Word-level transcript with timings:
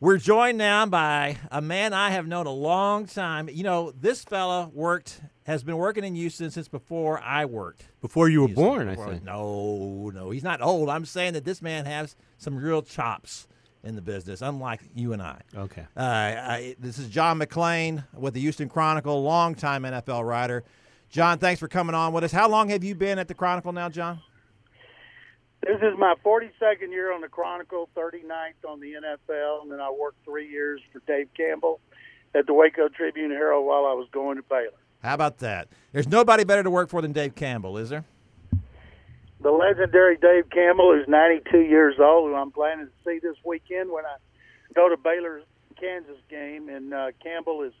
We're 0.00 0.18
joined 0.18 0.58
now 0.58 0.86
by 0.86 1.38
a 1.50 1.60
man 1.60 1.92
I 1.92 2.10
have 2.10 2.26
known 2.26 2.46
a 2.46 2.52
long 2.52 3.06
time. 3.06 3.48
You 3.48 3.64
know, 3.64 3.90
this 3.90 4.22
fella 4.22 4.70
worked, 4.72 5.20
has 5.44 5.64
been 5.64 5.76
working 5.76 6.04
in 6.04 6.14
Houston 6.14 6.52
since 6.52 6.68
before 6.68 7.20
I 7.20 7.46
worked. 7.46 7.82
Before 8.00 8.28
you 8.28 8.42
were 8.42 8.46
Houston. 8.46 8.64
born, 8.64 8.88
I 8.88 8.90
Before- 8.94 9.10
think. 9.10 9.24
No, 9.24 10.10
no, 10.14 10.30
he's 10.30 10.44
not 10.44 10.62
old. 10.62 10.88
I'm 10.88 11.04
saying 11.04 11.32
that 11.32 11.44
this 11.44 11.60
man 11.60 11.84
has 11.86 12.14
some 12.36 12.56
real 12.56 12.80
chops 12.80 13.48
in 13.82 13.96
the 13.96 14.02
business, 14.02 14.40
unlike 14.40 14.80
you 14.94 15.12
and 15.14 15.20
I. 15.22 15.40
Okay. 15.56 15.84
Uh, 15.96 16.00
I, 16.00 16.76
this 16.78 16.98
is 16.98 17.08
John 17.08 17.40
McClain 17.40 18.04
with 18.14 18.34
the 18.34 18.40
Houston 18.40 18.68
Chronicle, 18.68 19.20
longtime 19.24 19.82
NFL 19.82 20.24
writer. 20.24 20.62
John, 21.10 21.38
thanks 21.38 21.58
for 21.58 21.66
coming 21.66 21.96
on 21.96 22.12
with 22.12 22.22
us. 22.22 22.30
How 22.30 22.48
long 22.48 22.68
have 22.68 22.84
you 22.84 22.94
been 22.94 23.18
at 23.18 23.26
the 23.26 23.34
Chronicle 23.34 23.72
now, 23.72 23.88
John? 23.88 24.20
This 25.62 25.78
is 25.82 25.98
my 25.98 26.14
42nd 26.24 26.90
year 26.90 27.12
on 27.12 27.20
the 27.20 27.28
Chronicle, 27.28 27.88
39th 27.96 28.68
on 28.68 28.80
the 28.80 28.92
NFL, 28.92 29.62
and 29.62 29.72
then 29.72 29.80
I 29.80 29.90
worked 29.90 30.24
three 30.24 30.48
years 30.48 30.80
for 30.92 31.00
Dave 31.06 31.28
Campbell 31.36 31.80
at 32.34 32.46
the 32.46 32.54
Waco 32.54 32.88
Tribune 32.88 33.30
Herald 33.30 33.66
while 33.66 33.84
I 33.84 33.92
was 33.92 34.06
going 34.12 34.36
to 34.36 34.42
Baylor. 34.42 34.70
How 35.02 35.14
about 35.14 35.38
that? 35.38 35.68
There's 35.92 36.08
nobody 36.08 36.44
better 36.44 36.62
to 36.62 36.70
work 36.70 36.90
for 36.90 37.02
than 37.02 37.12
Dave 37.12 37.34
Campbell, 37.34 37.76
is 37.76 37.88
there? 37.90 38.04
The 39.40 39.50
legendary 39.50 40.16
Dave 40.16 40.50
Campbell, 40.50 40.94
who's 40.94 41.06
92 41.08 41.58
years 41.58 41.94
old, 42.00 42.30
who 42.30 42.34
I'm 42.34 42.50
planning 42.50 42.86
to 42.86 42.92
see 43.04 43.18
this 43.20 43.36
weekend 43.44 43.90
when 43.90 44.04
I 44.04 44.16
go 44.74 44.88
to 44.88 44.96
Baylor's 44.96 45.44
Kansas 45.78 46.18
game, 46.28 46.68
and 46.68 46.92
uh, 46.92 47.08
Campbell 47.22 47.62
is 47.62 47.72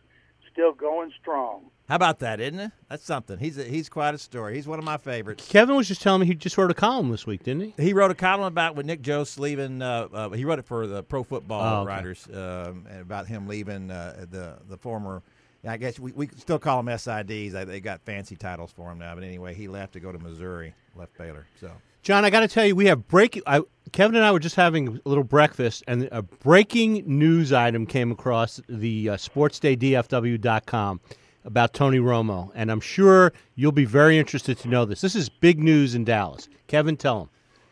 still 0.58 0.72
going 0.72 1.12
strong. 1.20 1.70
How 1.88 1.94
about 1.94 2.18
that, 2.18 2.40
isn't 2.40 2.58
it? 2.58 2.72
That's 2.90 3.04
something. 3.04 3.38
He's 3.38 3.56
a, 3.58 3.62
he's 3.64 3.88
quite 3.88 4.12
a 4.14 4.18
story. 4.18 4.56
He's 4.56 4.66
one 4.66 4.78
of 4.80 4.84
my 4.84 4.96
favorites. 4.98 5.46
Kevin 5.48 5.76
was 5.76 5.86
just 5.88 6.02
telling 6.02 6.20
me 6.20 6.26
he 6.26 6.34
just 6.34 6.58
wrote 6.58 6.70
a 6.70 6.74
column 6.74 7.10
this 7.10 7.26
week, 7.26 7.44
didn't 7.44 7.72
he? 7.76 7.82
He 7.82 7.92
wrote 7.94 8.10
a 8.10 8.14
column 8.14 8.44
about 8.44 8.74
with 8.74 8.84
Nick 8.84 9.00
Joos 9.00 9.38
leaving. 9.38 9.80
Uh, 9.80 10.08
uh, 10.12 10.30
he 10.30 10.44
wrote 10.44 10.58
it 10.58 10.66
for 10.66 10.86
the 10.88 11.02
Pro 11.04 11.22
Football 11.22 11.62
Oh, 11.62 11.80
okay. 11.82 11.86
Writers 11.88 12.26
um, 12.34 12.86
about 13.00 13.26
him 13.28 13.46
leaving 13.46 13.90
uh, 13.90 14.26
the 14.30 14.58
the 14.68 14.76
former. 14.76 15.22
I 15.66 15.76
guess 15.76 15.98
we, 15.98 16.12
we 16.12 16.28
still 16.36 16.58
call 16.58 16.82
them 16.82 16.94
SIDs. 16.94 17.52
They- 17.52 17.64
They 17.64 17.80
got 17.80 18.00
fancy 18.02 18.36
titles 18.36 18.70
for 18.72 18.90
him 18.92 18.98
now, 18.98 19.14
but 19.14 19.24
anyway, 19.24 19.54
he 19.54 19.66
left 19.68 19.92
to 19.94 20.00
go 20.00 20.12
to 20.12 20.18
Missouri, 20.18 20.74
left 20.96 21.16
Baylor. 21.16 21.46
So 21.60 21.70
John, 22.02 22.24
I 22.24 22.30
got 22.30 22.40
to 22.40 22.48
tell 22.48 22.64
you, 22.64 22.74
we 22.76 22.86
have 22.86 23.06
breaking. 23.08 23.42
I, 23.46 23.62
Kevin 23.92 24.16
and 24.16 24.24
I 24.24 24.32
were 24.32 24.38
just 24.38 24.56
having 24.56 25.00
a 25.04 25.08
little 25.08 25.24
breakfast, 25.24 25.82
and 25.86 26.08
a 26.12 26.22
breaking 26.22 27.04
news 27.06 27.52
item 27.52 27.86
came 27.86 28.10
across 28.12 28.60
the 28.68 29.10
uh, 29.10 29.16
SportsDayDFW.com 29.16 31.00
about 31.44 31.72
Tony 31.72 31.98
Romo, 31.98 32.50
and 32.54 32.70
I'm 32.70 32.80
sure 32.80 33.32
you'll 33.54 33.72
be 33.72 33.84
very 33.86 34.18
interested 34.18 34.58
to 34.58 34.68
know 34.68 34.84
this. 34.84 35.00
This 35.00 35.14
is 35.14 35.28
big 35.28 35.58
news 35.62 35.94
in 35.94 36.04
Dallas. 36.04 36.48
Kevin, 36.66 36.96
tell 36.96 37.22
him. 37.22 37.28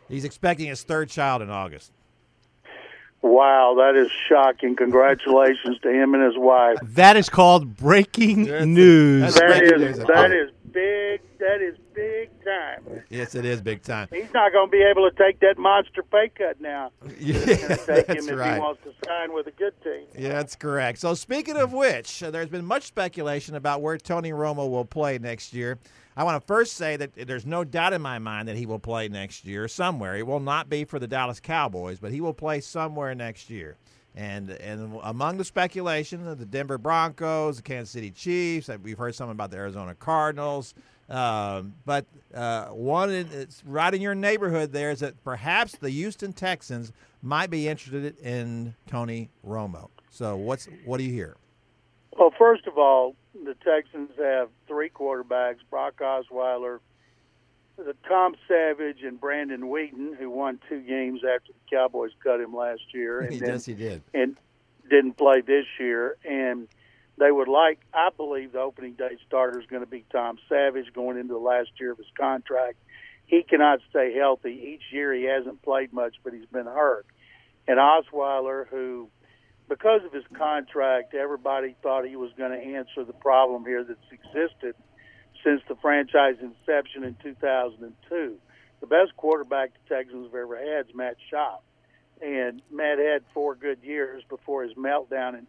he's 0.09 0.25
expecting 0.25 0.67
his 0.67 0.83
third 0.83 1.09
child 1.09 1.41
in 1.41 1.49
August. 1.49 1.91
Wow, 3.21 3.75
that 3.77 3.95
is 3.95 4.09
shocking. 4.29 4.75
Congratulations 4.75 5.79
to 5.81 5.89
him 5.91 6.13
and 6.13 6.23
his 6.23 6.37
wife. 6.37 6.77
That 6.83 7.17
is 7.17 7.29
called 7.29 7.75
breaking 7.75 8.43
news. 8.73 9.21
that's 9.21 9.39
That 9.39 9.47
breaking 9.59 9.81
is 9.81 9.97
news. 9.97 10.07
that 10.07 10.31
is 10.31 10.51
big. 10.71 11.21
That 11.39 11.61
is 11.61 11.75
big 11.97 12.29
time. 12.43 13.01
Yes, 13.09 13.33
it 13.33 13.43
is 13.43 13.59
big 13.61 13.81
time. 13.81 14.07
He's 14.11 14.31
not 14.33 14.51
going 14.51 14.67
to 14.67 14.71
be 14.71 14.83
able 14.83 15.09
to 15.09 15.15
take 15.17 15.39
that 15.39 15.57
monster 15.57 16.03
pay 16.03 16.29
cut 16.29 16.61
now. 16.61 16.91
Yeah, 17.19 17.35
It's 17.37 17.45
going 17.45 17.79
to 17.79 17.85
take 17.85 18.07
that's 18.07 18.27
him 18.27 18.33
if 18.33 18.39
right. 18.39 18.53
he 18.53 18.59
wants 18.59 18.83
to 18.83 18.93
sign 19.05 19.33
with 19.33 19.47
a 19.47 19.51
good 19.51 19.73
team. 19.83 20.05
Yeah, 20.17 20.29
that's 20.29 20.55
correct. 20.55 20.99
So, 20.99 21.15
speaking 21.15 21.57
of 21.57 21.73
which, 21.73 22.21
uh, 22.21 22.29
there's 22.29 22.49
been 22.49 22.65
much 22.65 22.83
speculation 22.83 23.55
about 23.55 23.81
where 23.81 23.97
Tony 23.97 24.31
Romo 24.31 24.69
will 24.69 24.85
play 24.85 25.17
next 25.17 25.53
year. 25.53 25.79
I 26.15 26.23
want 26.23 26.41
to 26.41 26.45
first 26.45 26.73
say 26.73 26.95
that 26.97 27.11
there's 27.27 27.45
no 27.45 27.63
doubt 27.63 27.93
in 27.93 28.01
my 28.01 28.19
mind 28.19 28.47
that 28.47 28.57
he 28.57 28.65
will 28.65 28.79
play 28.79 29.07
next 29.07 29.45
year 29.45 29.67
somewhere. 29.67 30.15
It 30.15 30.25
will 30.27 30.39
not 30.39 30.69
be 30.69 30.83
for 30.85 30.99
the 30.99 31.07
Dallas 31.07 31.39
Cowboys, 31.39 31.99
but 31.99 32.11
he 32.11 32.21
will 32.21 32.33
play 32.33 32.59
somewhere 32.59 33.13
next 33.15 33.49
year. 33.49 33.77
And 34.15 34.49
and 34.49 34.99
among 35.03 35.37
the 35.37 35.43
speculation, 35.45 36.25
the 36.25 36.45
Denver 36.45 36.79
Broncos, 36.79 37.57
the 37.57 37.63
Kansas 37.63 37.91
City 37.91 38.09
Chiefs, 38.09 38.67
uh, 38.67 38.77
we've 38.81 38.97
heard 38.97 39.13
something 39.13 39.33
about 39.33 39.51
the 39.51 39.57
Arizona 39.57 39.93
Cardinals. 39.93 40.73
Um, 41.09 41.75
but 41.85 42.05
uh, 42.33 42.67
one 42.67 43.09
in, 43.09 43.27
it's 43.31 43.63
right 43.65 43.93
in 43.93 44.01
your 44.01 44.15
neighborhood 44.15 44.73
there 44.73 44.91
is 44.91 44.99
that 44.99 45.23
perhaps 45.23 45.77
the 45.77 45.89
Houston 45.89 46.33
Texans 46.33 46.91
might 47.21 47.49
be 47.49 47.67
interested 47.67 48.17
in 48.19 48.75
Tony 48.87 49.29
Romo. 49.45 49.89
So 50.09 50.35
what's 50.35 50.67
what 50.85 50.97
do 50.97 51.03
you 51.03 51.13
hear? 51.13 51.37
Well, 52.17 52.33
first 52.37 52.67
of 52.67 52.77
all, 52.77 53.15
the 53.33 53.55
Texans 53.63 54.09
have 54.17 54.49
three 54.67 54.89
quarterbacks: 54.89 55.57
Brock 55.69 55.97
Osweiler, 56.01 56.79
the 57.77 57.95
Tom 58.07 58.35
Savage, 58.47 59.03
and 59.03 59.19
Brandon 59.19 59.61
Weeden, 59.61 60.17
who 60.17 60.29
won 60.29 60.59
two 60.67 60.81
games 60.81 61.21
after 61.23 61.53
the 61.53 61.75
Cowboys 61.75 62.11
cut 62.21 62.41
him 62.41 62.53
last 62.53 62.81
year, 62.93 63.19
and 63.21 63.39
then, 63.39 63.59
he 63.59 63.73
did. 63.73 64.01
and 64.13 64.35
didn't 64.89 65.13
play 65.13 65.41
this 65.41 65.65
year. 65.79 66.17
And 66.25 66.67
they 67.17 67.31
would 67.31 67.47
like, 67.47 67.79
I 67.93 68.09
believe, 68.15 68.51
the 68.51 68.59
opening 68.59 68.93
day 68.93 69.17
starter 69.27 69.59
is 69.59 69.65
going 69.65 69.83
to 69.83 69.89
be 69.89 70.05
Tom 70.11 70.37
Savage 70.47 70.93
going 70.93 71.17
into 71.17 71.33
the 71.33 71.39
last 71.39 71.69
year 71.79 71.91
of 71.91 71.97
his 71.97 72.07
contract. 72.17 72.77
He 73.25 73.43
cannot 73.43 73.79
stay 73.89 74.13
healthy. 74.13 74.75
Each 74.75 74.93
year 74.93 75.13
he 75.13 75.23
hasn't 75.23 75.61
played 75.61 75.91
much, 75.91 76.15
but 76.23 76.33
he's 76.33 76.45
been 76.45 76.65
hurt. 76.65 77.05
And 77.67 77.79
Osweiler, 77.79 78.67
who 78.67 79.09
because 79.67 80.01
of 80.05 80.13
his 80.13 80.23
contract, 80.33 81.13
everybody 81.13 81.75
thought 81.83 82.05
he 82.05 82.15
was 82.15 82.31
going 82.37 82.51
to 82.51 82.77
answer 82.77 83.03
the 83.03 83.13
problem 83.13 83.65
here 83.65 83.83
that's 83.83 83.99
existed 84.11 84.75
since 85.43 85.61
the 85.67 85.75
franchise 85.81 86.35
inception 86.41 87.03
in 87.03 87.15
2002. 87.21 88.37
The 88.79 88.87
best 88.87 89.15
quarterback 89.17 89.71
the 89.73 89.95
Texans 89.95 90.27
have 90.27 90.35
ever 90.35 90.57
had 90.57 90.87
is 90.87 90.95
Matt 90.95 91.17
Schaub. 91.31 91.59
And 92.21 92.61
Matt 92.71 92.97
had 92.97 93.23
four 93.33 93.55
good 93.55 93.79
years 93.83 94.23
before 94.29 94.63
his 94.63 94.73
meltdown 94.73 95.37
in 95.37 95.47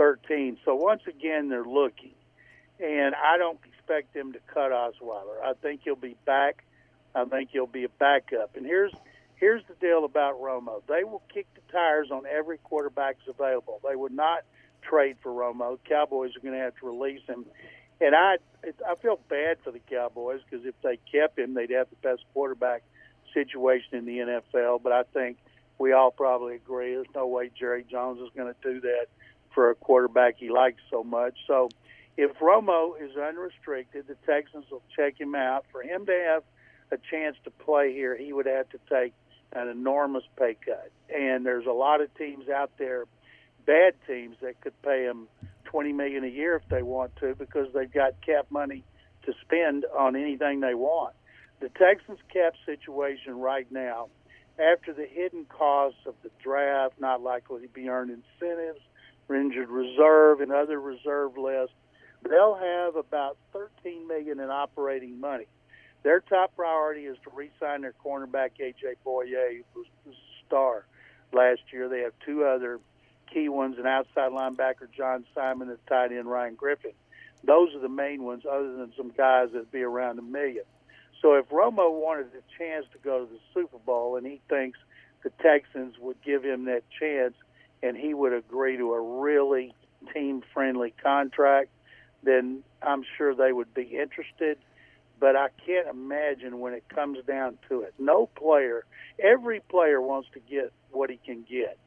2013. 0.00 0.58
So 0.64 0.74
once 0.74 1.02
again, 1.06 1.48
they're 1.48 1.64
looking. 1.64 2.12
And 2.80 3.14
I 3.14 3.36
don't 3.36 3.58
expect 3.66 4.14
them 4.14 4.32
to 4.32 4.38
cut 4.52 4.72
Osweiler. 4.72 5.42
I 5.44 5.52
think 5.60 5.82
he'll 5.84 5.96
be 5.96 6.16
back. 6.24 6.64
I 7.14 7.24
think 7.26 7.50
he'll 7.52 7.66
be 7.66 7.84
a 7.84 7.88
backup. 7.88 8.56
And 8.56 8.64
here's 8.64 8.92
here's 9.36 9.62
the 9.68 9.74
deal 9.74 10.04
about 10.04 10.40
Romo. 10.40 10.82
They 10.88 11.04
will 11.04 11.22
kick 11.32 11.46
the 11.54 11.72
tires 11.72 12.10
on 12.10 12.22
every 12.26 12.58
quarterback's 12.58 13.26
available. 13.28 13.80
They 13.86 13.96
would 13.96 14.12
not 14.12 14.44
trade 14.82 15.16
for 15.22 15.30
Romo. 15.30 15.78
Cowboys 15.86 16.36
are 16.36 16.40
going 16.40 16.54
to 16.54 16.60
have 16.60 16.74
to 16.76 16.86
release 16.86 17.22
him. 17.26 17.44
And 18.00 18.14
I 18.14 18.36
it, 18.62 18.76
I 18.88 18.94
feel 18.94 19.20
bad 19.28 19.58
for 19.62 19.70
the 19.70 19.80
Cowboys 19.80 20.40
because 20.48 20.64
if 20.64 20.74
they 20.82 20.98
kept 21.12 21.38
him, 21.38 21.52
they'd 21.52 21.70
have 21.70 21.88
the 21.90 22.08
best 22.08 22.22
quarterback 22.32 22.82
situation 23.34 23.98
in 23.98 24.06
the 24.06 24.18
NFL. 24.18 24.82
But 24.82 24.92
I 24.92 25.02
think 25.12 25.36
we 25.78 25.92
all 25.92 26.10
probably 26.10 26.54
agree 26.54 26.94
there's 26.94 27.06
no 27.14 27.26
way 27.26 27.50
Jerry 27.58 27.84
Jones 27.90 28.20
is 28.20 28.30
going 28.34 28.54
to 28.54 28.72
do 28.72 28.80
that 28.80 29.06
for 29.54 29.70
a 29.70 29.74
quarterback 29.74 30.36
he 30.38 30.50
likes 30.50 30.80
so 30.90 31.02
much. 31.02 31.34
So 31.46 31.68
if 32.16 32.36
Romo 32.38 32.92
is 33.00 33.16
unrestricted, 33.16 34.06
the 34.06 34.16
Texans 34.26 34.66
will 34.70 34.82
check 34.94 35.20
him 35.20 35.34
out. 35.34 35.64
For 35.72 35.82
him 35.82 36.06
to 36.06 36.12
have 36.12 36.42
a 36.92 36.98
chance 37.10 37.36
to 37.44 37.50
play 37.50 37.92
here, 37.92 38.16
he 38.16 38.32
would 38.32 38.46
have 38.46 38.68
to 38.70 38.78
take 38.90 39.12
an 39.52 39.68
enormous 39.68 40.24
pay 40.38 40.56
cut. 40.64 40.90
And 41.14 41.44
there's 41.44 41.66
a 41.66 41.72
lot 41.72 42.00
of 42.00 42.14
teams 42.14 42.48
out 42.48 42.70
there, 42.78 43.06
bad 43.66 43.94
teams, 44.06 44.36
that 44.42 44.60
could 44.60 44.80
pay 44.82 45.04
him 45.04 45.28
twenty 45.64 45.92
million 45.92 46.24
a 46.24 46.28
year 46.28 46.56
if 46.56 46.68
they 46.68 46.82
want 46.82 47.14
to, 47.16 47.34
because 47.34 47.68
they've 47.72 47.92
got 47.92 48.20
cap 48.24 48.46
money 48.50 48.84
to 49.24 49.32
spend 49.42 49.84
on 49.96 50.16
anything 50.16 50.60
they 50.60 50.74
want. 50.74 51.14
The 51.60 51.68
Texans 51.68 52.18
cap 52.32 52.54
situation 52.64 53.38
right 53.38 53.70
now, 53.70 54.08
after 54.58 54.92
the 54.92 55.06
hidden 55.06 55.44
costs 55.46 56.00
of 56.06 56.14
the 56.22 56.30
draft, 56.42 56.94
not 56.98 57.22
likely 57.22 57.62
to 57.62 57.68
be 57.68 57.88
earned 57.88 58.10
incentives, 58.10 58.80
injured 59.34 59.68
reserve, 59.68 60.40
and 60.40 60.52
other 60.52 60.80
reserve 60.80 61.36
lists, 61.36 61.74
they'll 62.28 62.56
have 62.56 62.96
about 62.96 63.36
13 63.52 64.06
million 64.06 64.40
in 64.40 64.50
operating 64.50 65.20
money. 65.20 65.46
Their 66.02 66.20
top 66.20 66.56
priority 66.56 67.02
is 67.02 67.18
to 67.24 67.30
re-sign 67.34 67.82
their 67.82 67.94
cornerback 68.04 68.52
AJ 68.60 68.96
Bouye, 69.04 69.62
who 69.74 69.80
was 69.80 69.86
the 70.06 70.12
star 70.46 70.86
last 71.32 71.60
year. 71.72 71.88
They 71.88 72.00
have 72.00 72.14
two 72.24 72.44
other 72.44 72.80
key 73.32 73.48
ones: 73.48 73.78
an 73.78 73.86
outside 73.86 74.32
linebacker 74.32 74.90
John 74.96 75.24
Simon, 75.34 75.68
and 75.68 75.78
tight 75.86 76.12
end 76.12 76.30
Ryan 76.30 76.54
Griffin. 76.54 76.92
Those 77.44 77.74
are 77.74 77.80
the 77.80 77.88
main 77.88 78.22
ones, 78.22 78.44
other 78.50 78.76
than 78.76 78.92
some 78.96 79.10
guys 79.10 79.48
that'd 79.52 79.70
be 79.70 79.82
around 79.82 80.18
a 80.18 80.22
million. 80.22 80.64
So 81.22 81.34
if 81.34 81.48
Romo 81.50 81.92
wanted 81.92 82.28
a 82.28 82.58
chance 82.58 82.86
to 82.92 82.98
go 82.98 83.24
to 83.24 83.32
the 83.32 83.40
Super 83.52 83.78
Bowl, 83.78 84.16
and 84.16 84.26
he 84.26 84.40
thinks 84.48 84.78
the 85.22 85.30
Texans 85.42 85.98
would 85.98 86.20
give 86.22 86.42
him 86.42 86.64
that 86.64 86.82
chance, 86.98 87.34
and 87.82 87.96
he 87.96 88.14
would 88.14 88.32
agree 88.32 88.76
to 88.76 88.92
a 88.92 89.00
really 89.20 89.74
team-friendly 90.14 90.94
contract, 91.02 91.70
then 92.22 92.62
I'm 92.82 93.04
sure 93.16 93.34
they 93.34 93.52
would 93.52 93.72
be 93.74 93.98
interested. 93.98 94.58
But 95.18 95.36
I 95.36 95.48
can't 95.66 95.86
imagine 95.88 96.60
when 96.60 96.72
it 96.72 96.84
comes 96.88 97.18
down 97.26 97.58
to 97.68 97.82
it. 97.82 97.92
No 97.98 98.26
player, 98.26 98.84
every 99.22 99.60
player 99.60 100.00
wants 100.00 100.28
to 100.32 100.40
get 100.40 100.72
what 100.92 101.10
he 101.10 101.18
can 101.24 101.44
get. 101.48 101.78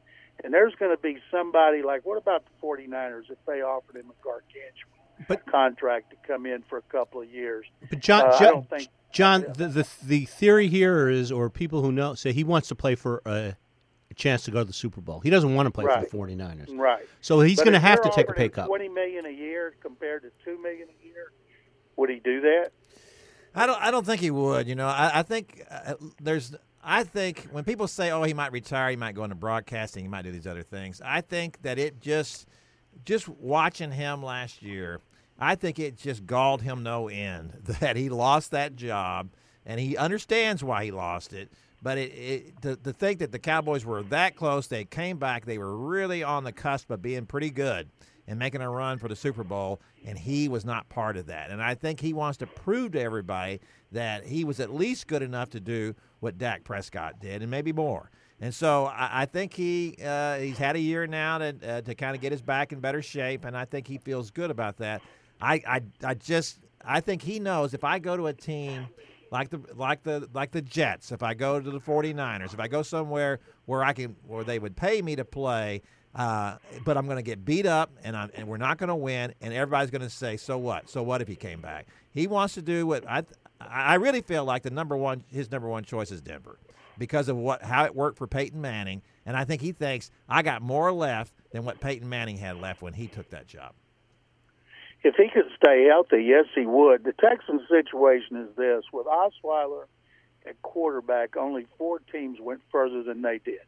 And 0.44 0.52
there's 0.54 0.74
going 0.76 0.96
to 0.96 1.00
be 1.02 1.18
somebody 1.32 1.82
like, 1.82 2.04
what 2.06 2.16
about 2.16 2.44
the 2.44 2.66
49ers 2.66 3.30
if 3.30 3.38
they 3.46 3.62
offered 3.62 3.96
him 3.96 4.10
a 4.10 4.24
gargantuan 4.24 5.26
But- 5.28 5.46
contract 5.46 6.10
to 6.10 6.16
come 6.26 6.46
in 6.46 6.62
for 6.68 6.78
a 6.78 6.82
couple 6.82 7.22
of 7.22 7.28
years? 7.30 7.66
But 7.90 7.98
John, 8.00 8.22
Uh, 8.22 8.28
I 8.30 8.38
John, 8.38 8.52
don't 8.52 8.70
think- 8.70 8.88
John 9.12 9.44
the, 9.56 9.68
the 9.68 9.88
the 10.04 10.24
theory 10.26 10.66
here 10.68 11.08
is, 11.08 11.30
or 11.32 11.48
people 11.50 11.82
who 11.82 11.92
know 11.92 12.14
say 12.14 12.32
he 12.32 12.42
wants 12.44 12.66
to 12.68 12.74
play 12.74 12.94
for 12.96 13.20
a, 13.24 13.56
a 14.14 14.20
chance 14.20 14.44
to 14.44 14.50
go 14.50 14.60
to 14.60 14.64
the 14.64 14.72
Super 14.72 15.00
Bowl. 15.00 15.20
He 15.20 15.30
doesn't 15.30 15.54
want 15.54 15.66
to 15.66 15.70
play 15.70 15.84
Right. 15.84 16.08
for 16.08 16.26
the 16.26 16.34
49ers. 16.34 16.76
Right. 16.78 17.04
So 17.20 17.40
he's 17.40 17.58
going 17.58 17.72
to 17.72 17.80
have 17.80 18.00
to 18.02 18.10
take 18.14 18.28
a 18.28 18.32
pay 18.32 18.48
cut. 18.48 18.66
Twenty 18.66 18.88
million 18.88 19.26
a 19.26 19.30
year 19.30 19.74
compared 19.80 20.22
to 20.22 20.30
two 20.44 20.60
million 20.62 20.88
a 20.88 21.04
year, 21.04 21.32
would 21.96 22.10
he 22.10 22.20
do 22.20 22.40
that? 22.42 22.70
I 23.54 23.66
don't. 23.66 23.80
I 23.80 23.90
don't 23.90 24.04
think 24.06 24.20
he 24.20 24.30
would. 24.30 24.66
You 24.66 24.74
know, 24.74 24.86
I, 24.88 25.20
I 25.20 25.22
think 25.22 25.62
uh, 25.70 25.94
there's. 26.20 26.54
I 26.82 27.02
think 27.04 27.46
when 27.50 27.64
people 27.64 27.86
say, 27.86 28.10
"Oh, 28.10 28.22
he 28.24 28.34
might 28.34 28.52
retire, 28.52 28.90
he 28.90 28.96
might 28.96 29.14
go 29.14 29.24
into 29.24 29.36
broadcasting, 29.36 30.04
he 30.04 30.08
might 30.08 30.22
do 30.22 30.32
these 30.32 30.46
other 30.46 30.62
things," 30.62 31.00
I 31.04 31.20
think 31.20 31.62
that 31.62 31.78
it 31.78 32.00
just, 32.00 32.46
just 33.04 33.28
watching 33.28 33.90
him 33.92 34.22
last 34.22 34.60
year, 34.62 35.00
I 35.38 35.54
think 35.54 35.78
it 35.78 35.96
just 35.96 36.26
galled 36.26 36.62
him 36.62 36.82
no 36.82 37.08
end 37.08 37.52
that 37.80 37.96
he 37.96 38.08
lost 38.08 38.50
that 38.50 38.74
job, 38.76 39.30
and 39.64 39.78
he 39.80 39.96
understands 39.96 40.62
why 40.64 40.84
he 40.84 40.90
lost 40.90 41.32
it. 41.32 41.50
But 41.84 41.98
it, 41.98 42.12
it 42.12 42.62
to, 42.62 42.76
to 42.76 42.92
think 42.94 43.18
that 43.18 43.30
the 43.30 43.38
Cowboys 43.38 43.84
were 43.84 44.02
that 44.04 44.36
close, 44.36 44.66
they 44.66 44.86
came 44.86 45.18
back, 45.18 45.44
they 45.44 45.58
were 45.58 45.76
really 45.76 46.22
on 46.22 46.42
the 46.42 46.50
cusp 46.50 46.90
of 46.90 47.02
being 47.02 47.26
pretty 47.26 47.50
good 47.50 47.90
and 48.26 48.38
making 48.38 48.62
a 48.62 48.70
run 48.70 48.96
for 48.96 49.06
the 49.06 49.14
Super 49.14 49.44
Bowl, 49.44 49.82
and 50.06 50.18
he 50.18 50.48
was 50.48 50.64
not 50.64 50.88
part 50.88 51.18
of 51.18 51.26
that. 51.26 51.50
And 51.50 51.62
I 51.62 51.74
think 51.74 52.00
he 52.00 52.14
wants 52.14 52.38
to 52.38 52.46
prove 52.46 52.92
to 52.92 53.00
everybody 53.02 53.60
that 53.92 54.24
he 54.24 54.44
was 54.44 54.60
at 54.60 54.74
least 54.74 55.06
good 55.08 55.20
enough 55.20 55.50
to 55.50 55.60
do 55.60 55.94
what 56.20 56.38
Dak 56.38 56.64
Prescott 56.64 57.20
did, 57.20 57.42
and 57.42 57.50
maybe 57.50 57.70
more. 57.70 58.10
And 58.40 58.54
so 58.54 58.86
I, 58.86 59.22
I 59.22 59.26
think 59.26 59.52
he 59.52 59.98
uh, 60.02 60.38
he's 60.38 60.56
had 60.56 60.76
a 60.76 60.80
year 60.80 61.06
now 61.06 61.36
to 61.36 61.54
uh, 61.62 61.80
to 61.82 61.94
kind 61.94 62.16
of 62.16 62.22
get 62.22 62.32
his 62.32 62.40
back 62.40 62.72
in 62.72 62.80
better 62.80 63.02
shape, 63.02 63.44
and 63.44 63.54
I 63.54 63.66
think 63.66 63.86
he 63.86 63.98
feels 63.98 64.30
good 64.30 64.50
about 64.50 64.78
that. 64.78 65.02
I, 65.38 65.62
I 65.68 65.82
I 66.02 66.14
just 66.14 66.60
I 66.82 67.00
think 67.00 67.20
he 67.20 67.40
knows 67.40 67.74
if 67.74 67.84
I 67.84 67.98
go 67.98 68.16
to 68.16 68.28
a 68.28 68.32
team 68.32 68.86
like 69.34 69.50
the 69.50 69.60
like 69.74 70.04
the 70.04 70.28
like 70.32 70.52
the 70.52 70.62
Jets, 70.62 71.10
if 71.10 71.24
I 71.24 71.34
go 71.34 71.60
to 71.60 71.70
the 71.70 71.80
49ers, 71.80 72.54
if 72.54 72.60
I 72.60 72.68
go 72.68 72.82
somewhere 72.82 73.40
where 73.64 73.82
I 73.82 73.92
can 73.92 74.14
where 74.28 74.44
they 74.44 74.60
would 74.60 74.76
pay 74.76 75.02
me 75.02 75.16
to 75.16 75.24
play, 75.24 75.82
uh, 76.14 76.58
but 76.84 76.96
I'm 76.96 77.06
going 77.06 77.16
to 77.16 77.22
get 77.22 77.44
beat 77.44 77.66
up 77.66 77.90
and 78.04 78.16
I'm, 78.16 78.30
and 78.36 78.46
we're 78.46 78.58
not 78.58 78.78
going 78.78 78.90
to 78.90 78.94
win, 78.94 79.34
and 79.40 79.52
everybody's 79.52 79.90
going 79.90 80.02
to 80.02 80.08
say, 80.08 80.36
so 80.36 80.56
what? 80.56 80.88
So 80.88 81.02
what 81.02 81.20
if 81.20 81.26
he 81.26 81.34
came 81.34 81.60
back? 81.60 81.88
He 82.12 82.28
wants 82.28 82.54
to 82.54 82.62
do 82.62 82.86
what 82.86 83.04
I 83.08 83.24
I 83.60 83.96
really 83.96 84.22
feel 84.22 84.44
like 84.44 84.62
the 84.62 84.70
number 84.70 84.96
one 84.96 85.24
his 85.32 85.50
number 85.50 85.68
one 85.68 85.82
choice 85.82 86.12
is 86.12 86.20
Denver 86.20 86.60
because 86.96 87.28
of 87.28 87.36
what 87.36 87.60
how 87.60 87.86
it 87.86 87.94
worked 87.96 88.18
for 88.18 88.28
Peyton 88.28 88.60
Manning, 88.60 89.02
and 89.26 89.36
I 89.36 89.44
think 89.44 89.62
he 89.62 89.72
thinks 89.72 90.12
I 90.28 90.42
got 90.42 90.62
more 90.62 90.92
left 90.92 91.34
than 91.50 91.64
what 91.64 91.80
Peyton 91.80 92.08
Manning 92.08 92.36
had 92.36 92.60
left 92.60 92.82
when 92.82 92.92
he 92.92 93.08
took 93.08 93.30
that 93.30 93.48
job. 93.48 93.72
If 95.04 95.16
he 95.16 95.28
could 95.28 95.50
stay 95.54 95.86
healthy, 95.86 96.24
yes, 96.24 96.46
he 96.54 96.64
would. 96.64 97.04
The 97.04 97.12
Texans' 97.12 97.68
situation 97.68 98.36
is 98.38 98.56
this: 98.56 98.84
with 98.92 99.06
Osweiler 99.06 99.84
at 100.46 100.60
quarterback, 100.62 101.36
only 101.36 101.66
four 101.78 102.00
teams 102.10 102.38
went 102.40 102.62
further 102.72 103.02
than 103.02 103.22
they 103.22 103.38
did. 103.38 103.60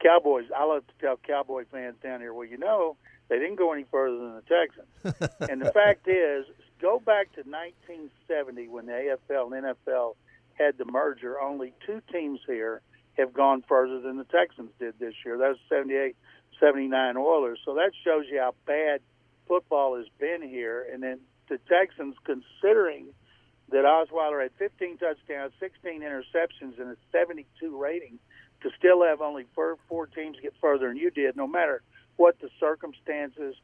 Cowboys. 0.00 0.46
I 0.56 0.64
love 0.64 0.86
to 0.86 0.94
tell 1.00 1.16
Cowboy 1.16 1.64
fans 1.72 1.96
down 2.02 2.20
here, 2.20 2.32
well, 2.32 2.46
you 2.46 2.58
know, 2.58 2.96
they 3.28 3.38
didn't 3.38 3.56
go 3.56 3.72
any 3.72 3.84
further 3.90 4.18
than 4.18 4.34
the 4.36 4.42
Texans. 4.42 5.30
and 5.50 5.60
the 5.60 5.72
fact 5.72 6.06
is, 6.06 6.46
go 6.80 7.00
back 7.00 7.32
to 7.32 7.40
1970 7.42 8.68
when 8.68 8.86
the 8.86 8.92
AFL 8.92 9.56
and 9.56 9.64
NFL 9.64 10.14
had 10.54 10.78
the 10.78 10.84
merger. 10.84 11.40
Only 11.40 11.72
two 11.84 12.00
teams 12.12 12.40
here 12.46 12.82
have 13.18 13.32
gone 13.32 13.64
further 13.66 14.00
than 14.00 14.18
the 14.18 14.24
Texans 14.24 14.70
did 14.78 14.94
this 14.98 15.14
year. 15.24 15.38
That 15.38 15.48
was 15.48 15.58
78, 15.68 16.14
79 16.60 17.16
Oilers. 17.16 17.58
So 17.64 17.74
that 17.74 17.92
shows 18.04 18.26
you 18.30 18.38
how 18.38 18.54
bad 18.66 19.00
football 19.46 19.96
has 19.96 20.06
been 20.18 20.42
here. 20.42 20.86
And 20.92 21.02
then 21.02 21.20
the 21.48 21.58
Texans, 21.68 22.16
considering 22.24 23.08
that 23.70 23.84
Osweiler 23.84 24.42
had 24.42 24.52
15 24.58 24.98
touchdowns, 24.98 25.52
16 25.58 26.02
interceptions, 26.02 26.78
and 26.78 26.90
a 26.90 26.96
72 27.12 27.76
rating, 27.76 28.18
to 28.62 28.70
still 28.78 29.04
have 29.04 29.20
only 29.20 29.44
four, 29.54 29.76
four 29.88 30.06
teams 30.06 30.36
get 30.40 30.54
further 30.60 30.88
than 30.88 30.96
you 30.96 31.10
did, 31.10 31.36
no 31.36 31.46
matter 31.46 31.82
what 32.16 32.38
the 32.40 32.48
circumstances, 32.58 33.54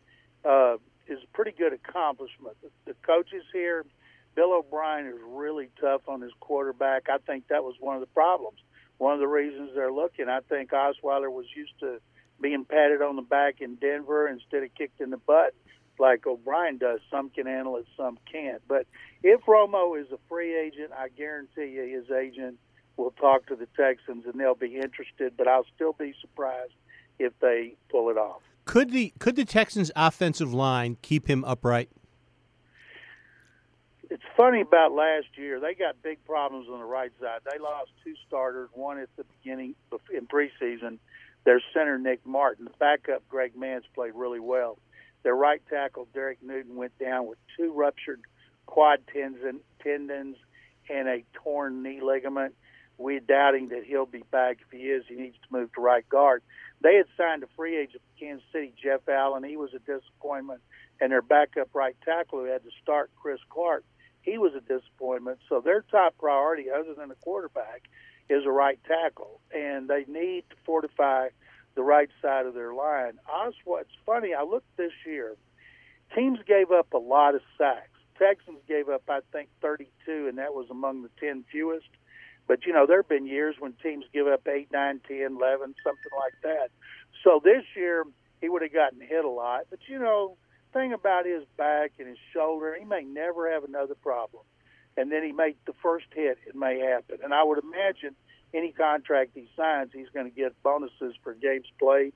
uh, 0.44 0.76
is 1.06 1.18
a 1.22 1.26
pretty 1.34 1.52
good 1.52 1.72
accomplishment. 1.72 2.56
The, 2.62 2.70
the 2.92 2.94
coaches 3.06 3.44
here, 3.52 3.84
Bill 4.34 4.52
O'Brien 4.54 5.06
is 5.06 5.20
really 5.24 5.68
tough 5.80 6.02
on 6.08 6.20
his 6.20 6.32
quarterback. 6.40 7.08
I 7.08 7.18
think 7.18 7.48
that 7.48 7.64
was 7.64 7.74
one 7.80 7.96
of 7.96 8.00
the 8.00 8.06
problems. 8.06 8.58
One 8.98 9.14
of 9.14 9.20
the 9.20 9.26
reasons 9.26 9.70
they're 9.74 9.92
looking, 9.92 10.28
I 10.28 10.40
think 10.48 10.70
Osweiler 10.70 11.30
was 11.30 11.46
used 11.56 11.78
to 11.80 12.00
being 12.40 12.64
patted 12.64 13.02
on 13.02 13.16
the 13.16 13.22
back 13.22 13.60
in 13.60 13.76
Denver 13.76 14.28
instead 14.28 14.62
of 14.62 14.74
kicked 14.74 15.00
in 15.00 15.10
the 15.10 15.16
butt 15.16 15.54
like 15.98 16.26
O'Brien 16.26 16.78
does. 16.78 17.00
Some 17.10 17.30
can 17.30 17.46
handle 17.46 17.76
it, 17.76 17.86
some 17.96 18.18
can't. 18.30 18.62
But 18.68 18.86
if 19.22 19.40
Romo 19.42 20.00
is 20.00 20.10
a 20.12 20.18
free 20.28 20.56
agent, 20.58 20.90
I 20.96 21.08
guarantee 21.08 21.66
you 21.66 21.82
his 21.82 22.10
agent 22.10 22.58
will 22.96 23.12
talk 23.12 23.46
to 23.46 23.56
the 23.56 23.66
Texans 23.76 24.24
and 24.26 24.38
they'll 24.38 24.54
be 24.54 24.76
interested. 24.76 25.34
But 25.36 25.48
I'll 25.48 25.66
still 25.74 25.92
be 25.92 26.14
surprised 26.20 26.74
if 27.18 27.32
they 27.40 27.74
pull 27.90 28.10
it 28.10 28.16
off. 28.16 28.42
Could 28.64 28.90
the 28.90 29.12
could 29.18 29.36
the 29.36 29.44
Texans' 29.44 29.90
offensive 29.96 30.54
line 30.54 30.96
keep 31.02 31.26
him 31.28 31.44
upright? 31.44 31.90
It's 34.08 34.22
funny 34.36 34.60
about 34.60 34.92
last 34.92 35.26
year. 35.36 35.58
They 35.58 35.74
got 35.74 36.02
big 36.02 36.22
problems 36.26 36.68
on 36.70 36.78
the 36.78 36.84
right 36.84 37.10
side. 37.18 37.40
They 37.50 37.58
lost 37.58 37.90
two 38.04 38.14
starters, 38.26 38.68
one 38.74 38.98
at 38.98 39.08
the 39.16 39.24
beginning 39.24 39.74
in 40.14 40.26
preseason. 40.26 40.98
Their 41.44 41.62
center, 41.72 41.98
Nick 41.98 42.24
Martin. 42.26 42.66
The 42.66 42.72
backup, 42.78 43.26
Greg 43.28 43.52
Mancz, 43.56 43.82
played 43.94 44.12
really 44.14 44.38
well. 44.38 44.78
Their 45.22 45.34
right 45.34 45.62
tackle, 45.70 46.08
Derek 46.12 46.42
Newton, 46.42 46.76
went 46.76 46.98
down 46.98 47.26
with 47.26 47.38
two 47.56 47.72
ruptured 47.72 48.20
quad 48.66 49.00
tendon, 49.12 49.60
tendons 49.82 50.36
and 50.90 51.08
a 51.08 51.24
torn 51.34 51.82
knee 51.82 52.00
ligament. 52.02 52.54
We're 52.98 53.20
doubting 53.20 53.68
that 53.68 53.84
he'll 53.84 54.06
be 54.06 54.24
back. 54.30 54.58
If 54.60 54.70
he 54.78 54.86
is, 54.86 55.04
he 55.08 55.14
needs 55.14 55.36
to 55.36 55.56
move 55.56 55.72
to 55.74 55.80
right 55.80 56.08
guard. 56.08 56.42
They 56.82 56.96
had 56.96 57.06
signed 57.16 57.42
a 57.42 57.46
free 57.56 57.76
agent 57.76 58.02
from 58.02 58.26
Kansas 58.26 58.46
City, 58.52 58.72
Jeff 58.82 59.08
Allen. 59.08 59.44
He 59.44 59.56
was 59.56 59.70
a 59.74 59.78
disappointment. 59.78 60.60
And 61.00 61.10
their 61.10 61.22
backup 61.22 61.68
right 61.74 61.96
tackle 62.04 62.40
who 62.40 62.44
had 62.46 62.62
to 62.62 62.70
start, 62.82 63.10
Chris 63.20 63.40
Clark, 63.48 63.84
he 64.20 64.38
was 64.38 64.52
a 64.54 64.60
disappointment. 64.60 65.38
So 65.48 65.60
their 65.60 65.82
top 65.90 66.16
priority, 66.18 66.66
other 66.70 66.94
than 66.94 67.08
the 67.08 67.16
quarterback, 67.16 67.82
is 68.28 68.44
a 68.44 68.50
right 68.50 68.78
tackle. 68.86 69.40
And 69.52 69.88
they 69.88 70.04
need 70.06 70.44
to 70.50 70.56
fortify 70.64 71.28
the 71.74 71.82
right 71.82 72.10
side 72.20 72.46
of 72.46 72.54
their 72.54 72.74
line. 72.74 73.18
Oswald, 73.28 73.86
funny, 74.06 74.34
I 74.34 74.42
looked 74.42 74.76
this 74.76 74.92
year. 75.06 75.36
Teams 76.14 76.38
gave 76.46 76.70
up 76.70 76.92
a 76.92 76.98
lot 76.98 77.34
of 77.34 77.40
sacks. 77.56 77.88
Texans 78.18 78.58
gave 78.68 78.88
up, 78.88 79.02
I 79.08 79.20
think, 79.32 79.48
32, 79.62 80.28
and 80.28 80.38
that 80.38 80.54
was 80.54 80.66
among 80.70 81.02
the 81.02 81.10
10 81.18 81.44
fewest. 81.50 81.88
But, 82.46 82.66
you 82.66 82.72
know, 82.72 82.86
there 82.86 82.98
have 82.98 83.08
been 83.08 83.26
years 83.26 83.56
when 83.58 83.72
teams 83.82 84.04
give 84.12 84.26
up 84.26 84.46
8, 84.46 84.68
9, 84.72 85.00
10, 85.08 85.16
11, 85.18 85.74
something 85.82 86.12
like 86.18 86.34
that. 86.42 86.70
So 87.24 87.40
this 87.42 87.64
year, 87.74 88.04
he 88.40 88.48
would 88.48 88.62
have 88.62 88.72
gotten 88.72 89.00
hit 89.00 89.24
a 89.24 89.30
lot. 89.30 89.66
But, 89.70 89.80
you 89.88 89.98
know, 89.98 90.36
thing 90.72 90.92
about 90.92 91.26
his 91.26 91.44
back 91.56 91.92
and 91.98 92.08
his 92.08 92.18
shoulder, 92.32 92.76
he 92.78 92.84
may 92.84 93.02
never 93.02 93.50
have 93.50 93.64
another 93.64 93.94
problem. 93.94 94.42
And 94.96 95.10
then 95.10 95.24
he 95.24 95.32
made 95.32 95.56
the 95.66 95.72
first 95.82 96.06
hit, 96.14 96.38
it 96.46 96.54
may 96.54 96.78
happen. 96.80 97.18
And 97.24 97.32
I 97.32 97.42
would 97.42 97.62
imagine 97.62 98.14
any 98.54 98.72
contract 98.72 99.32
he 99.34 99.48
signs, 99.56 99.90
he's 99.92 100.08
going 100.12 100.28
to 100.28 100.34
get 100.34 100.60
bonuses 100.62 101.14
for 101.22 101.34
games 101.34 101.66
played, 101.78 102.12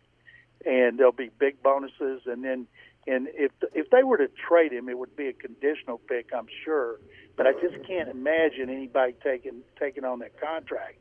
and 0.64 0.98
there'll 0.98 1.12
be 1.12 1.30
big 1.38 1.62
bonuses. 1.62 2.22
And 2.26 2.44
then, 2.44 2.66
and 3.06 3.28
if 3.34 3.52
if 3.74 3.90
they 3.90 4.02
were 4.02 4.18
to 4.18 4.28
trade 4.48 4.72
him, 4.72 4.88
it 4.88 4.98
would 4.98 5.16
be 5.16 5.28
a 5.28 5.32
conditional 5.32 5.98
pick, 5.98 6.30
I'm 6.36 6.48
sure. 6.64 6.98
But 7.36 7.46
I 7.46 7.52
just 7.52 7.86
can't 7.86 8.08
imagine 8.08 8.68
anybody 8.70 9.14
taking 9.22 9.62
taking 9.78 10.04
on 10.04 10.18
that 10.20 10.40
contract. 10.40 10.98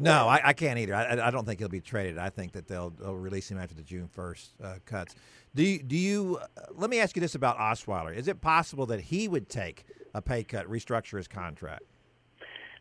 No, 0.00 0.28
I, 0.28 0.40
I 0.44 0.52
can't 0.52 0.78
either. 0.78 0.94
I, 0.94 1.26
I 1.26 1.30
don't 1.32 1.44
think 1.44 1.58
he'll 1.58 1.68
be 1.68 1.80
traded. 1.80 2.18
I 2.18 2.30
think 2.30 2.52
that 2.52 2.68
they'll, 2.68 2.90
they'll 2.90 3.16
release 3.16 3.50
him 3.50 3.58
after 3.58 3.74
the 3.74 3.82
June 3.82 4.06
first 4.06 4.52
uh, 4.62 4.74
cuts. 4.86 5.16
Do 5.56 5.64
you, 5.64 5.82
do 5.82 5.96
you? 5.96 6.38
Uh, 6.40 6.66
let 6.76 6.88
me 6.88 7.00
ask 7.00 7.16
you 7.16 7.20
this 7.20 7.34
about 7.34 7.58
Osweiler: 7.58 8.16
Is 8.16 8.28
it 8.28 8.40
possible 8.40 8.86
that 8.86 9.00
he 9.00 9.26
would 9.26 9.48
take 9.48 9.84
a 10.14 10.22
pay 10.22 10.44
cut, 10.44 10.66
restructure 10.66 11.16
his 11.16 11.26
contract? 11.26 11.82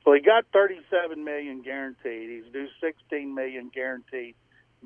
Well, 0.07 0.15
he 0.15 0.21
got 0.21 0.45
37 0.53 1.21
million 1.21 1.63
guaranteed. 1.63 2.29
He's 2.29 2.53
due 2.53 2.69
16 2.79 3.35
million 3.35 3.69
guaranteed 3.75 4.35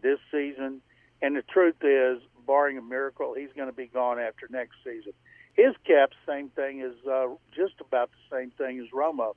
this 0.01 0.17
season. 0.31 0.81
And 1.21 1.35
the 1.35 1.43
truth 1.43 1.75
is, 1.83 2.23
barring 2.47 2.79
a 2.79 2.81
miracle, 2.81 3.35
he's 3.37 3.53
going 3.55 3.69
to 3.69 3.75
be 3.75 3.85
gone 3.85 4.17
after 4.17 4.47
next 4.49 4.77
season. 4.83 5.13
His 5.53 5.75
cap, 5.85 6.09
same 6.27 6.49
thing 6.49 6.81
is 6.81 6.95
uh, 7.07 7.27
just 7.55 7.75
about 7.81 8.09
the 8.09 8.35
same 8.35 8.49
thing 8.49 8.79
as 8.79 8.87
Romo. 8.91 9.35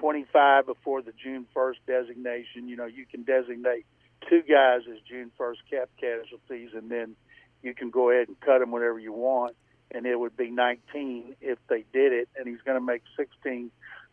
25 0.00 0.64
before 0.64 1.02
the 1.02 1.12
June 1.22 1.46
1st 1.54 1.76
designation. 1.86 2.66
You 2.66 2.76
know, 2.76 2.86
you 2.86 3.04
can 3.04 3.24
designate 3.24 3.84
two 4.30 4.40
guys 4.40 4.80
as 4.90 4.96
June 5.06 5.30
1st 5.38 5.58
cap 5.70 5.90
casualties, 6.00 6.70
and 6.72 6.90
then 6.90 7.16
you 7.62 7.74
can 7.74 7.90
go 7.90 8.08
ahead 8.10 8.28
and 8.28 8.40
cut 8.40 8.60
them 8.60 8.70
whenever 8.70 8.98
you 8.98 9.12
want. 9.12 9.54
And 9.90 10.06
it 10.06 10.18
would 10.18 10.38
be 10.38 10.50
19 10.50 11.36
if 11.42 11.58
they 11.68 11.84
did 11.92 12.14
it, 12.14 12.30
and 12.34 12.48
he's 12.48 12.62
going 12.64 12.78
to 12.78 12.84
make 12.84 13.02
16 13.18 13.70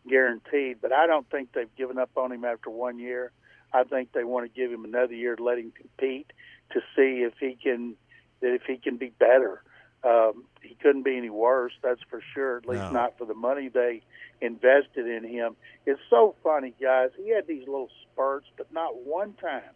guaranteed. 0.08 0.78
But 0.80 0.92
I 0.92 1.06
don't 1.06 1.28
think 1.30 1.52
they've 1.52 1.74
given 1.76 1.98
up 1.98 2.10
on 2.16 2.32
him 2.32 2.44
after 2.44 2.70
one 2.70 2.98
year. 2.98 3.32
I 3.72 3.84
think 3.84 4.12
they 4.12 4.24
want 4.24 4.46
to 4.52 4.60
give 4.60 4.72
him 4.72 4.84
another 4.84 5.14
year 5.14 5.36
to 5.36 5.42
let 5.42 5.58
him 5.58 5.72
compete 5.72 6.32
to 6.72 6.80
see 6.94 7.22
if 7.22 7.34
he 7.38 7.56
can 7.60 7.94
that 8.40 8.52
if 8.54 8.62
he 8.66 8.76
can 8.76 8.96
be 8.96 9.10
better. 9.18 9.62
Um, 10.04 10.44
he 10.62 10.76
couldn't 10.80 11.02
be 11.02 11.16
any 11.16 11.30
worse, 11.30 11.72
that's 11.82 12.02
for 12.08 12.20
sure. 12.34 12.58
At 12.58 12.66
least 12.66 12.82
No. 12.84 12.90
not 12.90 13.18
for 13.18 13.24
the 13.24 13.34
money 13.34 13.68
they 13.68 14.02
invested 14.40 15.06
in 15.06 15.24
him. 15.24 15.56
It's 15.84 16.00
so 16.10 16.34
funny, 16.44 16.74
guys. 16.80 17.10
He 17.16 17.30
had 17.30 17.46
these 17.46 17.66
little 17.66 17.88
spurts, 18.02 18.46
but 18.56 18.70
not 18.72 18.96
one 19.04 19.32
time 19.34 19.70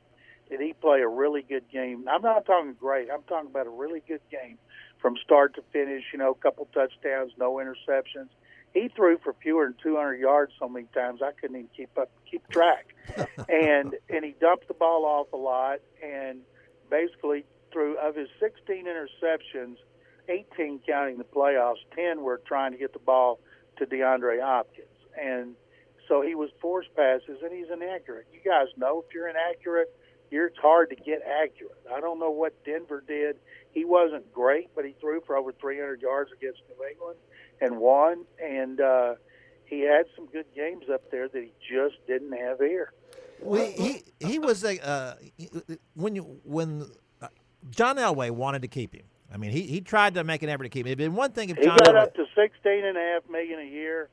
did 0.49 0.61
he 0.61 0.73
play 0.75 1.01
a 1.01 1.09
really 1.09 1.43
good 1.43 1.69
game. 1.71 2.07
I'm 2.09 2.23
not 2.23 2.45
talking 2.45 2.75
great. 2.75 3.09
I'm 3.11 3.23
talking 3.23 3.49
about 3.51 3.67
a 3.67 3.71
really 3.71 4.03
good 4.07 4.21
game 4.31 4.59
from 5.01 5.17
start 5.25 5.55
to 5.55 5.63
finish. 5.73 6.05
You 6.13 6.19
know, 6.19 6.31
a 6.33 6.35
couple 6.35 6.67
touchdowns, 6.75 7.33
no 7.39 7.55
interceptions. 7.55 8.29
He 8.73 8.89
threw 8.89 9.19
for 9.19 9.35
fewer 9.43 9.67
than 9.67 9.75
200 9.83 10.17
yards 10.21 10.53
so 10.59 10.69
many 10.69 10.87
times 10.95 11.21
I 11.23 11.33
couldn't 11.33 11.57
even 11.57 11.69
keep 11.77 11.97
up 11.99 12.11
keep 12.31 12.49
track. 12.49 12.95
and 13.49 13.97
and 14.09 14.25
he 14.25 14.35
dumped 14.41 14.69
the 14.69 14.75
ball 14.75 15.05
off 15.05 15.33
a 15.33 15.37
lot 15.37 15.81
and 16.03 16.41
basically 16.89 17.45
threw 17.73 17.97
of 17.99 18.15
his 18.15 18.29
16 18.41 18.87
interceptions, 18.87 19.77
18 20.29 20.81
counting 20.87 21.19
the 21.19 21.25
playoffs, 21.25 21.79
10 21.95 22.23
were 22.23 22.41
trying 22.47 22.73
to 22.73 22.79
get 22.79 22.93
the 22.93 22.99
ball 22.99 23.41
to 23.79 23.87
DeAndre 23.87 24.41
Hopkins. 24.41 24.87
And 25.21 25.55
so 26.09 26.23
he 26.23 26.35
was 26.35 26.51
force 26.61 26.87
passes 26.97 27.39
and 27.43 27.53
he's 27.53 27.71
inaccurate. 27.73 28.27
You 28.33 28.41
guys 28.49 28.67
know 28.77 29.05
if 29.07 29.15
you're 29.15 29.29
inaccurate, 29.29 29.95
you're 30.31 30.47
it's 30.47 30.59
hard 30.59 30.91
to 30.91 30.97
get 30.97 31.23
accurate. 31.23 31.79
I 31.93 32.01
don't 32.01 32.21
know 32.21 32.31
what 32.31 32.65
Denver 32.65 33.03
did. 33.07 33.37
He 33.73 33.85
wasn't 33.85 34.33
great, 34.33 34.71
but 34.77 34.85
he 34.85 34.95
threw 35.01 35.21
for 35.27 35.37
over 35.37 35.53
300 35.53 36.01
yards 36.01 36.31
against 36.33 36.61
New 36.69 36.87
England 36.89 37.19
and 37.61 37.79
won. 37.79 38.25
And 38.43 38.81
uh, 38.81 39.15
he 39.65 39.81
had 39.81 40.07
some 40.17 40.27
good 40.27 40.47
games 40.55 40.85
up 40.93 41.11
there 41.11 41.29
that 41.29 41.43
he 41.43 41.53
just 41.61 41.97
didn't 42.07 42.33
have 42.33 42.59
here. 42.59 42.93
Well, 43.41 43.71
he 43.71 44.03
he 44.19 44.39
was 44.39 44.65
a 44.65 44.79
uh, 44.87 45.15
when 45.95 46.15
you 46.15 46.41
when 46.45 46.87
uh, 47.23 47.29
John 47.71 47.97
Elway 47.97 48.31
wanted 48.31 48.63
to 48.63 48.69
keep 48.69 48.95
him. 48.95 49.07
I 49.33 49.37
mean, 49.37 49.53
he, 49.53 49.63
he 49.63 49.81
tried 49.81 50.15
to 50.15 50.25
make 50.25 50.43
an 50.43 50.49
effort 50.49 50.65
to 50.65 50.69
keep 50.69 50.87
him. 50.87 50.89
It'd 50.89 50.99
been 50.99 51.15
one 51.15 51.33
thing 51.33 51.51
if 51.51 51.57
He 51.57 51.65
got 51.65 51.81
Elway, 51.81 52.03
up 52.03 52.15
to 52.17 52.27
sixteen 52.35 52.85
and 52.85 52.99
a 52.99 53.01
half 53.01 53.31
million 53.31 53.61
a 53.61 53.65
year. 53.65 54.11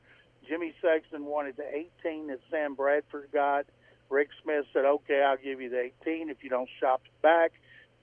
Jimmy 0.48 0.72
Sexton 0.80 1.26
wanted 1.26 1.56
the 1.56 1.68
eighteen 1.68 2.28
that 2.28 2.40
Sam 2.50 2.74
Bradford 2.74 3.28
got. 3.32 3.66
Rick 4.08 4.28
Smith 4.42 4.64
said, 4.72 4.86
"Okay, 4.86 5.22
I'll 5.22 5.36
give 5.36 5.60
you 5.60 5.68
the 5.68 5.80
eighteen 5.80 6.30
if 6.30 6.42
you 6.42 6.48
don't 6.48 6.68
shop 6.80 7.02
it 7.04 7.20
back." 7.20 7.52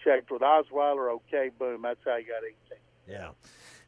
Checked 0.04 0.30
with 0.30 0.42
Osweiler. 0.42 1.10
Okay, 1.14 1.50
boom. 1.58 1.82
That's 1.82 2.00
how 2.06 2.18
you 2.18 2.26
got 2.28 2.44
eighteen. 2.44 2.84
Yeah, 3.08 3.30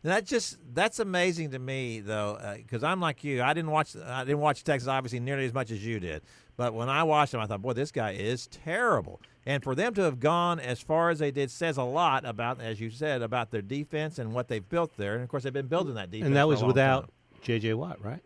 and 0.04 0.12
that 0.12 0.26
just 0.26 0.58
that's 0.74 1.00
amazing 1.00 1.52
to 1.52 1.60
me 1.60 2.00
though, 2.00 2.40
because 2.58 2.84
I'm 2.84 3.00
like 3.00 3.24
you. 3.24 3.42
I 3.42 3.54
didn't 3.54 3.72
watch 3.72 3.96
I 3.96 4.24
didn't 4.24 4.40
watch 4.40 4.64
Texas 4.64 4.88
obviously 4.88 5.20
nearly 5.20 5.46
as 5.46 5.54
much 5.54 5.72
as 5.72 5.86
you 5.86 6.00
did, 6.00 6.22
but 6.56 6.74
when 6.74 6.90
I 6.90 7.04
watched 7.04 7.32
them, 7.32 7.42
I 7.42 7.46
thought, 7.46 7.62
boy, 7.62 7.74
this 7.74 7.92
guy 7.92 8.12
is 8.12 8.48
terrible. 8.48 9.22
And 9.46 9.64
for 9.64 9.76
them 9.76 9.94
to 9.94 10.02
have 10.02 10.20
gone 10.20 10.60
as 10.60 10.82
far 10.82 11.10
as 11.10 11.20
they 11.20 11.32
did 11.32 11.50
says 11.52 11.78
a 11.78 11.84
lot 11.84 12.26
about, 12.26 12.60
as 12.60 12.82
you 12.82 12.90
said, 12.90 13.22
about 13.22 13.50
their 13.50 13.62
defense 13.62 14.20
and 14.20 14.34
what 14.34 14.50
they've 14.50 14.68
built 14.68 14.98
there. 14.98 15.14
And 15.14 15.24
of 15.24 15.30
course, 15.30 15.44
they've 15.44 15.54
been 15.54 15.68
building 15.68 15.96
that 15.96 16.12
defense. 16.12 16.28
And 16.28 16.36
that 16.36 16.48
was 16.50 16.64
without. 16.64 17.10
J.J. 17.42 17.76
Watt, 17.76 18.04
right? 18.04 18.20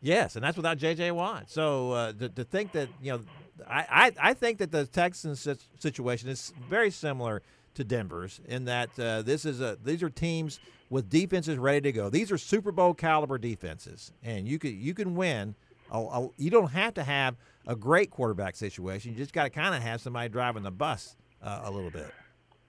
Yes, 0.00 0.36
and 0.36 0.44
that's 0.44 0.56
without 0.56 0.78
J.J. 0.78 1.10
Watt. 1.10 1.50
So 1.50 1.92
uh, 1.92 2.12
to, 2.12 2.28
to 2.28 2.44
think 2.44 2.72
that 2.72 2.88
you 3.02 3.12
know, 3.12 3.20
I, 3.68 4.12
I 4.20 4.30
I 4.30 4.34
think 4.34 4.58
that 4.58 4.70
the 4.70 4.86
Texans 4.86 5.48
situation 5.80 6.28
is 6.28 6.52
very 6.68 6.92
similar 6.92 7.42
to 7.78 7.84
Denver's 7.84 8.40
in 8.46 8.66
that 8.66 8.90
uh, 8.98 9.22
this 9.22 9.44
is 9.44 9.60
a 9.60 9.78
these 9.82 10.02
are 10.02 10.10
teams 10.10 10.60
with 10.90 11.08
defenses 11.08 11.58
ready 11.58 11.80
to 11.80 11.92
go. 11.92 12.10
These 12.10 12.30
are 12.30 12.38
Super 12.38 12.72
Bowl 12.72 12.92
caliber 12.92 13.38
defenses, 13.38 14.12
and 14.22 14.46
you 14.46 14.58
could 14.58 14.72
you 14.72 14.94
can 14.94 15.14
win. 15.14 15.54
A, 15.90 15.98
a, 15.98 16.28
you 16.36 16.50
don't 16.50 16.72
have 16.72 16.94
to 16.94 17.02
have 17.02 17.36
a 17.66 17.74
great 17.74 18.10
quarterback 18.10 18.56
situation. 18.56 19.12
You 19.12 19.16
just 19.16 19.32
got 19.32 19.44
to 19.44 19.50
kind 19.50 19.74
of 19.74 19.80
have 19.80 20.00
somebody 20.00 20.28
driving 20.28 20.62
the 20.62 20.70
bus 20.70 21.16
uh, 21.42 21.62
a 21.64 21.70
little 21.70 21.90
bit. 21.90 22.12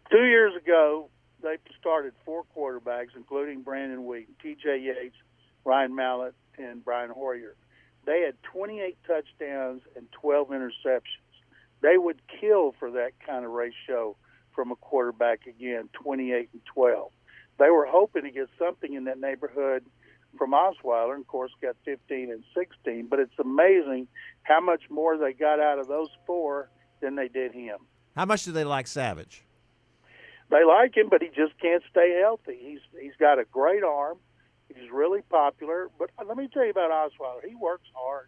Two 0.10 0.26
years 0.26 0.54
ago, 0.56 1.10
they 1.42 1.58
started 1.80 2.14
four 2.24 2.44
quarterbacks, 2.56 3.10
including 3.18 3.62
Brandon 3.62 4.04
Weeden, 4.04 4.28
T.J. 4.42 4.80
Yates, 4.80 5.16
Ryan 5.66 5.96
Mallett, 5.96 6.34
and 6.58 6.84
Brian 6.86 7.10
Hoyer. 7.10 7.56
They 8.06 8.22
had 8.22 8.42
28 8.44 8.98
touchdowns 9.06 9.82
and 9.96 10.10
12 10.14 10.50
interceptions. 10.50 11.02
They 11.82 11.98
would 11.98 12.22
kill 12.40 12.74
for 12.80 12.92
that 12.92 13.12
kind 13.26 13.44
of 13.44 13.52
ratio 13.52 14.16
from 14.54 14.72
a 14.72 14.76
quarterback 14.76 15.48
again, 15.48 15.90
28 15.94 16.50
and 16.54 16.62
12. 16.74 17.12
They 17.58 17.70
were 17.70 17.86
hoping 17.86 18.24
to 18.24 18.32
get 18.32 18.48
something 18.58 18.94
in 18.94 19.06
that 19.06 19.20
neighborhood 19.20 19.84
from 20.38 20.52
Osweiler, 20.52 21.14
and 21.14 21.22
of 21.22 21.28
course 21.28 21.52
got 21.62 21.76
15 21.86 22.32
and 22.32 22.44
16. 22.56 23.08
But 23.10 23.20
it's 23.20 23.38
amazing 23.40 24.08
how 24.44 24.62
much 24.62 24.84
more 24.90 25.18
they 25.18 25.34
got 25.34 25.60
out 25.60 25.80
of 25.80 25.88
those 25.88 26.10
four 26.26 26.70
than 27.02 27.16
they 27.16 27.28
did 27.28 27.54
him. 27.54 27.78
How 28.16 28.26
much 28.26 28.44
do 28.44 28.52
they 28.52 28.64
like 28.64 28.88
Savage? 28.88 29.44
They 30.50 30.64
like 30.64 30.98
him, 30.98 31.10
but 31.10 31.22
he 31.22 31.28
just 31.28 31.60
can't 31.62 31.84
stay 31.92 32.20
healthy. 32.22 32.58
He's 32.60 32.80
he's 33.00 33.16
got 33.20 33.40
a 33.40 33.46
great 33.46 33.84
arm. 33.84 34.18
He's 34.68 34.90
really 34.92 35.22
popular. 35.30 35.90
But 35.98 36.10
let 36.26 36.38
me 36.38 36.48
tell 36.52 36.64
you 36.64 36.72
about 36.72 36.92
Osweiler. 36.92 37.48
He 37.48 37.56
works 37.56 37.88
hard. 37.94 38.28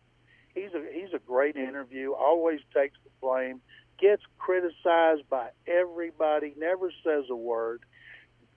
He's 0.54 0.74
a 0.74 0.84
he's 0.94 1.14
a 1.14 1.20
great 1.20 1.56
interview. 1.56 2.14
Always 2.14 2.60
takes 2.76 2.98
the 3.04 3.10
blame. 3.22 3.62
Gets 4.02 4.24
criticized 4.40 5.30
by 5.30 5.50
everybody. 5.68 6.54
Never 6.58 6.92
says 7.04 7.26
a 7.30 7.36
word. 7.36 7.82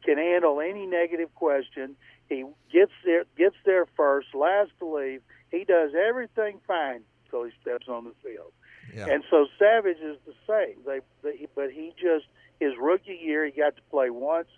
Can 0.05 0.17
handle 0.19 0.61
any 0.61 0.87
negative 0.87 1.35
question. 1.35 1.97
He 2.29 2.45
gets 2.73 2.93
there 3.05 3.25
gets 3.37 3.57
there 3.65 3.87
first, 3.97 4.29
last 4.35 4.71
to 4.79 4.87
leave. 4.87 5.21
He 5.51 5.65
does 5.65 5.91
everything 5.95 6.61
fine 6.67 7.03
until 7.25 7.45
he 7.45 7.53
steps 7.61 7.87
on 7.89 8.05
the 8.05 8.15
field. 8.23 8.53
Yeah. 8.95 9.13
And 9.13 9.25
so 9.31 9.47
Savage 9.59 9.99
is 9.99 10.17
the 10.27 10.35
same. 10.49 10.77
They, 10.87 11.01
they, 11.23 11.47
but 11.55 11.71
he 11.71 11.93
just 12.01 12.27
his 12.61 12.73
rookie 12.81 13.21
year 13.23 13.45
he 13.45 13.53
got 13.53 13.77
to 13.77 13.83
play 13.91 14.11
once. 14.11 14.49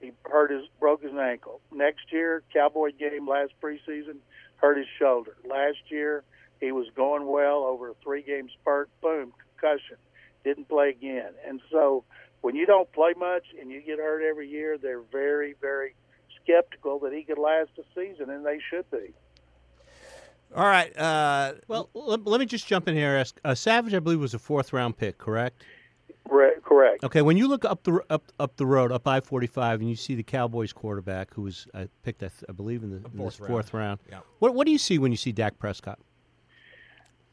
He 0.00 0.12
hurt 0.24 0.50
his 0.50 0.64
broke 0.80 1.02
his 1.02 1.14
ankle. 1.14 1.60
Next 1.72 2.12
year, 2.12 2.42
Cowboy 2.52 2.90
game 2.98 3.26
last 3.26 3.52
preseason, 3.62 4.16
hurt 4.56 4.76
his 4.76 4.86
shoulder. 4.98 5.36
Last 5.48 5.78
year, 5.88 6.24
he 6.60 6.72
was 6.72 6.86
going 6.94 7.26
well 7.26 7.64
over 7.64 7.90
a 7.90 7.94
three 8.02 8.22
game 8.22 8.48
spurt. 8.60 8.90
Boom, 9.00 9.32
concussion. 9.60 9.96
Didn't 10.44 10.68
play 10.68 10.90
again. 10.90 11.32
And 11.46 11.60
so 11.70 12.04
when 12.42 12.54
you 12.54 12.66
don't 12.66 12.90
play 12.92 13.14
much 13.16 13.44
and 13.60 13.70
you 13.70 13.80
get 13.80 13.98
hurt 13.98 14.22
every 14.22 14.48
year, 14.48 14.76
they're 14.78 15.02
very, 15.10 15.54
very 15.60 15.94
skeptical 16.42 16.98
that 17.00 17.12
he 17.12 17.24
could 17.24 17.38
last 17.38 17.70
a 17.78 17.82
season, 17.94 18.28
and 18.30 18.44
they 18.44 18.58
should 18.70 18.90
be. 18.90 19.14
All 20.54 20.66
right. 20.66 20.96
Uh, 20.96 21.54
Well, 21.66 21.88
let, 21.94 22.24
let 22.26 22.38
me 22.40 22.46
just 22.46 22.66
jump 22.66 22.86
in 22.86 22.94
here. 22.94 23.16
Ask 23.16 23.40
uh, 23.44 23.54
Savage, 23.54 23.94
I 23.94 23.98
believe, 23.98 24.20
was 24.20 24.34
a 24.34 24.38
fourth 24.38 24.72
round 24.72 24.96
pick, 24.96 25.18
correct? 25.18 25.64
Correct. 26.28 26.62
correct. 26.62 27.04
Okay, 27.04 27.22
when 27.22 27.36
you 27.36 27.48
look 27.48 27.64
up 27.64 27.82
the 27.82 28.02
up 28.08 28.24
up 28.38 28.56
the 28.56 28.64
road, 28.64 28.92
up 28.92 29.06
I 29.06 29.20
forty 29.20 29.46
five, 29.46 29.80
and 29.80 29.90
you 29.90 29.96
see 29.96 30.14
the 30.14 30.22
Cowboys 30.22 30.72
quarterback 30.72 31.34
who 31.34 31.42
was 31.42 31.66
uh, 31.74 31.84
picked, 32.02 32.22
I, 32.22 32.28
th- 32.28 32.44
I 32.48 32.52
believe, 32.52 32.82
in 32.82 32.90
the, 32.90 32.96
in 32.96 33.02
the 33.02 33.10
fourth 33.10 33.40
round. 33.40 33.52
fourth 33.52 33.74
round. 33.74 34.00
Yeah. 34.10 34.20
What 34.38 34.54
what 34.54 34.64
do 34.64 34.72
you 34.72 34.78
see 34.78 34.98
when 34.98 35.10
you 35.10 35.18
see 35.18 35.32
Dak 35.32 35.58
Prescott? 35.58 35.98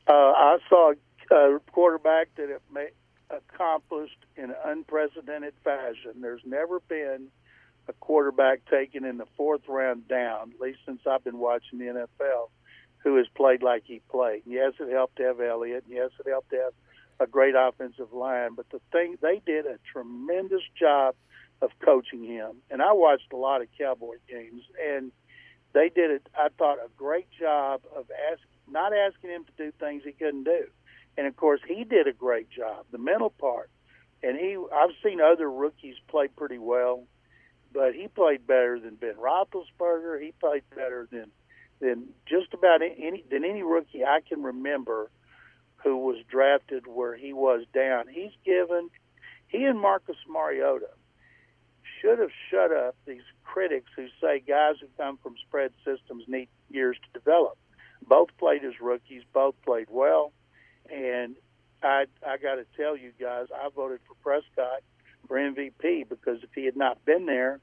Uh, 0.07 0.13
I 0.13 0.57
saw 0.67 0.93
a 1.31 1.59
quarterback 1.71 2.29
that 2.35 2.49
it 2.49 2.61
ma- 2.69 2.81
accomplished 3.31 4.25
in 4.35 4.53
unprecedented 4.65 5.53
fashion. 5.63 6.21
There's 6.21 6.41
never 6.45 6.79
been 6.81 7.27
a 7.87 7.93
quarterback 7.93 8.65
taken 8.69 9.05
in 9.05 9.17
the 9.17 9.25
fourth 9.37 9.67
round 9.67 10.07
down, 10.07 10.51
at 10.53 10.61
least 10.61 10.79
since 10.85 11.01
I've 11.09 11.23
been 11.23 11.39
watching 11.39 11.79
the 11.79 11.85
NFL, 11.85 12.49
who 12.99 13.17
has 13.17 13.27
played 13.35 13.63
like 13.63 13.83
he 13.85 14.01
played. 14.09 14.43
Yes, 14.45 14.73
it 14.79 14.91
helped 14.91 15.17
to 15.17 15.23
have 15.23 15.41
Elliott. 15.41 15.85
and 15.87 15.95
Yes, 15.95 16.11
it 16.19 16.29
helped 16.29 16.51
to 16.51 16.57
have 16.57 16.73
a 17.19 17.27
great 17.27 17.55
offensive 17.57 18.13
line. 18.13 18.55
But 18.55 18.69
the 18.69 18.81
thing 18.91 19.17
they 19.21 19.41
did 19.45 19.65
a 19.65 19.77
tremendous 19.91 20.63
job 20.79 21.15
of 21.61 21.71
coaching 21.83 22.23
him. 22.23 22.57
And 22.69 22.81
I 22.81 22.93
watched 22.93 23.31
a 23.33 23.37
lot 23.37 23.61
of 23.61 23.67
Cowboy 23.77 24.15
games, 24.27 24.63
and 24.83 25.11
they 25.73 25.89
did 25.89 26.11
it. 26.11 26.27
I 26.35 26.49
thought 26.57 26.79
a 26.79 26.89
great 26.97 27.27
job 27.39 27.81
of 27.95 28.05
ask, 28.31 28.41
not 28.69 28.93
asking 28.93 29.29
him 29.29 29.45
to 29.45 29.65
do 29.65 29.71
things 29.79 30.03
he 30.03 30.11
couldn't 30.11 30.43
do, 30.43 30.65
and 31.17 31.27
of 31.27 31.35
course 31.35 31.61
he 31.67 31.83
did 31.83 32.07
a 32.07 32.13
great 32.13 32.49
job. 32.49 32.85
The 32.91 32.97
mental 32.97 33.29
part, 33.29 33.69
and 34.23 34.37
he 34.37 34.57
I've 34.73 34.91
seen 35.03 35.19
other 35.21 35.49
rookies 35.49 35.95
play 36.07 36.27
pretty 36.27 36.57
well, 36.57 37.03
but 37.73 37.93
he 37.93 38.07
played 38.07 38.47
better 38.47 38.79
than 38.79 38.95
Ben 38.95 39.15
Roethlisberger. 39.15 40.21
He 40.21 40.33
played 40.39 40.63
better 40.75 41.07
than 41.11 41.31
than 41.79 42.09
just 42.27 42.53
about 42.53 42.81
any 42.81 43.23
than 43.29 43.43
any 43.43 43.63
rookie 43.63 44.03
I 44.03 44.19
can 44.27 44.43
remember 44.43 45.09
who 45.83 45.97
was 45.97 46.17
drafted 46.29 46.85
where 46.85 47.15
he 47.15 47.33
was 47.33 47.65
down. 47.73 48.07
He's 48.07 48.31
given 48.45 48.89
he 49.47 49.65
and 49.65 49.79
Marcus 49.79 50.17
Mariota 50.29 50.89
should 51.99 52.19
have 52.19 52.31
shut 52.49 52.71
up 52.71 52.95
these 53.05 53.21
critics 53.43 53.91
who 53.95 54.07
say 54.21 54.39
guys 54.39 54.75
who 54.79 54.87
come 54.97 55.17
from 55.17 55.35
spread 55.45 55.71
systems 55.83 56.23
need 56.27 56.47
years 56.69 56.97
to 57.03 57.19
develop. 57.19 57.57
Both 58.07 58.29
played 58.37 58.63
as 58.63 58.79
rookies, 58.79 59.23
both 59.33 59.55
played 59.63 59.87
well, 59.89 60.31
and 60.89 61.35
I 61.83 62.05
I 62.25 62.37
got 62.37 62.55
to 62.55 62.65
tell 62.77 62.95
you 62.97 63.11
guys, 63.19 63.47
I 63.53 63.69
voted 63.75 63.99
for 64.07 64.15
Prescott 64.23 64.81
for 65.27 65.37
MVP 65.37 66.07
because 66.09 66.43
if 66.43 66.49
he 66.55 66.65
had 66.65 66.75
not 66.75 67.03
been 67.05 67.25
there, 67.25 67.59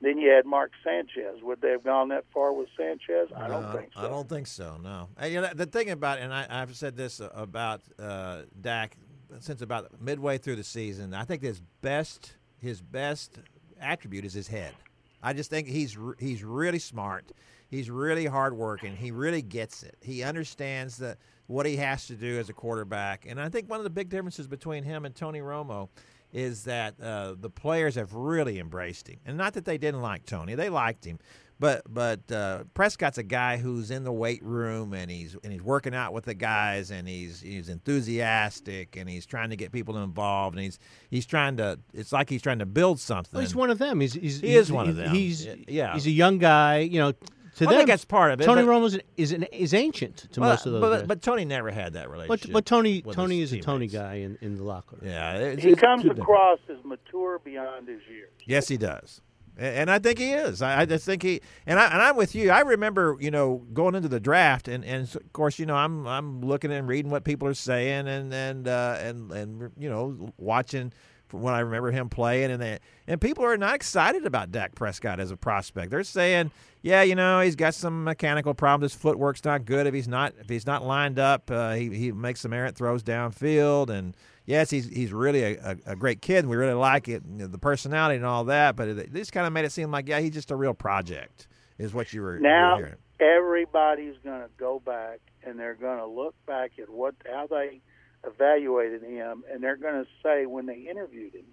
then 0.00 0.18
you 0.18 0.30
had 0.30 0.46
Mark 0.46 0.72
Sanchez. 0.82 1.42
Would 1.42 1.60
they 1.60 1.70
have 1.70 1.84
gone 1.84 2.08
that 2.08 2.24
far 2.32 2.52
with 2.52 2.68
Sanchez? 2.76 3.28
I 3.36 3.48
don't 3.48 3.62
No, 3.62 3.72
think 3.72 3.92
so. 3.94 4.00
I 4.00 4.08
don't 4.08 4.28
think 4.28 4.46
so. 4.46 4.76
No. 4.82 5.08
And, 5.18 5.32
you 5.32 5.40
know, 5.40 5.50
the 5.54 5.66
thing 5.66 5.90
about, 5.90 6.18
and 6.18 6.32
I, 6.32 6.46
I've 6.48 6.74
said 6.74 6.96
this 6.96 7.20
about 7.34 7.82
uh, 7.98 8.42
Dak 8.60 8.96
since 9.40 9.60
about 9.62 10.00
midway 10.00 10.38
through 10.38 10.56
the 10.56 10.64
season. 10.64 11.14
I 11.14 11.24
think 11.24 11.42
his 11.42 11.60
best, 11.82 12.34
his 12.58 12.80
best 12.80 13.38
attribute 13.80 14.24
is 14.24 14.32
his 14.32 14.48
head. 14.48 14.74
I 15.22 15.34
just 15.34 15.50
think 15.50 15.68
he's 15.68 15.98
he's 16.18 16.42
really 16.42 16.78
smart. 16.78 17.30
He's 17.68 17.90
really 17.90 18.24
hardworking. 18.24 18.96
He 18.96 19.10
really 19.10 19.42
gets 19.42 19.82
it. 19.82 19.96
He 20.00 20.22
understands 20.22 20.96
the 20.96 21.16
what 21.50 21.66
he 21.66 21.76
has 21.76 22.06
to 22.06 22.14
do 22.14 22.38
as 22.38 22.48
a 22.48 22.52
quarterback. 22.52 23.26
And 23.28 23.40
I 23.40 23.48
think 23.48 23.68
one 23.68 23.80
of 23.80 23.84
the 23.84 23.90
big 23.90 24.08
differences 24.08 24.46
between 24.46 24.84
him 24.84 25.04
and 25.04 25.14
Tony 25.14 25.40
Romo 25.40 25.88
is 26.32 26.64
that 26.64 26.94
uh, 27.02 27.34
the 27.38 27.50
players 27.50 27.96
have 27.96 28.14
really 28.14 28.60
embraced 28.60 29.08
him. 29.08 29.18
And 29.26 29.36
not 29.36 29.54
that 29.54 29.64
they 29.64 29.76
didn't 29.76 30.00
like 30.00 30.24
Tony; 30.24 30.54
they 30.54 30.70
liked 30.70 31.04
him. 31.04 31.18
But 31.58 31.82
but 31.92 32.30
uh, 32.32 32.64
Prescott's 32.72 33.18
a 33.18 33.24
guy 33.24 33.56
who's 33.56 33.90
in 33.90 34.04
the 34.04 34.12
weight 34.12 34.42
room 34.44 34.94
and 34.94 35.10
he's 35.10 35.36
and 35.42 35.52
he's 35.52 35.60
working 35.60 35.94
out 35.94 36.12
with 36.12 36.24
the 36.24 36.34
guys 36.34 36.92
and 36.92 37.08
he's 37.08 37.40
he's 37.40 37.68
enthusiastic 37.68 38.96
and 38.96 39.10
he's 39.10 39.26
trying 39.26 39.50
to 39.50 39.56
get 39.56 39.72
people 39.72 39.98
involved 39.98 40.56
and 40.56 40.64
he's 40.64 40.78
he's 41.10 41.26
trying 41.26 41.56
to. 41.56 41.80
It's 41.92 42.12
like 42.12 42.30
he's 42.30 42.42
trying 42.42 42.60
to 42.60 42.66
build 42.66 43.00
something. 43.00 43.32
Well, 43.34 43.42
he's 43.42 43.56
one 43.56 43.70
of 43.70 43.78
them. 43.78 44.00
He's, 44.00 44.14
he's 44.14 44.40
He 44.40 44.54
is 44.54 44.70
one 44.70 44.88
of 44.88 44.96
them. 44.96 45.14
He's 45.14 45.46
yeah. 45.66 45.94
He's 45.94 46.06
a 46.06 46.12
young 46.12 46.38
guy. 46.38 46.78
You 46.78 47.00
know, 47.00 47.12
to 47.60 47.66
I 47.66 47.70
them, 47.70 47.78
think 47.78 47.88
that's 47.88 48.04
part 48.04 48.32
of 48.32 48.40
it, 48.40 48.44
Tony 48.44 48.62
but- 48.64 48.70
Romo 48.70 48.86
is 48.86 48.98
is, 49.16 49.32
an, 49.32 49.44
is 49.44 49.72
ancient 49.72 50.26
to 50.32 50.40
Well, 50.40 50.50
most 50.50 50.66
of 50.66 50.72
those 50.72 50.80
but, 50.80 50.98
guys. 50.98 51.06
but 51.06 51.22
Tony 51.22 51.44
never 51.44 51.70
had 51.70 51.92
that 51.94 52.10
relationship. 52.10 52.48
but, 52.48 52.52
but 52.52 52.66
Tony 52.66 53.02
with 53.04 53.16
Tony 53.16 53.38
his 53.40 53.52
is 53.52 53.58
a 53.60 53.62
Tony 53.62 53.86
guy 53.86 54.14
in, 54.16 54.36
in 54.40 54.56
the 54.56 54.64
locker 54.64 54.96
room. 55.00 55.08
Yeah, 55.10 55.36
it's- 55.38 55.62
he 55.62 55.70
it's 55.70 55.80
comes 55.80 56.02
two 56.02 56.08
different. 56.08 56.22
across 56.28 56.58
as 56.68 56.84
mature 56.84 57.38
beyond 57.38 57.86
his 57.88 58.00
years. 58.10 58.30
Yes, 58.44 58.68
he 58.68 58.76
does. 58.76 59.20
A- 59.58 59.62
And 59.62 59.90
I 59.90 59.98
think 59.98 60.18
he 60.18 60.30
is. 60.32 60.62
I 60.62 60.80
I 60.82 60.84
just 60.86 61.04
think 61.04 61.22
he 61.22 61.40
and 61.66 61.78
I 61.78 61.86
and 61.92 62.00
I'm 62.00 62.16
with 62.16 62.34
you. 62.34 62.50
I 62.50 62.60
remember, 62.60 63.16
you 63.20 63.30
know, 63.30 63.62
going 63.74 63.94
into 63.94 64.08
the 64.08 64.20
draft, 64.20 64.68
and, 64.68 64.84
and 64.84 65.02
of 65.14 65.32
course, 65.32 65.58
you 65.58 65.66
know, 65.66 65.74
I'm 65.76 66.06
I'm 66.06 66.40
looking 66.40 66.72
and 66.72 66.88
reading 66.88 67.10
what 67.10 67.24
people 67.24 67.46
are 67.48 67.54
saying, 67.54 68.08
and 68.08 68.32
and 68.32 68.66
uh, 68.68 68.96
and 69.00 69.30
and 69.32 69.70
you 69.78 69.90
know, 69.90 70.32
watching 70.38 70.92
from 71.30 71.42
when 71.42 71.54
I 71.54 71.60
remember 71.60 71.90
him 71.90 72.08
playing, 72.08 72.50
and 72.50 72.60
they, 72.60 72.78
and 73.06 73.20
people 73.20 73.44
are 73.44 73.56
not 73.56 73.74
excited 73.74 74.26
about 74.26 74.50
Dak 74.50 74.74
Prescott 74.74 75.20
as 75.20 75.30
a 75.30 75.36
prospect. 75.36 75.90
They're 75.90 76.04
saying, 76.04 76.50
yeah, 76.82 77.02
you 77.02 77.14
know, 77.14 77.40
he's 77.40 77.56
got 77.56 77.74
some 77.74 78.04
mechanical 78.04 78.52
problems. 78.52 78.92
His 78.92 79.00
footwork's 79.00 79.44
not 79.44 79.64
good. 79.64 79.86
If 79.86 79.94
he's 79.94 80.08
not 80.08 80.34
if 80.40 80.48
he's 80.48 80.66
not 80.66 80.84
lined 80.84 81.18
up, 81.18 81.50
uh, 81.50 81.72
he 81.72 81.88
he 81.90 82.12
makes 82.12 82.40
some 82.40 82.52
errant 82.52 82.76
throws 82.76 83.02
downfield, 83.02 83.90
and 83.90 84.14
yes, 84.44 84.70
he's 84.70 84.88
he's 84.88 85.12
really 85.12 85.42
a, 85.42 85.76
a, 85.86 85.92
a 85.92 85.96
great 85.96 86.20
kid. 86.20 86.40
and 86.40 86.50
We 86.50 86.56
really 86.56 86.74
like 86.74 87.08
it, 87.08 87.22
you 87.30 87.38
know, 87.38 87.46
the 87.46 87.58
personality 87.58 88.16
and 88.16 88.26
all 88.26 88.44
that. 88.44 88.76
But 88.76 88.88
it, 88.88 89.12
this 89.12 89.30
kind 89.30 89.46
of 89.46 89.52
made 89.52 89.64
it 89.64 89.72
seem 89.72 89.90
like, 89.90 90.08
yeah, 90.08 90.20
he's 90.20 90.34
just 90.34 90.50
a 90.50 90.56
real 90.56 90.74
project, 90.74 91.46
is 91.78 91.94
what 91.94 92.12
you 92.12 92.22
were, 92.22 92.36
you 92.36 92.42
were 92.42 92.48
Now 92.48 92.80
everybody's 93.20 94.16
going 94.24 94.40
to 94.40 94.48
go 94.56 94.80
back 94.80 95.20
and 95.42 95.58
they're 95.58 95.74
going 95.74 95.98
to 95.98 96.06
look 96.06 96.34
back 96.46 96.72
at 96.78 96.88
what 96.88 97.14
how 97.30 97.46
they 97.46 97.80
evaluated 98.24 99.02
him, 99.02 99.44
and 99.50 99.62
they're 99.62 99.76
going 99.76 100.04
to 100.04 100.10
say 100.22 100.46
when 100.46 100.66
they 100.66 100.86
interviewed 100.90 101.34
him, 101.34 101.46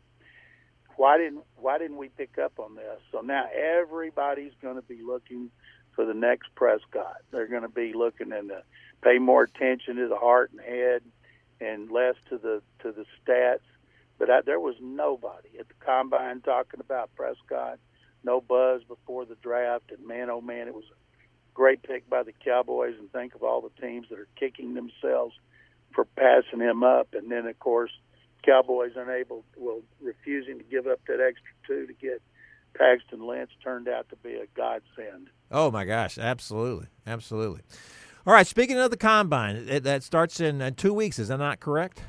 why 0.98 1.18
didn't 1.18 1.44
why 1.56 1.78
didn't 1.78 1.98
we 1.98 2.10
pick 2.10 2.38
up 2.38 2.54
on 2.60 2.76
this? 2.76 3.00
So 3.12 3.22
now 3.22 3.46
everybody's 3.54 4.54
going 4.62 4.76
to 4.76 4.82
be 4.82 5.02
looking 5.06 5.52
for 5.96 6.06
the 6.06 6.14
next 6.14 6.54
Prescott. 6.56 7.18
They're 7.32 7.48
going 7.48 7.62
to 7.62 7.70
be 7.70 7.94
looking 7.94 8.32
and 8.32 8.52
pay 9.02 9.20
more 9.20 9.44
attention 9.44 9.98
to 9.98 10.08
the 10.08 10.18
heart 10.18 10.52
and 10.52 10.62
head, 10.62 11.04
and 11.62 11.92
less 11.92 12.16
to 12.30 12.38
the 12.38 12.62
to 12.82 12.92
the 12.92 13.06
stats. 13.22 13.60
But 14.18 14.30
I, 14.32 14.42
there 14.42 14.60
was 14.60 14.76
nobody 14.82 15.50
at 15.60 15.68
the 15.68 15.76
combine 15.86 16.42
talking 16.42 16.80
about 16.80 17.16
Prescott. 17.16 17.80
No 18.24 18.42
buzz 18.42 18.82
before 18.84 19.26
the 19.26 19.36
draft, 19.36 19.92
and 19.96 20.06
man, 20.06 20.30
oh 20.32 20.42
man, 20.42 20.68
it 20.68 20.74
was 20.74 20.86
a 20.92 20.96
great 21.54 21.84
pick 21.84 22.10
by 22.10 22.24
the 22.24 22.34
Cowboys. 22.34 22.96
And 22.98 23.12
think 23.12 23.36
of 23.36 23.44
all 23.44 23.62
the 23.62 23.82
teams 23.82 24.08
that 24.10 24.18
are 24.18 24.28
kicking 24.36 24.74
themselves 24.74 25.36
for 25.94 26.06
passing 26.06 26.60
him 26.60 26.84
up. 26.84 27.10
And 27.14 27.32
then, 27.32 27.46
of 27.46 27.60
course, 27.60 27.92
Cowboys 28.46 28.94
unable, 28.96 29.44
well, 29.58 29.82
refusing 30.02 30.58
to 30.58 30.64
give 30.64 30.88
up 30.88 31.00
that 31.08 31.20
extra 31.20 31.52
two 31.68 31.88
to 31.88 31.94
get 31.94 32.22
Paxton 32.78 33.26
Lynch 33.26 33.52
turned 33.64 33.88
out 33.88 34.08
to 34.10 34.16
be 34.18 34.36
a 34.36 34.46
godsend. 34.56 35.30
Oh 35.52 35.72
my 35.72 35.86
gosh, 35.86 36.18
absolutely, 36.18 36.88
absolutely. 37.06 37.62
All 38.26 38.34
right, 38.34 38.48
speaking 38.48 38.78
of 38.78 38.92
the 38.92 38.98
combine, 38.98 39.56
it, 39.70 39.84
that 39.84 40.04
starts 40.04 40.40
in 40.40 40.62
uh, 40.62 40.72
two 40.76 40.94
weeks. 40.94 41.18
Is 41.18 41.30
that 41.30 41.38
not 41.38 41.60
correct? 41.60 42.02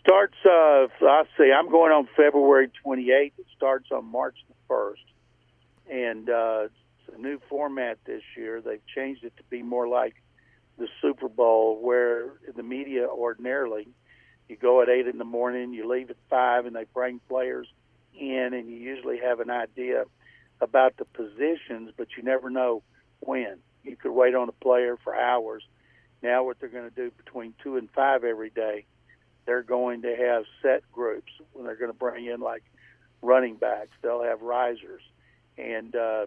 Starts, 0.00 0.36
uh, 0.44 0.86
I 1.02 1.24
see, 1.38 1.50
I'm 1.52 1.70
going 1.70 1.92
on 1.92 2.08
February 2.16 2.70
28th. 2.84 3.32
It 3.38 3.46
starts 3.56 3.90
on 3.90 4.04
March 4.10 4.36
the 4.48 4.74
1st. 4.74 5.90
And 5.90 6.30
uh, 6.30 6.64
it's 6.64 7.16
a 7.16 7.20
new 7.20 7.40
format 7.48 7.98
this 8.04 8.22
year. 8.36 8.60
They've 8.60 8.84
changed 8.94 9.24
it 9.24 9.36
to 9.36 9.42
be 9.44 9.62
more 9.62 9.88
like 9.88 10.14
the 10.78 10.88
Super 11.00 11.28
Bowl, 11.28 11.80
where 11.80 12.32
the 12.54 12.62
media 12.62 13.06
ordinarily, 13.06 13.88
you 14.48 14.56
go 14.56 14.82
at 14.82 14.88
8 14.88 15.06
in 15.06 15.18
the 15.18 15.24
morning, 15.24 15.72
you 15.72 15.88
leave 15.88 16.10
at 16.10 16.16
5, 16.30 16.66
and 16.66 16.76
they 16.76 16.84
bring 16.92 17.20
players 17.28 17.66
in, 18.18 18.50
and 18.52 18.68
you 18.68 18.76
usually 18.76 19.18
have 19.18 19.40
an 19.40 19.50
idea 19.50 20.04
about 20.60 20.96
the 20.96 21.04
positions, 21.04 21.90
but 21.96 22.08
you 22.16 22.22
never 22.22 22.50
know 22.50 22.82
when. 23.20 23.58
You 23.82 23.96
could 23.96 24.12
wait 24.12 24.34
on 24.34 24.48
a 24.48 24.52
player 24.52 24.96
for 25.02 25.14
hours. 25.14 25.62
Now, 26.22 26.44
what 26.44 26.58
they're 26.58 26.68
going 26.68 26.88
to 26.88 26.94
do 26.94 27.10
between 27.10 27.54
2 27.62 27.76
and 27.76 27.90
5 27.90 28.24
every 28.24 28.50
day 28.50 28.86
they're 29.46 29.62
going 29.62 30.02
to 30.02 30.16
have 30.16 30.44
set 30.62 30.90
groups 30.92 31.32
when 31.52 31.66
they're 31.66 31.76
going 31.76 31.90
to 31.90 31.96
bring 31.98 32.26
in 32.26 32.40
like 32.40 32.62
running 33.22 33.56
backs. 33.56 33.90
They'll 34.02 34.22
have 34.22 34.42
risers, 34.42 35.02
and 35.58 35.94
uh, 35.94 36.26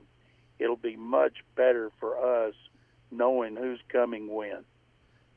it'll 0.59 0.75
be 0.75 0.95
much 0.95 1.37
better 1.55 1.91
for 1.99 2.45
us 2.45 2.53
knowing 3.11 3.55
who's 3.55 3.79
coming 3.89 4.33
when. 4.33 4.63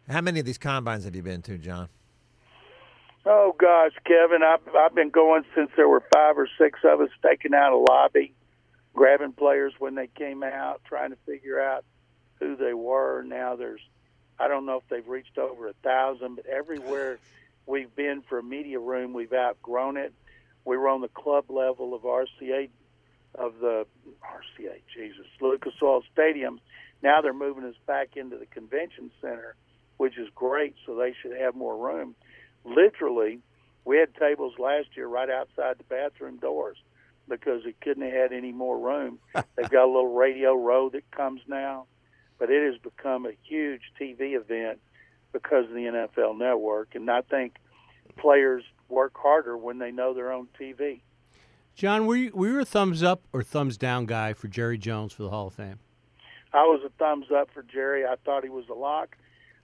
How 0.08 0.20
many 0.20 0.40
of 0.40 0.46
these 0.46 0.58
combines 0.58 1.04
have 1.04 1.14
you 1.14 1.22
been 1.22 1.42
to, 1.42 1.58
John? 1.58 1.88
Oh 3.26 3.54
gosh, 3.58 3.92
Kevin, 4.06 4.42
I've 4.42 4.74
I've 4.74 4.94
been 4.94 5.10
going 5.10 5.44
since 5.54 5.70
there 5.76 5.88
were 5.88 6.02
five 6.12 6.38
or 6.38 6.48
six 6.58 6.80
of 6.84 7.00
us 7.00 7.10
taking 7.22 7.54
out 7.54 7.72
a 7.72 7.76
lobby, 7.76 8.32
grabbing 8.94 9.32
players 9.32 9.74
when 9.78 9.94
they 9.94 10.06
came 10.06 10.42
out, 10.42 10.80
trying 10.86 11.10
to 11.10 11.18
figure 11.26 11.60
out 11.60 11.84
who 12.38 12.56
they 12.56 12.72
were. 12.72 13.22
Now 13.22 13.56
there's, 13.56 13.82
I 14.38 14.48
don't 14.48 14.64
know 14.64 14.78
if 14.78 14.84
they've 14.88 15.06
reached 15.06 15.36
over 15.36 15.68
a 15.68 15.74
thousand, 15.84 16.36
but 16.36 16.46
everywhere 16.46 17.18
we've 17.66 17.94
been 17.94 18.22
for 18.28 18.38
a 18.38 18.42
media 18.42 18.80
room, 18.80 19.12
we've 19.12 19.34
outgrown 19.34 19.98
it. 19.98 20.14
We 20.64 20.78
were 20.78 20.88
on 20.88 21.02
the 21.02 21.08
club 21.08 21.50
level 21.50 21.94
of 21.94 22.02
RCA, 22.02 22.70
of 23.34 23.58
the 23.60 23.86
RCA, 24.22 24.80
Jesus, 24.94 25.26
Lucas 25.40 25.74
Oil 25.82 26.02
Stadium. 26.12 26.58
Now 27.02 27.20
they're 27.20 27.32
moving 27.32 27.64
us 27.64 27.74
back 27.86 28.16
into 28.16 28.36
the 28.36 28.46
convention 28.46 29.10
center, 29.20 29.56
which 29.96 30.18
is 30.18 30.28
great. 30.34 30.74
So 30.86 30.94
they 30.94 31.14
should 31.20 31.36
have 31.38 31.54
more 31.54 31.76
room. 31.76 32.14
Literally, 32.64 33.40
we 33.84 33.98
had 33.98 34.14
tables 34.14 34.54
last 34.58 34.88
year 34.96 35.06
right 35.06 35.30
outside 35.30 35.78
the 35.78 35.84
bathroom 35.84 36.36
doors 36.38 36.76
because 37.28 37.62
it 37.64 37.80
couldn't 37.80 38.02
have 38.02 38.12
had 38.12 38.32
any 38.32 38.52
more 38.52 38.78
room. 38.78 39.18
They've 39.34 39.70
got 39.70 39.84
a 39.84 39.86
little 39.86 40.12
radio 40.12 40.54
row 40.54 40.90
that 40.90 41.10
comes 41.10 41.40
now, 41.46 41.86
but 42.38 42.50
it 42.50 42.70
has 42.70 42.80
become 42.80 43.24
a 43.26 43.32
huge 43.42 43.82
TV 43.98 44.34
event 44.34 44.80
because 45.32 45.64
of 45.66 45.72
the 45.72 46.08
NFL 46.16 46.38
network. 46.38 46.94
And 46.94 47.10
I 47.10 47.22
think 47.22 47.56
players 48.16 48.64
work 48.88 49.12
harder 49.16 49.56
when 49.56 49.78
they 49.78 49.92
know 49.92 50.12
they're 50.12 50.32
on 50.32 50.48
TV. 50.60 51.00
John, 51.74 52.06
were 52.06 52.16
you, 52.16 52.32
were 52.34 52.48
you 52.48 52.60
a 52.60 52.64
thumbs 52.64 53.02
up 53.02 53.22
or 53.32 53.42
thumbs 53.42 53.78
down 53.78 54.06
guy 54.06 54.32
for 54.34 54.48
Jerry 54.48 54.76
Jones 54.76 55.12
for 55.12 55.22
the 55.22 55.30
Hall 55.30 55.46
of 55.46 55.54
Fame? 55.54 55.78
I 56.52 56.64
was 56.64 56.80
a 56.84 56.90
thumbs 56.98 57.26
up 57.34 57.48
for 57.52 57.62
Jerry. 57.62 58.04
I 58.04 58.16
thought 58.24 58.42
he 58.42 58.50
was 58.50 58.68
a 58.68 58.74
lock. 58.74 59.16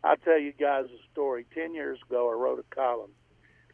I'll 0.04 0.16
tell 0.16 0.38
you 0.38 0.52
guys 0.52 0.84
a 0.86 1.12
story. 1.12 1.46
Ten 1.54 1.74
years 1.74 1.98
ago, 2.08 2.30
I 2.30 2.34
wrote 2.34 2.58
a 2.58 2.74
column 2.74 3.10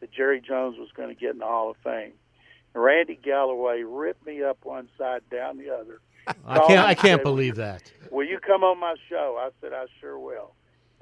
that 0.00 0.12
Jerry 0.12 0.40
Jones 0.40 0.78
was 0.78 0.88
going 0.96 1.08
to 1.08 1.14
get 1.14 1.32
in 1.32 1.38
the 1.38 1.46
Hall 1.46 1.70
of 1.70 1.76
Fame. 1.84 2.12
And 2.74 2.82
Randy 2.82 3.18
Galloway 3.22 3.82
ripped 3.82 4.26
me 4.26 4.42
up 4.42 4.58
one 4.62 4.88
side, 4.96 5.22
down 5.30 5.58
the 5.58 5.70
other. 5.70 6.00
I 6.46 6.58
can't. 6.66 6.86
I 6.86 6.94
can't 6.94 7.18
said, 7.18 7.22
believe 7.22 7.56
that. 7.56 7.82
Will 8.10 8.26
you 8.26 8.38
come 8.38 8.62
on 8.62 8.78
my 8.80 8.94
show? 9.08 9.36
I 9.40 9.50
said, 9.60 9.72
I 9.72 9.86
sure 10.00 10.18
will. 10.18 10.54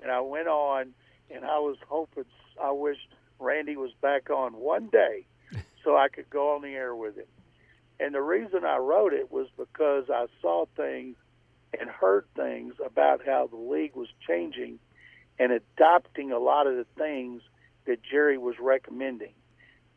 And 0.02 0.10
I 0.10 0.20
went 0.20 0.48
on, 0.48 0.92
and 1.30 1.44
I 1.44 1.58
was 1.58 1.76
hoping. 1.88 2.24
I 2.62 2.72
wish 2.72 2.96
Randy 3.38 3.76
was 3.76 3.92
back 4.00 4.30
on 4.30 4.54
one 4.54 4.88
day, 4.88 5.26
so 5.84 5.96
I 5.96 6.08
could 6.08 6.28
go 6.30 6.54
on 6.54 6.62
the 6.62 6.70
air 6.70 6.94
with 6.94 7.16
him. 7.16 7.26
And 8.00 8.14
the 8.14 8.22
reason 8.22 8.64
I 8.64 8.78
wrote 8.78 9.12
it 9.12 9.30
was 9.30 9.46
because 9.56 10.04
I 10.10 10.26
saw 10.40 10.64
things 10.74 11.16
and 11.78 11.88
heard 11.88 12.24
things 12.34 12.74
about 12.84 13.20
how 13.24 13.46
the 13.46 13.56
league 13.56 13.94
was 13.94 14.08
changing 14.26 14.78
and 15.38 15.52
adopting 15.52 16.32
a 16.32 16.38
lot 16.38 16.66
of 16.66 16.76
the 16.76 16.86
things 16.98 17.42
that 17.86 18.02
Jerry 18.02 18.38
was 18.38 18.56
recommending. 18.60 19.32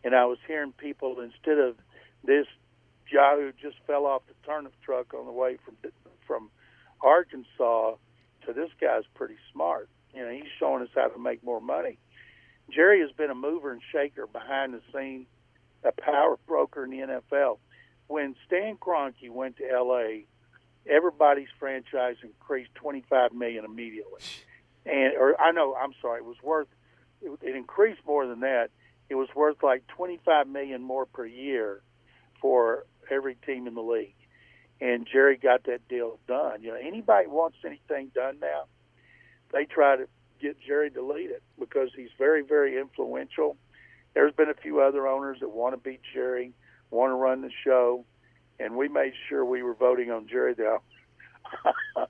And 0.03 0.15
I 0.15 0.25
was 0.25 0.37
hearing 0.47 0.73
people 0.73 1.19
instead 1.19 1.57
of 1.57 1.75
this 2.23 2.45
guy 3.13 3.35
who 3.35 3.51
just 3.61 3.77
fell 3.85 4.05
off 4.05 4.23
the 4.27 4.33
turnip 4.45 4.73
truck 4.83 5.13
on 5.13 5.25
the 5.25 5.31
way 5.31 5.57
from 5.63 5.75
from 6.25 6.49
Arkansas 7.01 7.95
to 8.45 8.53
this 8.53 8.69
guy's 8.79 9.03
pretty 9.13 9.35
smart. 9.51 9.89
You 10.13 10.23
know, 10.23 10.31
he's 10.31 10.51
showing 10.59 10.81
us 10.81 10.89
how 10.95 11.07
to 11.07 11.19
make 11.19 11.43
more 11.43 11.61
money. 11.61 11.97
Jerry 12.69 13.01
has 13.01 13.11
been 13.11 13.29
a 13.29 13.35
mover 13.35 13.71
and 13.71 13.81
shaker 13.91 14.25
behind 14.27 14.73
the 14.73 14.81
scenes, 14.93 15.27
a 15.83 15.91
power 15.91 16.37
broker 16.47 16.85
in 16.85 16.91
the 16.91 17.21
NFL. 17.33 17.59
When 18.07 18.35
Stan 18.45 18.77
Kroenke 18.77 19.29
went 19.29 19.57
to 19.57 19.69
L.A., 19.69 20.25
everybody's 20.89 21.49
franchise 21.59 22.15
increased 22.23 22.73
25 22.75 23.33
million 23.33 23.65
immediately. 23.65 24.21
And 24.85 25.13
or 25.17 25.39
I 25.39 25.51
know, 25.51 25.75
I'm 25.75 25.93
sorry, 26.01 26.19
it 26.19 26.25
was 26.25 26.41
worth 26.43 26.67
it, 27.21 27.31
it 27.41 27.55
increased 27.55 28.01
more 28.05 28.27
than 28.27 28.41
that. 28.41 28.69
It 29.09 29.15
was 29.15 29.29
worth 29.35 29.63
like 29.63 29.85
25 29.87 30.47
million 30.47 30.81
more 30.81 31.05
per 31.05 31.25
year 31.25 31.81
for 32.41 32.85
every 33.09 33.35
team 33.35 33.67
in 33.67 33.75
the 33.75 33.81
league. 33.81 34.15
And 34.81 35.07
Jerry 35.09 35.37
got 35.37 35.63
that 35.65 35.87
deal 35.87 36.19
done. 36.27 36.63
You 36.63 36.71
know, 36.71 36.77
anybody 36.81 37.27
wants 37.27 37.57
anything 37.65 38.11
done 38.13 38.37
now, 38.41 38.63
they 39.53 39.65
try 39.65 39.95
to 39.95 40.07
get 40.41 40.57
Jerry 40.59 40.89
to 40.91 41.01
lead 41.01 41.29
it 41.29 41.43
because 41.57 41.89
he's 41.95 42.09
very, 42.17 42.41
very 42.41 42.77
influential. 42.77 43.55
There's 44.13 44.33
been 44.33 44.49
a 44.49 44.55
few 44.55 44.81
other 44.81 45.07
owners 45.07 45.39
that 45.39 45.49
want 45.49 45.73
to 45.73 45.77
beat 45.77 46.01
Jerry, 46.13 46.51
want 46.91 47.11
to 47.11 47.15
run 47.15 47.41
the 47.41 47.51
show, 47.63 48.03
and 48.63 48.75
we 48.75 48.87
made 48.87 49.13
sure 49.27 49.43
we 49.45 49.61
were 49.63 49.73
voting 49.73 50.11
on 50.11 50.27
Jerry, 50.27 50.53
the 50.53 50.77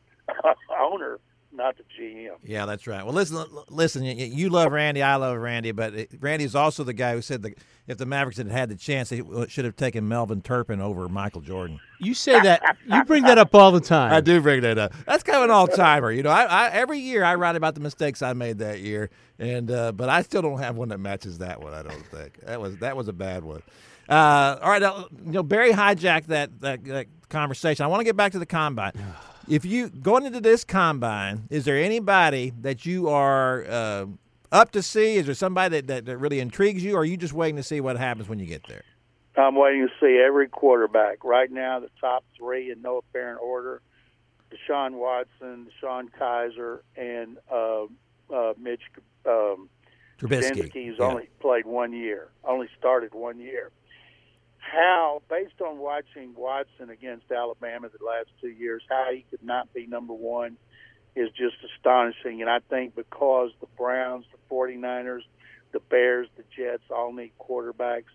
owner, 0.80 1.20
not 1.52 1.76
the 1.78 1.84
GM. 1.84 2.36
Yeah, 2.44 2.66
that's 2.66 2.88
right. 2.88 3.04
Well, 3.04 3.14
listen, 3.14 3.44
listen. 3.70 4.04
You 4.04 4.50
love 4.50 4.72
Randy, 4.72 5.02
I 5.02 5.16
love 5.16 5.38
Randy, 5.38 5.72
but 5.72 5.94
Randy 6.20 6.46
is 6.46 6.56
also 6.56 6.84
the 6.84 6.94
guy 6.94 7.14
who 7.14 7.22
said 7.22 7.44
that 7.44 7.58
if 7.88 7.98
the 7.98 8.06
Mavericks 8.06 8.38
had 8.38 8.48
had 8.48 8.70
the 8.70 8.76
chance, 8.76 9.10
they 9.10 9.22
should 9.50 9.66
have 9.66 9.76
taken 9.76 10.08
Melvin 10.08 10.42
Turpin 10.42 10.80
over 10.80 11.10
Michael 11.10 11.42
Jordan. 11.42 11.80
You 12.00 12.14
say 12.14 12.40
that. 12.40 12.78
You 12.88 13.04
bring 13.04 13.24
that 13.24 13.38
up 13.38 13.54
all 13.54 13.72
the 13.72 13.82
time. 13.82 14.14
I 14.14 14.22
do 14.22 14.40
bring 14.42 14.62
that 14.62 14.78
up. 14.78 14.94
That's 15.06 15.24
kind 15.24 15.38
of 15.38 15.44
an 15.46 15.52
all 15.52 15.68
timer. 15.68 16.12
You 16.12 16.24
know, 16.24 16.30
I, 16.30 16.44
I, 16.44 16.70
every 16.70 17.00
year 17.00 17.24
I 17.24 17.36
write 17.36 17.56
about 17.56 17.76
the 17.76 17.82
mistakes 17.82 18.22
I 18.22 18.34
made 18.34 18.60
that 18.60 18.80
year, 18.80 19.10
and 19.38 19.70
uh, 19.70 19.92
but 19.92 20.10
I 20.10 20.22
still 20.22 20.42
don't 20.42 20.60
have 20.60 20.76
one 20.76 20.90
that 20.90 21.00
matches 21.00 21.40
that 21.40 21.62
one. 21.62 21.74
I 21.74 21.84
don't 21.84 22.06
think 22.08 22.40
that 22.42 22.62
was 22.62 22.78
that 22.78 22.96
was 22.96 23.08
a 23.08 23.14
bad 23.14 23.44
one. 23.44 23.64
Uh, 24.10 24.58
all 24.62 24.70
right, 24.70 24.84
uh, 24.84 25.06
you 25.26 25.32
know 25.32 25.44
Barry 25.44 25.72
hijacked 25.72 26.26
that, 26.26 26.60
that, 26.62 26.84
that 26.86 27.08
conversation. 27.30 27.86
I 27.86 27.88
want 27.88 28.02
to 28.02 28.06
get 28.06 28.18
back 28.18 28.34
to 28.34 28.40
the 28.40 28.46
combine. 28.46 28.92
if 29.50 29.66
you 29.66 29.90
going 29.90 30.26
into 30.26 30.42
this 30.42 30.64
combine, 30.64 31.44
is 31.50 31.66
there 31.66 31.78
anybody 31.78 32.54
that 32.62 32.86
you 32.86 33.10
are 33.10 33.66
uh, 33.66 34.06
up 34.52 34.72
to 34.72 34.82
see? 34.82 35.16
Is 35.16 35.26
there 35.26 35.36
somebody 35.36 35.78
that, 35.78 35.88
that, 35.88 36.06
that, 36.06 36.18
really 36.18 36.40
intrigues 36.40 36.84
you, 36.84 36.96
or 36.96 37.02
are 37.02 37.06
you 37.06 37.18
just 37.18 37.34
waiting 37.34 37.56
to 37.56 37.64
see 37.64 37.80
what 37.80 37.98
happens 37.98 38.28
when 38.28 38.40
you 38.40 38.46
get 38.46 38.68
there? 38.68 38.84
I'm 39.36 39.56
waiting 39.56 39.88
to 39.88 39.94
see 40.00 40.22
every 40.24 40.48
quarterback. 40.48 41.24
Right 41.24 41.52
now, 41.52 41.80
the 41.80 41.90
top 42.00 42.24
three 42.38 42.72
in 42.72 42.82
no 42.82 42.98
apparent 42.98 43.42
order: 43.42 43.82
Deshaun 44.52 44.94
Watson, 44.94 45.68
DeShone 45.82 46.10
Kizer, 46.20 46.80
and 46.98 47.38
uh, 47.50 47.86
uh, 48.34 48.54
Mitch 48.60 48.82
um, 49.26 49.70
Trubisky. 50.20 50.72
He's 50.72 50.96
yeah. 51.00 51.06
only 51.06 51.30
played 51.40 51.66
one 51.66 51.94
year, 51.94 52.28
only 52.44 52.68
started 52.78 53.14
one 53.14 53.40
year 53.40 53.72
how, 54.72 55.22
based 55.30 55.62
on 55.62 55.78
watching 55.78 56.34
Watson 56.36 56.90
against 56.90 57.32
Alabama 57.32 57.90
the 57.90 58.06
last 58.06 58.30
two 58.42 58.50
years, 58.50 58.82
how 58.90 59.08
he 59.14 59.26
could 59.30 59.44
not 59.44 59.74
be 59.74 59.86
number 59.86 60.14
one 60.14 60.58
is 61.16 61.30
just 61.30 61.56
astonishing. 61.76 62.42
And 62.42 62.50
I 62.50 62.60
think 62.70 62.96
because 62.96 63.52
the 63.60 63.68
Browns, 63.78 64.26
the 64.32 64.56
49ers, 64.56 65.22
the 65.72 65.80
Bears, 65.80 66.28
the 66.38 66.44
Jets 66.56 66.84
all 66.90 67.14
need 67.14 67.34
quarterbacks, 67.40 68.12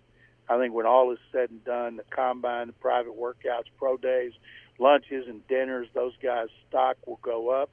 I 0.49 0.57
think 0.57 0.73
when 0.73 0.85
all 0.85 1.11
is 1.11 1.19
said 1.31 1.51
and 1.51 1.63
done, 1.63 1.97
the 1.97 2.03
combine, 2.09 2.67
the 2.67 2.73
private 2.73 3.17
workouts, 3.17 3.69
pro 3.77 3.97
days, 3.97 4.33
lunches, 4.79 5.27
and 5.27 5.47
dinners, 5.47 5.87
those 5.93 6.13
guys' 6.21 6.49
stock 6.67 6.97
will 7.05 7.19
go 7.21 7.49
up. 7.49 7.69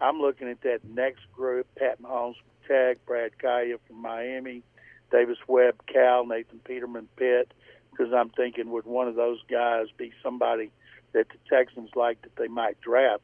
I'm 0.00 0.18
looking 0.18 0.48
at 0.48 0.60
that 0.62 0.84
next 0.84 1.20
group 1.32 1.66
Pat 1.76 2.00
Mahomes 2.02 2.34
from 2.36 2.68
Tech, 2.68 3.04
Brad 3.06 3.32
Kaaya 3.42 3.78
from 3.86 4.02
Miami, 4.02 4.62
Davis 5.10 5.38
Webb, 5.48 5.82
Cal, 5.86 6.26
Nathan 6.26 6.60
Peterman, 6.62 7.08
Pitt 7.16 7.52
because 8.00 8.14
I'm 8.14 8.30
thinking 8.30 8.70
would 8.70 8.86
one 8.86 9.08
of 9.08 9.14
those 9.14 9.40
guys 9.50 9.86
be 9.96 10.12
somebody 10.22 10.70
that 11.12 11.26
the 11.28 11.38
Texans 11.54 11.90
like 11.94 12.22
that 12.22 12.34
they 12.36 12.48
might 12.48 12.80
draft? 12.80 13.22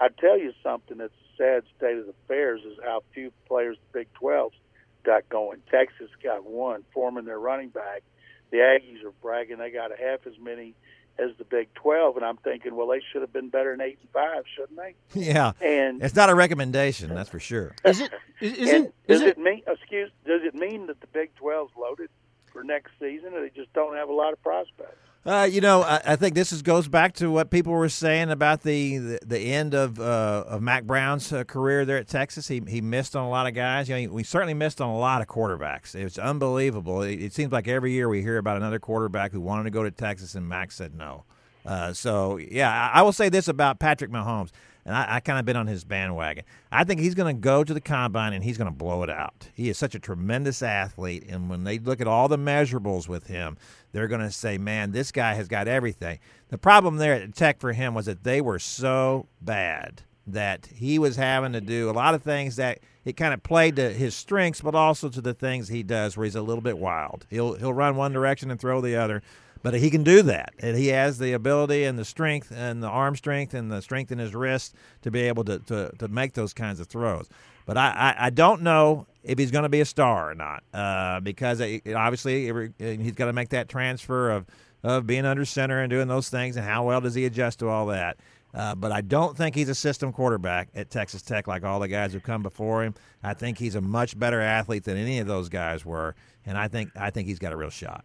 I 0.00 0.08
tell 0.08 0.38
you 0.38 0.52
something 0.62 0.98
that's 0.98 1.12
a 1.12 1.36
sad 1.36 1.62
state 1.76 1.98
of 1.98 2.08
affairs 2.08 2.62
is 2.66 2.78
how 2.82 3.02
few 3.14 3.32
players 3.46 3.76
the 3.92 4.00
Big 4.00 4.08
12's 4.20 4.56
got 5.04 5.28
going. 5.28 5.60
Texas 5.70 6.10
got 6.22 6.44
one, 6.44 6.82
Foreman 6.92 7.24
their 7.24 7.38
running 7.38 7.68
back. 7.68 8.02
The 8.50 8.58
Aggies 8.58 9.04
are 9.04 9.12
bragging 9.22 9.58
they 9.58 9.70
got 9.70 9.92
a 9.92 9.96
half 9.96 10.26
as 10.26 10.34
many 10.40 10.74
as 11.18 11.30
the 11.38 11.44
Big 11.44 11.72
12, 11.74 12.16
and 12.16 12.26
I'm 12.26 12.36
thinking, 12.36 12.74
well, 12.74 12.88
they 12.88 13.00
should 13.12 13.22
have 13.22 13.32
been 13.32 13.48
better 13.48 13.70
than 13.70 13.80
eight 13.80 13.98
and 14.00 14.10
five, 14.10 14.42
shouldn't 14.54 14.78
they? 14.78 14.94
Yeah, 15.32 15.52
and 15.62 16.02
it's 16.02 16.14
not 16.16 16.30
a 16.30 16.34
recommendation, 16.34 17.14
that's 17.14 17.30
for 17.30 17.40
sure. 17.40 17.74
Is 17.84 18.00
it? 18.00 18.12
Isn't? 18.40 18.92
Does 19.06 19.22
Is 19.22 19.28
it 19.28 19.38
mean? 19.38 19.62
Excuse? 19.66 20.10
Does 20.26 20.42
it 20.44 20.54
mean 20.54 20.88
that 20.88 21.00
the 21.00 21.06
Big 21.06 21.30
12's 21.40 21.72
loaded? 21.80 22.10
For 22.56 22.64
next 22.64 22.92
season, 22.98 23.34
they 23.34 23.50
just 23.54 23.70
don't 23.74 23.94
have 23.96 24.08
a 24.08 24.14
lot 24.14 24.32
of 24.32 24.42
prospects. 24.42 24.96
Uh, 25.26 25.46
you 25.50 25.60
know, 25.60 25.82
I, 25.82 26.00
I, 26.06 26.16
think 26.16 26.34
this 26.34 26.52
is, 26.52 26.62
goes 26.62 26.88
back 26.88 27.12
to 27.16 27.30
what 27.30 27.50
people 27.50 27.74
were 27.74 27.90
saying 27.90 28.30
about 28.30 28.62
the 28.62 28.96
the, 28.96 29.18
the 29.26 29.38
end 29.40 29.74
of 29.74 30.00
uh, 30.00 30.44
of 30.48 30.62
Mack 30.62 30.84
Brown's 30.84 31.30
uh, 31.34 31.44
career 31.44 31.84
there 31.84 31.98
at 31.98 32.08
Texas. 32.08 32.48
He 32.48 32.62
he 32.66 32.80
missed 32.80 33.14
on 33.14 33.26
a 33.26 33.28
lot 33.28 33.46
of 33.46 33.52
guys. 33.52 33.90
You 33.90 34.06
know, 34.06 34.14
we 34.14 34.22
certainly 34.22 34.54
missed 34.54 34.80
on 34.80 34.88
a 34.88 34.96
lot 34.96 35.20
of 35.20 35.28
quarterbacks. 35.28 35.94
It 35.94 36.04
was 36.04 36.18
unbelievable. 36.18 37.02
It, 37.02 37.20
it, 37.20 37.32
seems 37.34 37.52
like 37.52 37.68
every 37.68 37.92
year 37.92 38.08
we 38.08 38.22
hear 38.22 38.38
about 38.38 38.56
another 38.56 38.78
quarterback 38.78 39.32
who 39.32 39.42
wanted 39.42 39.64
to 39.64 39.70
go 39.70 39.82
to 39.82 39.90
Texas, 39.90 40.34
and 40.34 40.48
Mack 40.48 40.72
said 40.72 40.94
no. 40.94 41.24
Uh, 41.66 41.92
so 41.92 42.38
yeah, 42.38 42.90
I, 42.94 43.00
I 43.00 43.02
will 43.02 43.12
say 43.12 43.28
this 43.28 43.48
about 43.48 43.78
Patrick 43.78 44.10
Mahomes 44.10 44.50
and 44.86 44.94
I, 44.94 45.16
I 45.16 45.20
kind 45.20 45.38
of 45.38 45.44
been 45.44 45.56
on 45.56 45.66
his 45.66 45.84
bandwagon. 45.84 46.44
I 46.70 46.84
think 46.84 47.00
he's 47.00 47.16
going 47.16 47.34
to 47.34 47.40
go 47.40 47.64
to 47.64 47.74
the 47.74 47.80
combine 47.80 48.32
and 48.32 48.44
he's 48.44 48.56
going 48.56 48.70
to 48.70 48.76
blow 48.76 49.02
it 49.02 49.10
out. 49.10 49.48
He 49.52 49.68
is 49.68 49.76
such 49.76 49.96
a 49.96 49.98
tremendous 49.98 50.62
athlete, 50.62 51.24
and 51.28 51.50
when 51.50 51.64
they 51.64 51.78
look 51.78 52.00
at 52.00 52.06
all 52.06 52.28
the 52.28 52.38
measurables 52.38 53.08
with 53.08 53.26
him, 53.26 53.58
they're 53.92 54.08
going 54.08 54.20
to 54.20 54.30
say, 54.30 54.56
"Man, 54.56 54.92
this 54.92 55.12
guy 55.12 55.34
has 55.34 55.48
got 55.48 55.68
everything." 55.68 56.20
The 56.48 56.58
problem 56.58 56.96
there 56.96 57.14
at 57.14 57.34
Tech 57.34 57.60
for 57.60 57.72
him 57.72 57.92
was 57.92 58.06
that 58.06 58.22
they 58.22 58.40
were 58.40 58.60
so 58.60 59.26
bad 59.42 60.02
that 60.26 60.66
he 60.66 60.98
was 60.98 61.16
having 61.16 61.52
to 61.52 61.60
do 61.60 61.90
a 61.90 61.92
lot 61.92 62.14
of 62.14 62.22
things 62.22 62.56
that 62.56 62.80
it 63.04 63.16
kind 63.16 63.32
of 63.32 63.42
played 63.42 63.76
to 63.76 63.92
his 63.92 64.14
strengths, 64.14 64.60
but 64.60 64.74
also 64.74 65.08
to 65.08 65.20
the 65.20 65.34
things 65.34 65.68
he 65.68 65.82
does, 65.82 66.16
where 66.16 66.24
he's 66.24 66.34
a 66.34 66.42
little 66.42 66.62
bit 66.62 66.78
wild. 66.78 67.26
He'll 67.30 67.54
he'll 67.54 67.72
run 67.72 67.96
one 67.96 68.12
direction 68.12 68.50
and 68.50 68.60
throw 68.60 68.80
the 68.80 68.96
other. 68.96 69.22
But 69.62 69.74
he 69.74 69.90
can 69.90 70.04
do 70.04 70.22
that, 70.22 70.54
and 70.60 70.76
he 70.76 70.88
has 70.88 71.18
the 71.18 71.32
ability 71.32 71.84
and 71.84 71.98
the 71.98 72.04
strength 72.04 72.52
and 72.54 72.82
the 72.82 72.88
arm 72.88 73.16
strength 73.16 73.54
and 73.54 73.70
the 73.70 73.80
strength 73.80 74.12
in 74.12 74.18
his 74.18 74.34
wrist 74.34 74.74
to 75.02 75.10
be 75.10 75.22
able 75.22 75.44
to 75.44 75.58
to, 75.60 75.90
to 75.98 76.08
make 76.08 76.34
those 76.34 76.52
kinds 76.52 76.78
of 76.78 76.86
throws. 76.86 77.28
But 77.64 77.76
I, 77.76 78.14
I, 78.16 78.26
I 78.26 78.30
don't 78.30 78.62
know 78.62 79.06
if 79.24 79.38
he's 79.38 79.50
going 79.50 79.64
to 79.64 79.68
be 79.68 79.80
a 79.80 79.84
star 79.84 80.30
or 80.30 80.34
not, 80.34 80.62
uh, 80.72 81.18
because 81.20 81.60
it, 81.60 81.92
obviously 81.92 82.70
he's 82.78 83.12
got 83.12 83.26
to 83.26 83.32
make 83.32 83.48
that 83.50 83.68
transfer 83.68 84.30
of 84.30 84.46
of 84.84 85.06
being 85.06 85.24
under 85.24 85.44
center 85.44 85.80
and 85.80 85.90
doing 85.90 86.06
those 86.06 86.28
things, 86.28 86.56
and 86.56 86.64
how 86.64 86.84
well 86.84 87.00
does 87.00 87.14
he 87.14 87.24
adjust 87.24 87.58
to 87.58 87.68
all 87.68 87.86
that. 87.86 88.18
Uh, 88.54 88.74
but 88.74 88.92
I 88.92 89.00
don't 89.00 89.36
think 89.36 89.54
he's 89.54 89.68
a 89.68 89.74
system 89.74 90.12
quarterback 90.12 90.68
at 90.74 90.88
Texas 90.90 91.20
Tech 91.22 91.46
like 91.46 91.64
all 91.64 91.80
the 91.80 91.88
guys 91.88 92.12
who've 92.12 92.22
come 92.22 92.42
before 92.42 92.84
him. 92.84 92.94
I 93.22 93.34
think 93.34 93.58
he's 93.58 93.74
a 93.74 93.80
much 93.82 94.18
better 94.18 94.40
athlete 94.40 94.84
than 94.84 94.96
any 94.96 95.18
of 95.18 95.26
those 95.26 95.48
guys 95.48 95.84
were, 95.84 96.14
and 96.46 96.56
I 96.56 96.68
think 96.68 96.90
I 96.96 97.10
think 97.10 97.26
he's 97.26 97.40
got 97.40 97.52
a 97.52 97.56
real 97.56 97.70
shot. 97.70 98.04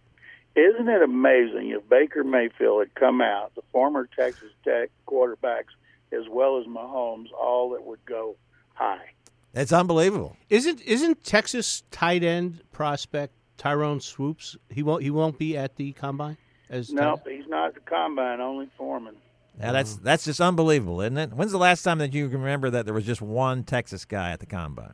Isn't 0.55 0.89
it 0.89 1.01
amazing 1.01 1.69
if 1.69 1.87
Baker 1.87 2.23
Mayfield 2.23 2.81
had 2.81 2.95
come 2.95 3.21
out, 3.21 3.55
the 3.55 3.61
former 3.71 4.07
Texas 4.17 4.51
Tech 4.65 4.89
quarterbacks, 5.07 5.71
as 6.11 6.27
well 6.29 6.59
as 6.59 6.65
Mahomes, 6.65 7.31
all 7.31 7.69
that 7.71 7.85
would 7.85 8.03
go 8.05 8.35
high? 8.73 9.11
That's 9.53 9.71
unbelievable. 9.71 10.35
Isn't 10.49 10.81
isn't 10.81 11.23
Texas 11.23 11.83
tight 11.91 12.23
end 12.23 12.61
prospect 12.71 13.33
Tyrone 13.57 13.99
Swoopes? 13.99 14.57
He 14.69 14.83
won't 14.83 15.03
he 15.03 15.09
won't 15.09 15.37
be 15.37 15.57
at 15.57 15.75
the 15.75 15.91
combine 15.93 16.37
as 16.69 16.91
no, 16.91 17.01
nope, 17.01 17.27
he's 17.29 17.47
not 17.47 17.69
at 17.69 17.73
the 17.75 17.81
combine. 17.81 18.39
Only 18.39 18.69
Foreman. 18.77 19.15
Yeah, 19.59 19.73
that's 19.73 19.97
that's 19.97 20.25
just 20.25 20.39
unbelievable, 20.39 21.01
isn't 21.01 21.17
it? 21.17 21.33
When's 21.33 21.51
the 21.51 21.57
last 21.57 21.83
time 21.83 21.97
that 21.99 22.13
you 22.13 22.29
can 22.29 22.39
remember 22.39 22.69
that 22.69 22.85
there 22.85 22.93
was 22.93 23.05
just 23.05 23.21
one 23.21 23.63
Texas 23.63 24.05
guy 24.05 24.31
at 24.31 24.39
the 24.39 24.45
combine? 24.45 24.93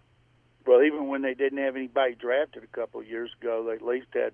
Well, 0.65 0.83
even 0.83 1.07
when 1.07 1.21
they 1.21 1.33
didn't 1.33 1.59
have 1.59 1.75
anybody 1.75 2.15
drafted 2.15 2.63
a 2.63 2.67
couple 2.67 2.99
of 2.99 3.07
years 3.07 3.31
ago, 3.39 3.63
they 3.67 3.73
at 3.73 3.81
least 3.81 4.07
had 4.13 4.33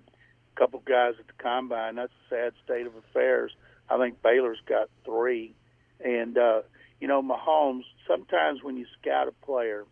couple 0.54 0.82
guys 0.86 1.14
at 1.18 1.26
the 1.26 1.32
combine. 1.42 1.96
That's 1.96 2.12
a 2.26 2.34
sad 2.34 2.52
state 2.64 2.86
of 2.86 2.94
affairs. 2.96 3.52
I 3.88 3.98
think 3.98 4.22
Baylor's 4.22 4.60
got 4.66 4.88
three, 5.04 5.54
and 6.04 6.36
uh, 6.38 6.62
you 7.00 7.08
know 7.08 7.22
Mahomes. 7.22 7.84
Sometimes 8.06 8.62
when 8.62 8.76
you 8.76 8.86
scout 9.00 9.28
a 9.28 9.46
player, 9.46 9.84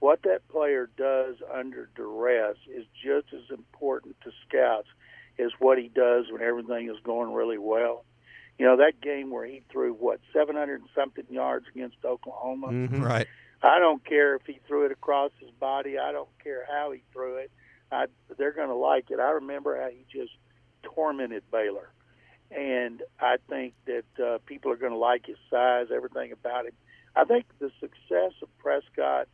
what 0.00 0.22
that 0.22 0.46
player 0.48 0.88
does 0.96 1.36
under 1.52 1.88
duress 1.94 2.56
is 2.74 2.84
just 3.02 3.32
as 3.34 3.50
important 3.50 4.16
to 4.22 4.30
scouts 4.48 4.88
as 5.38 5.50
what 5.58 5.78
he 5.78 5.88
does 5.88 6.26
when 6.30 6.42
everything 6.42 6.88
is 6.90 6.96
going 7.02 7.32
really 7.32 7.58
well. 7.58 8.04
You 8.58 8.66
know, 8.66 8.76
that 8.76 9.00
game 9.00 9.30
where 9.30 9.46
he 9.46 9.62
threw, 9.72 9.94
what, 9.94 10.20
700 10.34 10.80
and 10.80 10.90
something 10.94 11.24
yards 11.30 11.64
against 11.74 11.96
Oklahoma? 12.04 12.66
Mhm. 12.68 13.02
Right. 13.02 13.26
I 13.62 13.78
don't 13.78 14.04
care 14.04 14.34
if 14.34 14.42
he 14.44 14.58
threw 14.66 14.84
it 14.84 14.92
across 14.92 15.32
his 15.40 15.50
body. 15.52 15.98
I 15.98 16.12
don't 16.12 16.28
care 16.42 16.66
how 16.70 16.90
he 16.90 17.02
threw 17.12 17.36
it. 17.36 17.50
I, 17.92 18.06
they're 18.38 18.52
going 18.52 18.68
to 18.68 18.74
like 18.74 19.10
it. 19.10 19.20
I 19.20 19.32
remember 19.32 19.80
how 19.80 19.88
he 19.88 20.04
just 20.10 20.32
tormented 20.82 21.42
Baylor. 21.50 21.90
And 22.50 23.02
I 23.20 23.36
think 23.48 23.74
that 23.86 24.24
uh, 24.24 24.38
people 24.46 24.72
are 24.72 24.76
going 24.76 24.92
to 24.92 24.98
like 24.98 25.26
his 25.26 25.36
size, 25.50 25.86
everything 25.94 26.32
about 26.32 26.66
him. 26.66 26.72
I 27.14 27.24
think 27.24 27.46
the 27.58 27.70
success 27.80 28.32
of 28.42 28.48
Prescott 28.58 29.28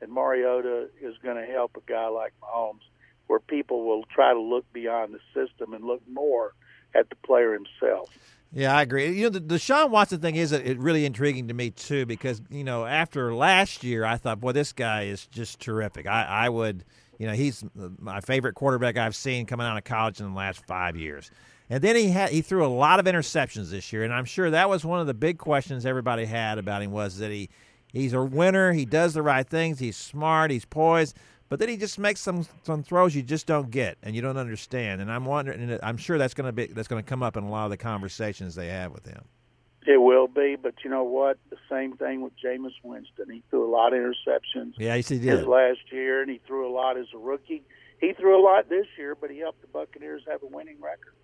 and 0.00 0.12
Mariota 0.12 0.88
is 1.00 1.14
going 1.22 1.36
to 1.36 1.50
help 1.50 1.76
a 1.76 1.90
guy 1.90 2.08
like 2.08 2.32
Mahomes, 2.42 2.86
where 3.26 3.40
people 3.40 3.84
will 3.84 4.04
try 4.04 4.32
to 4.32 4.40
look 4.40 4.70
beyond 4.72 5.14
the 5.14 5.20
system 5.34 5.74
and 5.74 5.84
look 5.84 6.02
more 6.08 6.54
at 6.94 7.08
the 7.10 7.16
player 7.16 7.52
himself. 7.52 8.10
Yeah, 8.52 8.74
I 8.74 8.82
agree. 8.82 9.10
You 9.10 9.24
know, 9.24 9.38
the, 9.38 9.40
Deshaun 9.40 9.90
Watson 9.90 10.20
thing 10.20 10.36
is 10.36 10.52
uh, 10.52 10.74
really 10.78 11.04
intriguing 11.04 11.48
to 11.48 11.54
me 11.54 11.70
too 11.70 12.06
because 12.06 12.40
you 12.48 12.64
know 12.64 12.86
after 12.86 13.34
last 13.34 13.84
year, 13.84 14.04
I 14.04 14.16
thought, 14.16 14.40
boy, 14.40 14.52
this 14.52 14.72
guy 14.72 15.02
is 15.02 15.26
just 15.26 15.60
terrific. 15.60 16.06
I, 16.06 16.24
I 16.24 16.48
would, 16.48 16.84
you 17.18 17.26
know, 17.26 17.34
he's 17.34 17.64
my 17.98 18.20
favorite 18.20 18.54
quarterback 18.54 18.96
I've 18.96 19.16
seen 19.16 19.44
coming 19.44 19.66
out 19.66 19.76
of 19.76 19.84
college 19.84 20.20
in 20.20 20.26
the 20.30 20.36
last 20.36 20.64
five 20.66 20.96
years. 20.96 21.30
And 21.68 21.82
then 21.82 21.96
he 21.96 22.08
had 22.08 22.30
he 22.30 22.40
threw 22.40 22.64
a 22.64 22.68
lot 22.68 22.98
of 22.98 23.06
interceptions 23.06 23.70
this 23.70 23.92
year, 23.92 24.02
and 24.02 24.12
I'm 24.12 24.24
sure 24.24 24.50
that 24.50 24.70
was 24.70 24.84
one 24.84 25.00
of 25.00 25.06
the 25.06 25.14
big 25.14 25.36
questions 25.38 25.84
everybody 25.84 26.24
had 26.24 26.56
about 26.56 26.80
him 26.80 26.92
was 26.92 27.18
that 27.18 27.30
he 27.30 27.50
he's 27.92 28.14
a 28.14 28.22
winner, 28.22 28.72
he 28.72 28.86
does 28.86 29.12
the 29.12 29.22
right 29.22 29.46
things, 29.46 29.78
he's 29.78 29.96
smart, 29.96 30.50
he's 30.50 30.64
poised, 30.64 31.16
but 31.50 31.58
then 31.58 31.68
he 31.68 31.76
just 31.76 31.98
makes 31.98 32.20
some 32.20 32.46
some 32.62 32.82
throws 32.82 33.14
you 33.14 33.22
just 33.22 33.46
don't 33.46 33.70
get 33.70 33.98
and 34.02 34.16
you 34.16 34.22
don't 34.22 34.38
understand. 34.38 35.02
And 35.02 35.12
I'm 35.12 35.26
wondering, 35.26 35.60
and 35.60 35.78
I'm 35.82 35.98
sure 35.98 36.16
that's 36.16 36.34
going 36.34 36.46
to 36.46 36.52
be 36.52 36.66
that's 36.66 36.88
going 36.88 37.02
to 37.02 37.08
come 37.08 37.22
up 37.22 37.36
in 37.36 37.44
a 37.44 37.50
lot 37.50 37.64
of 37.64 37.70
the 37.70 37.76
conversations 37.76 38.54
they 38.54 38.68
have 38.68 38.92
with 38.92 39.04
him. 39.04 39.24
It 39.90 40.02
will 40.02 40.28
be, 40.28 40.54
but 40.62 40.74
you 40.84 40.90
know 40.90 41.02
what? 41.04 41.38
The 41.48 41.56
same 41.70 41.96
thing 41.96 42.20
with 42.20 42.34
Jameis 42.44 42.74
Winston. 42.82 43.30
He 43.30 43.42
threw 43.48 43.66
a 43.66 43.72
lot 43.72 43.94
of 43.94 44.00
interceptions 44.00 44.74
Yeah, 44.76 44.92
he 44.94 44.98
his 44.98 45.08
did. 45.08 45.46
last 45.46 45.78
year, 45.90 46.20
and 46.20 46.30
he 46.30 46.42
threw 46.46 46.70
a 46.70 46.72
lot 46.72 46.98
as 46.98 47.06
a 47.14 47.18
rookie. 47.18 47.62
He 47.98 48.12
threw 48.12 48.38
a 48.38 48.44
lot 48.44 48.68
this 48.68 48.84
year, 48.98 49.14
but 49.14 49.30
he 49.30 49.38
helped 49.38 49.62
the 49.62 49.66
Buccaneers 49.68 50.22
have 50.30 50.42
a 50.42 50.46
winning 50.46 50.76
record. 50.78 51.14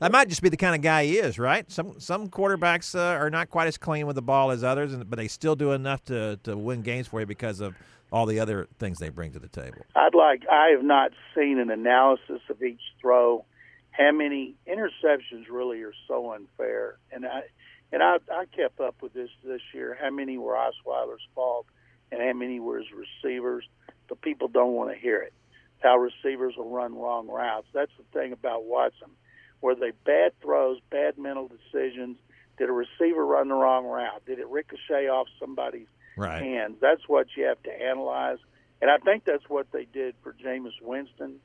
That 0.00 0.10
might 0.10 0.28
just 0.28 0.42
be 0.42 0.48
the 0.48 0.56
kind 0.56 0.74
of 0.74 0.82
guy 0.82 1.04
he 1.04 1.18
is, 1.18 1.38
right? 1.38 1.70
Some 1.70 2.00
some 2.00 2.28
quarterbacks 2.28 2.98
uh, 2.98 3.18
are 3.20 3.30
not 3.30 3.50
quite 3.50 3.68
as 3.68 3.78
clean 3.78 4.04
with 4.08 4.16
the 4.16 4.22
ball 4.22 4.50
as 4.50 4.64
others, 4.64 4.92
and, 4.92 5.08
but 5.08 5.16
they 5.16 5.28
still 5.28 5.54
do 5.54 5.70
enough 5.70 6.04
to, 6.06 6.40
to 6.42 6.56
win 6.56 6.82
games 6.82 7.06
for 7.06 7.20
you 7.20 7.26
because 7.26 7.60
of 7.60 7.76
all 8.10 8.26
the 8.26 8.40
other 8.40 8.66
things 8.80 8.98
they 8.98 9.10
bring 9.10 9.32
to 9.32 9.38
the 9.38 9.48
table. 9.48 9.78
I'd 9.94 10.14
like. 10.16 10.42
I 10.50 10.70
have 10.74 10.82
not 10.84 11.12
seen 11.36 11.60
an 11.60 11.70
analysis 11.70 12.40
of 12.50 12.60
each 12.64 12.80
throw. 13.00 13.44
How 13.92 14.12
many 14.12 14.54
interceptions 14.68 15.46
really 15.50 15.82
are 15.82 15.94
so 16.08 16.32
unfair? 16.32 16.98
And 17.12 17.24
I 17.26 17.42
and 17.92 18.02
I, 18.02 18.16
I 18.30 18.44
kept 18.46 18.80
up 18.80 18.96
with 19.02 19.12
this 19.14 19.30
this 19.44 19.62
year. 19.72 19.96
How 20.00 20.10
many 20.10 20.38
were 20.38 20.54
Osweiler's 20.54 21.26
fault, 21.34 21.66
and 22.12 22.20
how 22.20 22.32
many 22.32 22.60
were 22.60 22.78
his 22.78 22.88
receivers? 22.92 23.64
But 24.08 24.20
people 24.20 24.48
don't 24.48 24.72
want 24.72 24.90
to 24.90 24.96
hear 24.96 25.20
it. 25.20 25.32
How 25.80 25.96
receivers 25.96 26.54
will 26.56 26.70
run 26.70 26.94
wrong 26.94 27.28
routes. 27.28 27.66
That's 27.72 27.92
the 27.98 28.18
thing 28.18 28.32
about 28.32 28.64
Watson. 28.64 29.10
Were 29.60 29.74
they 29.74 29.92
bad 30.04 30.32
throws, 30.40 30.78
bad 30.90 31.18
mental 31.18 31.48
decisions? 31.48 32.16
Did 32.58 32.68
a 32.68 32.72
receiver 32.72 33.24
run 33.24 33.48
the 33.48 33.54
wrong 33.54 33.86
route? 33.86 34.24
Did 34.26 34.38
it 34.38 34.48
ricochet 34.48 35.08
off 35.08 35.28
somebody's 35.38 35.86
Right. 36.16 36.42
hands. 36.42 36.78
That's 36.80 37.08
what 37.08 37.28
you 37.36 37.44
have 37.44 37.62
to 37.62 37.70
analyze. 37.70 38.38
And 38.82 38.90
I 38.90 38.98
think 38.98 39.24
that's 39.24 39.48
what 39.48 39.70
they 39.70 39.84
did 39.84 40.16
for 40.22 40.32
Jameis 40.32 40.80
Winston. 40.82 41.38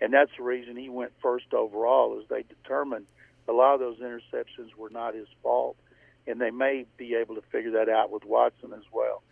And 0.00 0.12
that's 0.12 0.30
the 0.36 0.44
reason 0.44 0.76
he 0.76 0.88
went 0.88 1.12
first 1.20 1.52
overall, 1.52 2.20
is 2.20 2.28
they 2.28 2.42
determined 2.44 3.06
a 3.48 3.52
lot 3.52 3.74
of 3.74 3.80
those 3.80 3.98
interceptions 3.98 4.74
were 4.76 4.90
not 4.90 5.14
his 5.14 5.26
fault. 5.42 5.76
And 6.26 6.40
they 6.40 6.50
may 6.50 6.86
be 6.96 7.14
able 7.14 7.34
to 7.34 7.42
figure 7.52 7.70
that 7.72 7.88
out 7.88 8.10
with 8.10 8.24
Watson 8.24 8.72
as 8.72 8.84
well. 8.92 9.22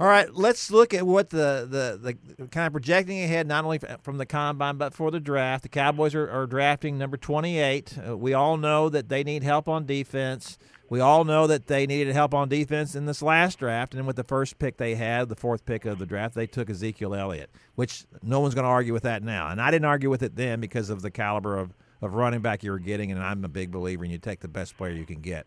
All 0.00 0.06
right, 0.06 0.34
let's 0.34 0.70
look 0.70 0.94
at 0.94 1.06
what 1.06 1.28
the, 1.28 1.68
the, 1.68 2.14
the 2.38 2.46
kind 2.48 2.66
of 2.66 2.72
projecting 2.72 3.22
ahead, 3.22 3.46
not 3.46 3.64
only 3.64 3.78
from 4.00 4.16
the 4.16 4.24
combine, 4.24 4.78
but 4.78 4.94
for 4.94 5.10
the 5.10 5.20
draft. 5.20 5.62
The 5.62 5.68
Cowboys 5.68 6.14
are, 6.14 6.26
are 6.30 6.46
drafting 6.46 6.96
number 6.96 7.18
28. 7.18 7.98
Uh, 8.08 8.16
we 8.16 8.32
all 8.32 8.56
know 8.56 8.88
that 8.88 9.10
they 9.10 9.22
need 9.22 9.42
help 9.42 9.68
on 9.68 9.84
defense. 9.84 10.56
We 10.88 11.00
all 11.00 11.24
know 11.24 11.46
that 11.46 11.66
they 11.66 11.86
needed 11.86 12.14
help 12.14 12.32
on 12.32 12.48
defense 12.48 12.94
in 12.94 13.04
this 13.04 13.20
last 13.20 13.58
draft. 13.58 13.94
And 13.94 14.06
with 14.06 14.16
the 14.16 14.24
first 14.24 14.58
pick 14.58 14.78
they 14.78 14.94
had, 14.94 15.28
the 15.28 15.36
fourth 15.36 15.66
pick 15.66 15.84
of 15.84 15.98
the 15.98 16.06
draft, 16.06 16.34
they 16.34 16.46
took 16.46 16.70
Ezekiel 16.70 17.14
Elliott, 17.14 17.50
which 17.74 18.06
no 18.22 18.40
one's 18.40 18.54
going 18.54 18.64
to 18.64 18.70
argue 18.70 18.94
with 18.94 19.02
that 19.02 19.22
now. 19.22 19.48
And 19.48 19.60
I 19.60 19.70
didn't 19.70 19.84
argue 19.84 20.08
with 20.08 20.22
it 20.22 20.34
then 20.34 20.60
because 20.60 20.88
of 20.88 21.02
the 21.02 21.10
caliber 21.10 21.58
of, 21.58 21.74
of 22.00 22.14
running 22.14 22.40
back 22.40 22.64
you 22.64 22.70
were 22.70 22.78
getting. 22.78 23.12
And 23.12 23.22
I'm 23.22 23.44
a 23.44 23.48
big 23.48 23.70
believer 23.70 24.06
in 24.06 24.10
you 24.10 24.18
take 24.18 24.40
the 24.40 24.48
best 24.48 24.78
player 24.78 24.92
you 24.94 25.04
can 25.04 25.20
get. 25.20 25.46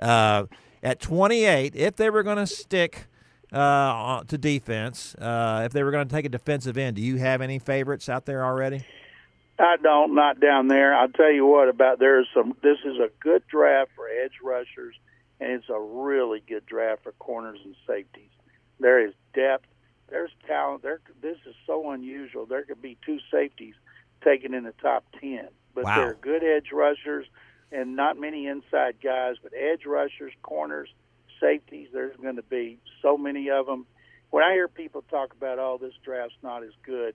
Uh, 0.00 0.46
at 0.82 1.00
28, 1.00 1.76
if 1.76 1.96
they 1.96 2.08
were 2.10 2.22
going 2.22 2.38
to 2.38 2.46
stick 2.46 3.06
uh, 3.52 4.22
to 4.24 4.38
defense. 4.38 5.14
Uh, 5.16 5.62
if 5.66 5.72
they 5.72 5.82
were 5.82 5.90
going 5.90 6.06
to 6.08 6.14
take 6.14 6.24
a 6.24 6.28
defensive 6.28 6.78
end, 6.78 6.96
do 6.96 7.02
you 7.02 7.16
have 7.16 7.40
any 7.40 7.58
favorites 7.58 8.08
out 8.08 8.24
there 8.26 8.44
already? 8.44 8.84
I 9.58 9.76
don't, 9.82 10.14
not 10.14 10.40
down 10.40 10.68
there. 10.68 10.94
I'll 10.94 11.08
tell 11.10 11.30
you 11.32 11.44
what 11.46 11.68
about 11.68 11.98
there's 11.98 12.26
some. 12.32 12.54
This 12.62 12.78
is 12.84 12.96
a 12.96 13.10
good 13.20 13.42
draft 13.46 13.90
for 13.94 14.08
edge 14.08 14.32
rushers, 14.42 14.94
and 15.38 15.52
it's 15.52 15.68
a 15.68 15.78
really 15.78 16.42
good 16.48 16.64
draft 16.64 17.02
for 17.02 17.12
corners 17.12 17.58
and 17.64 17.74
safeties. 17.86 18.30
There 18.78 19.04
is 19.06 19.12
depth. 19.34 19.66
There's 20.08 20.30
talent. 20.46 20.82
There, 20.82 21.00
this 21.20 21.36
is 21.46 21.54
so 21.66 21.90
unusual. 21.90 22.46
There 22.46 22.62
could 22.62 22.80
be 22.80 22.96
two 23.04 23.18
safeties 23.30 23.74
taken 24.24 24.54
in 24.54 24.64
the 24.64 24.72
top 24.80 25.04
ten, 25.20 25.48
but 25.74 25.84
Wow. 25.84 25.96
they're 25.96 26.14
good 26.14 26.42
edge 26.42 26.72
rushers, 26.72 27.26
and 27.72 27.96
not 27.96 28.18
many 28.18 28.46
inside 28.46 28.96
guys. 29.02 29.36
But 29.42 29.52
edge 29.54 29.86
rushers, 29.86 30.32
corners, 30.42 30.88
safeties. 31.40 31.88
There's 31.92 32.16
going 32.16 32.36
to 32.36 32.42
be 32.42 32.78
so 33.02 33.16
many 33.16 33.50
of 33.50 33.66
them. 33.66 33.86
When 34.30 34.44
I 34.44 34.52
hear 34.52 34.68
people 34.68 35.02
talk 35.10 35.32
about, 35.32 35.58
"Oh, 35.58 35.78
this 35.80 35.94
draft's 36.04 36.36
not 36.42 36.62
as 36.62 36.72
good," 36.82 37.14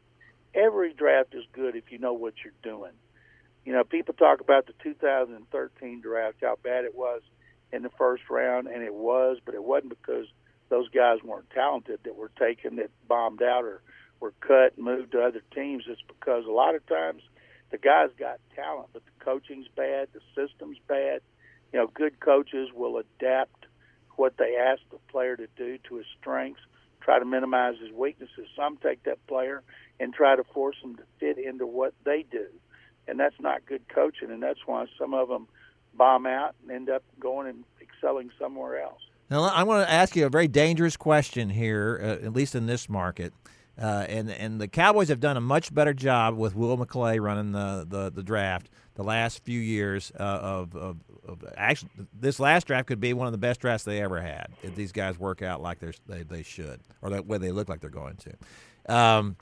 every 0.54 0.94
draft 0.94 1.34
is 1.34 1.46
good 1.54 1.76
if 1.76 1.92
you 1.92 1.98
know 1.98 2.14
what 2.14 2.34
you're 2.44 2.54
doing. 2.64 2.94
You 3.64 3.74
know, 3.74 3.84
people 3.84 4.14
talk 4.14 4.42
about 4.42 4.68
the 4.68 4.74
2013 4.84 6.02
draft, 6.02 6.38
how 6.42 6.56
bad 6.62 6.86
it 6.86 6.94
was 6.94 7.22
in 7.72 7.82
the 7.82 7.90
first 7.90 8.30
round, 8.30 8.68
and 8.68 8.84
it 8.84 8.94
was, 8.94 9.40
but 9.44 9.56
it 9.56 9.64
wasn't 9.64 9.90
because 9.90 10.28
those 10.70 10.88
guys 10.90 11.24
weren't 11.24 11.50
talented 11.50 12.00
that 12.04 12.16
were 12.16 12.32
taken, 12.38 12.76
that 12.78 12.92
bombed 13.08 13.42
out 13.42 13.64
or 13.64 13.82
were 14.20 14.34
cut 14.40 14.76
and 14.76 14.86
moved 14.86 15.12
to 15.12 15.22
other 15.22 15.42
teams. 15.54 15.84
It's 15.88 16.02
because 16.08 16.46
a 16.46 16.52
lot 16.52 16.76
of 16.76 16.86
times 16.86 17.22
the 17.76 17.82
guy's 17.82 18.10
got 18.18 18.40
talent, 18.56 18.88
but 18.94 19.04
the 19.04 19.26
coaching's 19.26 19.68
bad, 19.76 20.08
the 20.14 20.22
system's 20.34 20.78
bad. 20.88 21.20
You 21.74 21.80
know, 21.80 21.88
good 21.94 22.22
coaches 22.22 22.70
will 22.74 22.98
adapt 22.98 23.66
what 24.16 24.38
they 24.38 24.56
ask 24.56 24.82
the 24.92 25.00
player 25.12 25.36
to 25.36 25.48
do 25.58 25.78
to 25.90 25.96
his 25.96 26.06
strengths, 26.18 26.62
try 27.02 27.20
to 27.20 27.26
minimize 27.26 27.76
his 27.82 27.92
weaknesses. 27.92 28.48
Some 28.56 28.78
take 28.78 29.04
that 29.04 29.26
player 29.28 29.62
and 30.00 30.14
try 30.14 30.38
to 30.38 30.44
force 30.46 30.78
them 30.82 30.96
to 30.96 31.04
fit 31.20 31.38
into 31.38 31.68
what 31.68 31.94
they 32.06 32.24
do. 32.32 32.46
And 33.10 33.20
that's 33.20 33.36
not 33.42 33.66
good 33.66 33.88
coaching, 33.90 34.32
and 34.32 34.42
that's 34.42 34.62
why 34.66 34.86
some 34.98 35.14
of 35.14 35.28
them 35.28 35.48
bomb 35.94 36.26
out 36.26 36.56
and 36.62 36.72
end 36.72 36.90
up 36.90 37.04
going 37.20 37.48
and 37.48 37.66
excelling 37.82 38.32
somewhere 38.40 38.82
else. 38.82 39.02
Now, 39.30 39.44
I 39.44 39.64
want 39.64 39.86
to 39.86 39.92
ask 39.92 40.16
you 40.16 40.26
a 40.26 40.30
very 40.30 40.48
dangerous 40.48 40.96
question 40.96 41.50
here, 41.50 42.00
uh, 42.02 42.26
at 42.26 42.32
least 42.32 42.56
in 42.56 42.68
this 42.68 42.88
market. 42.88 43.34
Uh, 43.82 44.06
and 44.08 44.32
and 44.32 44.62
the 44.62 44.68
Cowboys 44.68 45.10
have 45.10 45.20
done 45.20 45.36
a 45.36 45.42
much 45.42 45.74
better 45.74 45.94
job 45.94 46.38
with 46.38 46.56
Will 46.56 46.78
McClay 46.78 47.20
running 47.20 47.52
the, 47.52 47.86
the, 47.88 48.10
the 48.10 48.24
draft 48.24 48.70
the 48.96 49.04
last 49.04 49.44
few 49.44 49.60
years 49.60 50.14
uh, 50.18 50.24
of, 50.24 50.76
of, 50.76 50.98
of 51.28 51.44
actually 51.58 51.92
this 52.18 52.40
last 52.40 52.68
draft 52.68 52.88
could 52.88 53.02
be 53.02 53.14
one 53.14 53.28
of 53.28 53.34
the 53.34 53.38
best 53.38 53.60
drafts 53.60 53.84
they 53.84 54.02
ever 54.02 54.22
had 54.22 54.48
if 54.64 54.76
these 54.76 54.94
guys 54.94 55.20
work 55.20 55.42
out 55.42 55.62
like 55.62 55.80
they 55.80 56.24
they 56.24 56.44
should 56.44 56.80
or 57.02 57.10
the 57.10 57.22
way 57.22 57.38
they 57.38 57.52
look 57.52 57.68
like 57.68 57.82
they're 57.82 57.90
going 57.90 58.16
to. 58.16 58.96
Um, 58.96 59.36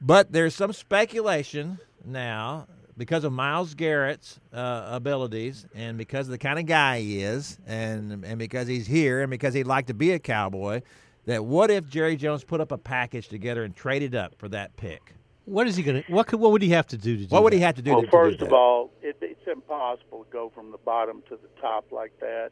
but 0.00 0.30
there's 0.32 0.54
some 0.54 0.74
speculation 0.74 1.78
now 2.04 2.66
because 2.98 3.24
of 3.24 3.32
Myles 3.32 3.74
Garrett's 3.74 4.38
uh, 4.52 4.88
abilities 4.90 5.66
and 5.74 5.96
because 5.96 6.26
of 6.26 6.32
the 6.32 6.38
kind 6.38 6.58
of 6.58 6.66
guy 6.66 7.00
he 7.00 7.22
is 7.22 7.58
and 7.66 8.24
and 8.24 8.38
because 8.38 8.68
he's 8.68 8.86
here 8.86 9.22
and 9.22 9.30
because 9.30 9.54
he'd 9.54 9.66
like 9.66 9.86
to 9.86 9.94
be 9.94 10.12
a 10.12 10.18
cowboy 10.18 10.82
that 11.26 11.44
what 11.44 11.70
if 11.70 11.88
Jerry 11.88 12.16
Jones 12.16 12.44
put 12.44 12.60
up 12.60 12.72
a 12.72 12.78
package 12.78 13.28
together 13.28 13.64
and 13.64 13.74
traded 13.76 14.14
up 14.14 14.34
for 14.38 14.48
that 14.48 14.76
pick? 14.76 15.14
What 15.44 15.66
is 15.68 15.76
he 15.76 15.82
going 15.82 16.02
to? 16.02 16.12
What 16.12 16.26
could, 16.26 16.40
What 16.40 16.52
would 16.52 16.62
he 16.62 16.70
have 16.70 16.86
to 16.88 16.96
do 16.96 17.16
to 17.16 17.24
do? 17.24 17.28
What 17.28 17.44
would 17.44 17.52
he 17.52 17.60
that? 17.60 17.66
have 17.66 17.74
to 17.76 17.82
do 17.82 17.92
well, 17.92 18.00
to, 18.00 18.06
to 18.06 18.10
first 18.10 18.38
do 18.38 18.44
of 18.46 18.50
that? 18.50 18.56
all, 18.56 18.90
it, 19.02 19.16
it's 19.20 19.46
impossible 19.46 20.24
to 20.24 20.30
go 20.32 20.50
from 20.54 20.72
the 20.72 20.78
bottom 20.78 21.22
to 21.28 21.36
the 21.36 21.60
top 21.60 21.92
like 21.92 22.18
that. 22.20 22.50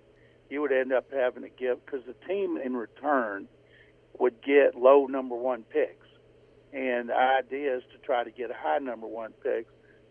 You 0.50 0.60
would 0.60 0.72
end 0.72 0.92
up 0.92 1.06
having 1.12 1.42
to 1.42 1.48
give 1.48 1.84
because 1.84 2.02
the 2.06 2.14
team 2.28 2.56
in 2.56 2.76
return 2.76 3.48
would 4.18 4.40
get 4.42 4.76
low 4.76 5.06
number 5.06 5.34
one 5.34 5.64
picks, 5.64 6.06
and 6.72 7.08
the 7.08 7.16
idea 7.16 7.76
is 7.76 7.82
to 7.92 7.98
try 7.98 8.22
to 8.22 8.30
get 8.30 8.50
a 8.50 8.54
high 8.56 8.78
number 8.78 9.08
one 9.08 9.32
pick. 9.42 9.66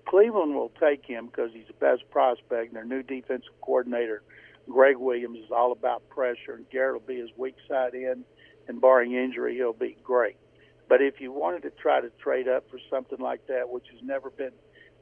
Cleveland 0.06 0.54
will 0.54 0.72
take 0.82 1.06
him 1.06 1.28
because 1.28 1.52
he's 1.54 1.68
the 1.68 1.74
best 1.74 2.04
prospect. 2.12 2.68
And 2.68 2.76
their 2.76 2.84
new 2.84 3.04
defensive 3.04 3.54
coordinator, 3.62 4.22
Gregg 4.70 4.98
Williams, 4.98 5.40
is 5.40 5.52
all 5.52 5.72
about 5.72 6.10
pressure, 6.10 6.56
and 6.56 6.70
Garrett 6.70 6.96
will 6.96 7.08
be 7.08 7.22
his 7.22 7.30
weak 7.38 7.56
side 7.70 7.94
in, 7.94 8.26
and 8.68 8.80
barring 8.82 9.14
injury, 9.14 9.56
he'll 9.56 9.74
be 9.74 9.98
great. 10.04 10.38
But 10.90 11.02
if 11.02 11.20
you 11.20 11.32
wanted 11.32 11.64
to 11.64 11.72
try 11.72 12.02
to 12.02 12.10
trade 12.22 12.48
up 12.48 12.70
for 12.70 12.80
something 12.90 13.20
like 13.20 13.48
that, 13.48 13.70
which 13.70 13.86
has 13.92 14.02
never 14.04 14.30
been 14.30 14.52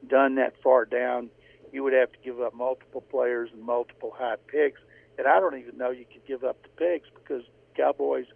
done 0.08 0.36
that 0.36 0.54
far 0.62 0.84
down, 0.84 1.30
you 1.72 1.82
would 1.82 1.92
have 1.92 2.12
to 2.12 2.18
give 2.24 2.40
up 2.40 2.54
multiple 2.54 3.00
players 3.00 3.50
and 3.52 3.62
multiple 3.62 4.12
high 4.16 4.36
picks. 4.46 4.80
And 5.18 5.26
I 5.26 5.40
don't 5.40 5.58
even 5.58 5.76
know 5.76 5.90
you 5.90 6.04
could 6.10 6.26
give 6.26 6.44
up 6.44 6.62
the 6.62 6.68
picks 6.68 7.08
because 7.14 7.42
Cowboys 7.76 8.26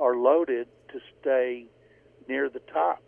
are 0.00 0.16
loaded 0.16 0.68
to 0.92 1.00
stay 1.20 1.66
near 2.28 2.48
the 2.48 2.60
top 2.60 3.02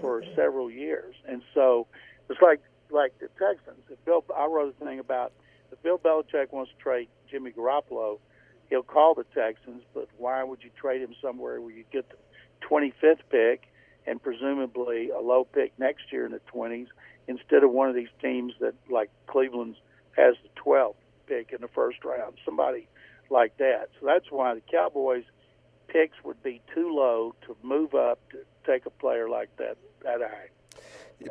for 0.00 0.22
several 0.34 0.70
years. 0.70 1.14
And 1.28 1.42
so 1.54 1.86
it's 2.28 2.40
like 2.40 2.60
like 2.90 3.18
the 3.18 3.28
Texans. 3.38 3.84
If 3.90 4.04
Bill, 4.04 4.24
I 4.36 4.46
wrote 4.46 4.74
a 4.80 4.84
thing 4.84 4.98
about 4.98 5.32
if 5.70 5.82
Bill 5.82 5.98
Belichick 5.98 6.52
wants 6.52 6.70
to 6.72 6.82
trade 6.82 7.08
Jimmy 7.30 7.50
Garoppolo, 7.50 8.18
he'll 8.72 8.82
call 8.82 9.14
the 9.14 9.24
Texans. 9.34 9.82
But 9.92 10.08
why 10.16 10.42
would 10.42 10.64
you 10.64 10.70
trade 10.80 11.02
him 11.02 11.14
somewhere 11.20 11.60
where 11.60 11.74
you 11.74 11.84
get 11.92 12.08
the 12.08 12.16
25th 12.66 13.20
pick 13.30 13.64
and 14.06 14.20
presumably 14.20 15.10
a 15.10 15.20
low 15.20 15.44
pick 15.44 15.78
next 15.78 16.10
year 16.10 16.24
in 16.24 16.32
the 16.32 16.40
20s 16.52 16.86
instead 17.28 17.64
of 17.64 17.70
one 17.70 17.90
of 17.90 17.94
these 17.94 18.08
teams 18.22 18.54
that 18.60 18.72
like 18.90 19.10
Cleveland's 19.26 19.76
has 20.16 20.36
the 20.42 20.48
12th 20.60 20.94
pick 21.26 21.52
in 21.52 21.60
the 21.60 21.68
first 21.68 22.02
round, 22.02 22.34
somebody 22.46 22.88
like 23.30 23.56
that. 23.58 23.90
So 24.00 24.06
that's 24.06 24.30
why 24.30 24.54
the 24.54 24.62
Cowboys 24.70 25.24
picks 25.88 26.16
would 26.24 26.42
be 26.42 26.62
too 26.74 26.94
low 26.94 27.34
to 27.46 27.54
move 27.62 27.94
up 27.94 28.20
to 28.30 28.38
take 28.66 28.86
a 28.86 28.90
player 28.90 29.28
like 29.28 29.54
that 29.58 29.76
that 30.02 30.20
high. 30.20 30.48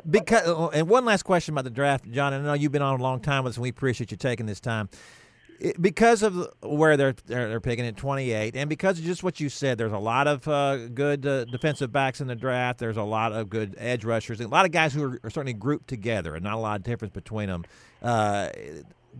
Because 0.08 0.70
and 0.72 0.88
one 0.88 1.04
last 1.04 1.24
question 1.24 1.54
about 1.54 1.64
the 1.64 1.70
draft, 1.70 2.08
John. 2.10 2.32
I 2.32 2.38
know 2.38 2.54
you've 2.54 2.72
been 2.72 2.82
on 2.82 3.00
a 3.00 3.02
long 3.02 3.20
time 3.20 3.42
with 3.42 3.52
us, 3.52 3.56
and 3.56 3.62
we 3.62 3.68
appreciate 3.68 4.12
you 4.12 4.16
taking 4.16 4.46
this 4.46 4.60
time. 4.60 4.88
It- 5.62 5.80
Because 5.80 6.22
of 6.24 6.48
where 6.60 6.96
they're, 6.96 7.14
they're 7.26 7.48
they're 7.48 7.60
picking 7.60 7.86
at 7.86 7.96
28, 7.96 8.56
and 8.56 8.68
because 8.68 8.98
of 8.98 9.04
just 9.04 9.22
what 9.22 9.38
you 9.38 9.48
said, 9.48 9.78
there's 9.78 9.92
a 9.92 9.98
lot 9.98 10.26
of 10.26 10.46
uh, 10.48 10.88
good 10.88 11.24
uh, 11.24 11.44
defensive 11.44 11.92
backs 11.92 12.20
in 12.20 12.26
the 12.26 12.34
draft. 12.34 12.78
There's 12.80 12.96
a 12.96 13.02
lot 13.02 13.32
of 13.32 13.48
good 13.48 13.76
edge 13.78 14.04
rushers, 14.04 14.40
a 14.40 14.48
lot 14.48 14.64
of 14.66 14.72
guys 14.72 14.92
who 14.92 15.04
are, 15.04 15.20
are 15.22 15.30
certainly 15.30 15.52
grouped 15.52 15.86
together, 15.88 16.34
and 16.34 16.42
not 16.42 16.54
a 16.54 16.58
lot 16.58 16.76
of 16.80 16.82
difference 16.82 17.14
between 17.14 17.48
them. 17.48 17.64
Uh, 18.02 18.48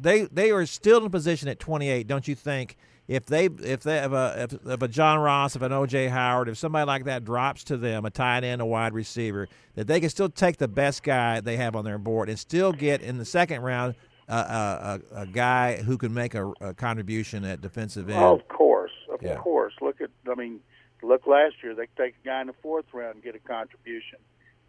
they 0.00 0.22
they 0.24 0.50
are 0.50 0.66
still 0.66 1.04
in 1.04 1.10
position 1.10 1.48
at 1.48 1.60
28, 1.60 2.06
don't 2.08 2.26
you 2.26 2.34
think? 2.34 2.76
If 3.08 3.26
they 3.26 3.46
if 3.46 3.82
they 3.82 3.96
have 3.98 4.12
a 4.12 4.48
if, 4.50 4.66
if 4.66 4.82
a 4.82 4.88
John 4.88 5.18
Ross, 5.18 5.54
if 5.54 5.62
an 5.62 5.70
OJ 5.72 6.08
Howard, 6.08 6.48
if 6.48 6.56
somebody 6.58 6.86
like 6.86 7.04
that 7.04 7.24
drops 7.24 7.62
to 7.64 7.76
them, 7.76 8.04
a 8.04 8.10
tight 8.10 8.42
end, 8.42 8.60
a 8.62 8.66
wide 8.66 8.94
receiver, 8.94 9.48
that 9.74 9.86
they 9.86 10.00
can 10.00 10.08
still 10.08 10.28
take 10.28 10.56
the 10.56 10.68
best 10.68 11.02
guy 11.02 11.40
they 11.40 11.56
have 11.56 11.76
on 11.76 11.84
their 11.84 11.98
board 11.98 12.28
and 12.28 12.38
still 12.38 12.72
get 12.72 13.00
in 13.02 13.18
the 13.18 13.24
second 13.24 13.60
round 13.62 13.94
a, 14.34 15.00
a, 15.14 15.20
a 15.22 15.26
guy 15.26 15.76
who 15.82 15.98
can 15.98 16.12
make 16.14 16.34
a, 16.34 16.52
a 16.60 16.74
contribution 16.74 17.44
at 17.44 17.60
defensive 17.60 18.08
end. 18.08 18.22
Oh, 18.22 18.34
of 18.36 18.48
course, 18.48 18.92
of 19.12 19.22
Yeah. 19.22 19.36
course. 19.36 19.74
Look 19.80 20.00
at, 20.00 20.10
I 20.30 20.34
mean, 20.34 20.60
look 21.02 21.26
last 21.26 21.56
year. 21.62 21.74
They 21.74 21.86
take 21.96 22.14
a 22.22 22.26
guy 22.26 22.40
in 22.40 22.46
the 22.48 22.52
fourth 22.62 22.86
round 22.92 23.14
and 23.16 23.24
get 23.24 23.34
a 23.34 23.38
contribution. 23.40 24.18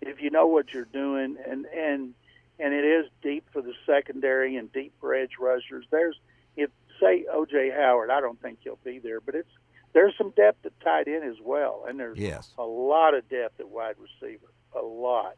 If 0.02 0.21
you 0.21 0.30
know 0.30 0.47
what 0.47 0.73
you're 0.73 0.86
doing, 0.86 1.38
and 1.49 1.65
and 1.65 2.13
and 2.60 2.73
it 2.73 2.84
is 2.86 3.06
deep 3.21 3.45
for 3.54 3.62
the 3.62 3.73
secondary 3.86 4.56
and 4.58 4.71
deep 4.73 4.93
for 4.99 5.13
edge 5.15 5.32
rushers. 5.39 5.86
There's, 5.91 6.19
if 6.58 6.69
say 6.99 7.26
O.J. 7.32 7.71
Howard, 7.71 8.10
I 8.12 8.19
don't 8.21 8.39
think 8.41 8.60
he'll 8.63 8.78
be 8.84 8.99
there, 8.99 9.19
but 9.21 9.34
it's 9.36 9.49
there's 9.93 10.13
some 10.17 10.32
depth 10.32 10.65
at 10.65 10.78
tight 10.82 11.08
end 11.08 11.23
as 11.23 11.38
well, 11.43 11.86
and 11.88 11.99
there's 11.99 12.17
Yes. 12.17 12.52
a 12.58 12.63
lot 12.63 13.13
of 13.13 13.28
depth 13.30 13.60
at 13.60 13.69
wide 13.69 13.95
receiver, 13.97 14.47
a 14.76 14.82
lot. 14.84 15.36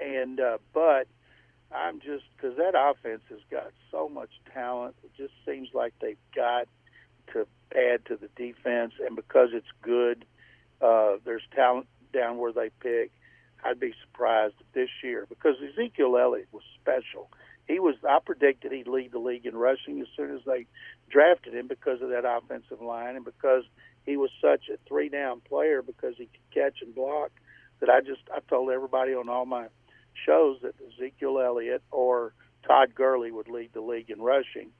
And 0.00 0.40
uh, 0.40 0.58
but 0.72 1.06
I'm 1.72 2.00
just 2.00 2.24
because 2.36 2.56
that 2.56 2.74
offense 2.76 3.22
has 3.30 3.40
got 3.50 3.70
so 3.90 4.08
much 4.08 4.30
talent. 4.52 4.96
It 5.04 5.12
just 5.16 5.34
seems 5.46 5.68
like 5.72 5.94
they've 6.00 6.16
got 6.34 6.66
to 7.32 7.46
add 7.74 8.04
to 8.06 8.16
the 8.16 8.28
defense, 8.36 8.94
and 9.04 9.14
because 9.14 9.50
it's 9.52 9.70
good, 9.82 10.24
uh, 10.80 11.16
there's 11.24 11.42
talent 11.54 11.86
down 12.12 12.38
where 12.38 12.52
they 12.52 12.70
pick. 12.80 13.12
I'd 13.64 13.78
be 13.78 13.92
surprised 14.02 14.54
this 14.72 14.88
year 15.02 15.26
because 15.28 15.56
Ezekiel 15.62 16.16
Elliott 16.16 16.48
was 16.50 16.62
special. 16.80 17.30
He 17.68 17.78
was. 17.78 17.94
I 18.08 18.18
predicted 18.24 18.72
he'd 18.72 18.88
lead 18.88 19.12
the 19.12 19.18
league 19.18 19.46
in 19.46 19.56
rushing 19.56 20.00
as 20.00 20.08
soon 20.16 20.34
as 20.34 20.40
they 20.46 20.66
drafted 21.10 21.54
him 21.54 21.68
because 21.68 22.00
of 22.02 22.08
that 22.08 22.24
offensive 22.24 22.80
line 22.80 23.16
and 23.16 23.24
because 23.24 23.64
he 24.06 24.16
was 24.16 24.30
such 24.40 24.68
a 24.72 24.78
three 24.88 25.08
down 25.08 25.40
player 25.40 25.82
because 25.82 26.14
he 26.16 26.26
could 26.26 26.54
catch 26.54 26.82
and 26.82 26.94
block. 26.94 27.30
That 27.80 27.90
I 27.90 28.00
just 28.00 28.22
I 28.34 28.40
told 28.48 28.70
everybody 28.70 29.14
on 29.14 29.28
all 29.28 29.46
my 29.46 29.66
shows 30.26 30.58
that 30.62 30.74
Ezekiel 30.88 31.40
Elliott 31.40 31.82
or 31.90 32.32
Todd 32.66 32.94
Gurley 32.94 33.30
would 33.30 33.48
lead 33.48 33.70
the 33.72 33.80
league 33.80 34.10
in 34.10 34.20
rushing, 34.20 34.70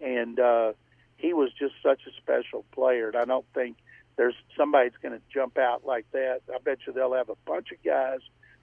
and 0.00 0.38
uh, 0.38 0.72
he 1.16 1.32
was 1.32 1.50
just 1.58 1.74
such 1.82 2.00
a 2.06 2.12
special 2.20 2.64
player. 2.72 3.08
And 3.08 3.16
I 3.16 3.24
don't 3.24 3.46
think 3.54 3.76
there's 4.16 4.34
somebody 4.56 4.88
that's 4.88 5.02
going 5.02 5.14
to 5.14 5.24
jump 5.32 5.58
out 5.58 5.86
like 5.86 6.06
that. 6.12 6.40
I 6.52 6.58
bet 6.58 6.78
you 6.86 6.92
they'll 6.92 7.14
have 7.14 7.28
a 7.28 7.36
bunch 7.46 7.68
of 7.72 7.82
guys 7.84 8.20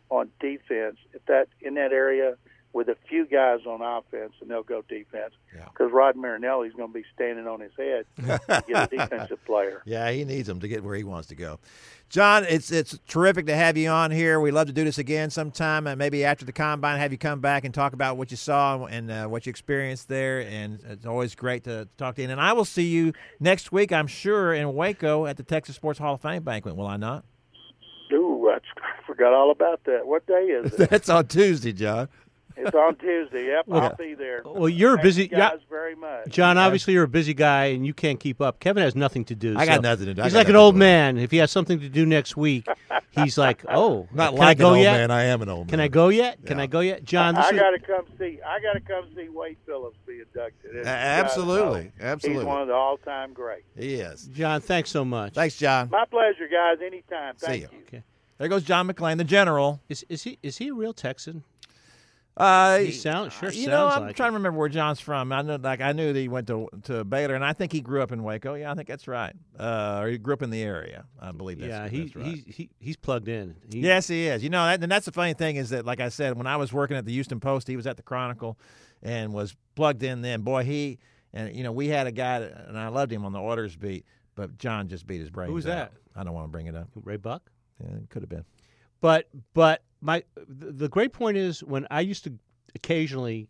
on 0.10 0.30
defense 0.40 0.98
at 1.14 1.26
that 1.28 1.48
in 1.62 1.76
that 1.76 1.92
area 1.92 2.36
with 2.76 2.90
a 2.90 2.98
few 3.08 3.26
guys 3.26 3.62
on 3.66 3.82
offense, 3.82 4.34
and 4.42 4.52
they'll 4.52 4.62
go 4.62 4.82
defense 4.90 5.34
Yeah. 5.56 5.64
because 5.72 5.94
Rod 5.94 6.18
Marinelli's 6.18 6.74
going 6.74 6.90
to 6.90 6.94
be 6.94 7.06
standing 7.16 7.48
on 7.48 7.62
his 7.62 7.72
head 7.78 8.06
to 8.18 8.64
get 8.68 8.94
a 8.94 8.98
defensive 8.98 9.44
player. 9.46 9.82
Yeah, 9.86 10.12
he 10.12 10.26
needs 10.26 10.46
them 10.50 10.60
to 10.60 10.68
get 10.68 10.84
where 10.84 10.96
he 10.96 11.06
wants 11.06 11.30
to 11.30 11.36
go. 11.36 11.58
John, 12.10 12.44
it's 12.44 12.72
it's 12.72 13.00
terrific 13.08 13.46
to 13.46 13.56
have 13.56 13.78
you 13.78 13.88
on 13.90 14.12
here. 14.12 14.42
We'd 14.42 14.52
love 14.52 14.68
to 14.68 14.74
do 14.74 14.84
this 14.84 14.98
again 14.98 15.30
sometime, 15.30 15.88
and 15.88 15.98
maybe 15.98 16.26
after 16.26 16.44
the 16.44 16.52
combine, 16.52 17.00
have 17.00 17.14
you 17.14 17.18
come 17.18 17.40
back 17.40 17.64
and 17.64 17.74
talk 17.74 17.94
about 17.94 18.18
what 18.18 18.30
you 18.30 18.36
saw 18.38 18.84
and 18.86 19.10
uh, 19.10 19.26
what 19.28 19.46
you 19.46 19.50
experienced 19.52 20.10
there. 20.10 20.42
And 20.42 20.82
it's 20.90 21.06
always 21.06 21.34
great 21.34 21.64
to 21.64 21.88
talk 21.98 22.16
to 22.16 22.24
you. 22.24 22.30
And 22.30 22.42
I 22.42 22.52
will 22.52 22.66
see 22.66 22.88
you 22.88 23.14
next 23.40 23.72
week, 23.72 23.94
I'm 23.94 24.08
sure, 24.08 24.54
in 24.54 24.74
Waco 24.76 25.26
at 25.26 25.38
the 25.38 25.44
Texas 25.44 25.78
Sports 25.78 25.98
Hall 25.98 26.16
of 26.16 26.22
Fame 26.22 26.44
banquet. 26.44 26.76
Will 26.76 26.88
I 26.88 26.98
not? 26.98 27.24
Ooh, 28.14 28.50
I 28.54 28.60
forgot 29.08 29.34
all 29.34 29.50
about 29.52 29.84
that. 29.86 30.06
What 30.06 30.28
day 30.28 30.34
is 30.34 30.74
it? 30.74 30.90
That's 30.90 31.10
on 31.10 31.28
Tuesday, 31.28 31.72
John. 31.74 32.08
It's 32.58 32.74
on 32.76 32.96
Tuesday. 32.96 33.48
Yep, 33.48 33.68
Well, 33.68 33.82
I'll 33.82 33.96
be 33.96 34.14
there. 34.14 34.42
well, 34.46 34.70
you're 34.70 34.96
Thank 34.96 35.04
busy- 35.04 35.24
you 35.24 35.30
yeah. 35.38 35.52
very 35.70 35.96
much. 35.96 36.30
John, 36.30 36.58
obviously 36.58 36.94
you're 36.94 37.04
a 37.04 37.08
busy 37.08 37.34
guy 37.34 37.66
and 37.66 37.86
you 37.86 37.94
can't 37.94 38.20
keep 38.20 38.42
up. 38.42 38.60
Kevin 38.60 38.82
has 38.84 38.96
nothing 38.96 39.26
to 39.26 39.36
do. 39.36 39.58
I 39.58 39.66
got 39.66 39.76
so 39.76 39.82
nothing 39.82 40.06
to 40.08 40.14
do. 40.14 40.22
I 40.22 40.26
He's 40.26 40.34
got 40.34 40.40
like 40.40 40.48
an 40.48 40.54
nothing 40.54 40.64
old 40.64 40.74
to 40.76 40.78
do. 40.78 40.80
man. 40.80 41.18
If 41.18 41.32
he 41.32 41.38
has 41.38 41.52
something 41.52 41.80
to 41.80 41.90
do 41.90 42.06
next 42.06 42.38
week, 42.38 42.66
he's 43.12 43.38
like, 43.38 43.64
"Oh, 43.70 44.08
Not 44.14 44.30
can 44.32 44.40
like 44.40 44.48
I 44.48 44.54
go 44.60 44.68
an 44.70 44.76
old 44.76 44.84
yet? 44.84 44.98
man. 44.98 45.12
I 45.12 45.24
am 45.26 45.42
an 45.42 45.50
old 45.50 45.60
man. 45.62 45.68
Can 45.68 45.78
man. 45.78 45.84
I 45.86 45.88
go 45.90 46.10
yet? 46.10 46.46
Can 46.46 46.58
Yeah. 46.58 46.64
I 46.64 46.68
go 46.68 46.80
yet?" 46.80 47.04
John, 47.04 47.36
this 47.36 47.46
I 47.46 47.50
is 47.52 47.60
got 47.60 47.70
to 47.72 47.80
come 47.80 48.06
see. 48.18 48.40
I 48.46 48.60
got 48.62 48.74
to 48.74 48.80
come 48.80 49.06
see 49.16 49.30
Wade 49.30 49.58
Phillips 49.66 49.98
be 50.08 50.20
inducted. 50.22 50.86
A- 50.86 50.88
absolutely, 50.88 51.92
absolutely. 52.00 52.44
He's 52.44 52.48
one 52.48 52.62
of 52.62 52.68
the 52.68 52.74
all-time 52.74 53.34
greats. 53.34 53.66
He 53.78 53.96
is. 53.96 54.28
John. 54.34 54.62
Thanks 54.62 54.90
so 54.90 55.04
much. 55.04 55.34
Thanks, 55.34 55.58
John. 55.58 55.90
My 55.92 56.06
pleasure, 56.06 56.48
guys. 56.52 56.78
Anytime. 56.86 57.38
See 57.38 57.46
Thank 57.48 57.62
ya. 57.64 57.68
you. 57.72 57.78
Okay. 57.88 58.04
There 58.38 58.50
goes 58.50 58.64
John 58.64 58.88
McClain, 58.90 59.18
the 59.18 59.24
general. 59.24 59.82
Is 59.88 60.06
is 60.10 60.24
he 60.24 60.38
is 60.44 60.58
he 60.58 60.68
a 60.70 60.74
real 60.74 60.94
Texan? 60.94 61.44
Uh, 62.38 62.80
He 62.80 62.92
sound- 62.92 63.32
sure 63.32 63.50
You 63.50 63.68
know, 63.68 63.88
I'm 63.88 64.04
like 64.08 64.16
trying 64.18 64.28
it. 64.28 64.32
to 64.32 64.36
remember 64.38 64.60
where 64.60 64.68
John's 64.70 65.00
from. 65.00 65.32
I 65.32 65.42
know, 65.42 65.56
like, 65.56 65.80
I 65.80 65.94
knew 65.94 66.12
that 66.12 66.20
he 66.20 66.28
went 66.28 66.48
to 66.48 66.68
to 66.84 67.04
Baylor, 67.06 67.34
and 67.36 67.46
I 67.46 67.54
think 67.54 67.72
he 67.72 67.80
grew 67.80 68.02
up 68.02 68.12
in 68.12 68.24
Waco. 68.24 68.56
Yeah, 68.56 68.72
I 68.72 68.76
think 68.76 68.88
that's 68.90 69.08
right. 69.08 69.34
Uh, 69.58 70.00
or 70.02 70.10
he 70.10 70.18
grew 70.18 70.34
up 70.34 70.42
in 70.42 70.50
the 70.50 70.62
area. 70.62 71.06
I 71.20 71.32
believe 71.32 71.60
that's, 71.60 71.70
yeah, 71.70 71.88
he, 71.88 72.02
that's 72.04 72.16
right. 72.18 72.26
he 72.26 72.44
he 72.52 72.70
he's 72.80 72.98
plugged 72.98 73.30
in. 73.30 73.56
He, 73.72 73.80
Yes, 73.80 74.08
he 74.10 74.28
is. 74.28 74.44
You 74.44 74.50
know, 74.50 74.66
that, 74.66 74.84
and 74.84 74.92
that's 74.92 75.06
the 75.06 75.14
funny 75.14 75.34
thing 75.34 75.56
is 75.56 75.70
that, 75.70 75.86
like 75.86 76.02
I 76.02 76.10
said, 76.10 76.38
when 76.38 76.46
I 76.48 76.58
was 76.58 76.74
working 76.74 76.98
at 76.98 77.06
the 77.06 77.14
Houston 77.14 77.40
Post, 77.40 77.68
he 77.70 77.78
was 77.78 77.88
at 77.88 77.96
the 77.96 78.04
Chronicle, 78.04 78.58
and 79.02 79.34
was 79.34 79.56
plugged 79.76 80.04
in. 80.04 80.22
Then, 80.22 80.42
boy, 80.42 80.64
he 80.66 81.00
and 81.34 81.56
you 81.56 81.64
know 81.64 81.72
we 81.72 81.88
had 81.88 82.06
a 82.06 82.12
guy, 82.12 82.40
that, 82.42 82.66
and 82.68 82.78
I 82.78 82.90
loved 82.90 83.14
him 83.14 83.24
on 83.24 83.32
the 83.32 83.40
Oilers 83.40 83.78
beat, 83.78 84.06
but 84.36 84.58
John 84.58 84.90
just 84.90 85.08
beat 85.08 85.22
his 85.22 85.30
brains. 85.30 85.54
was 85.54 85.66
out. 85.68 85.70
that? 85.70 85.92
I 86.20 86.24
don't 86.26 86.34
want 86.34 86.48
to 86.48 86.52
bring 86.52 86.68
it 86.68 86.76
up. 86.76 86.90
Ray 86.96 87.16
Buck. 87.18 87.50
Yeah, 87.82 87.96
it 87.96 88.10
could 88.10 88.22
have 88.24 88.30
been. 88.30 88.44
But 89.06 89.28
but 89.54 89.84
my 90.02 90.24
the, 90.48 90.90
great 90.90 91.14
point 91.14 91.38
is 91.38 91.64
when 91.64 91.86
I 91.92 92.02
used 92.02 92.24
to 92.24 92.34
occasionally 92.74 93.48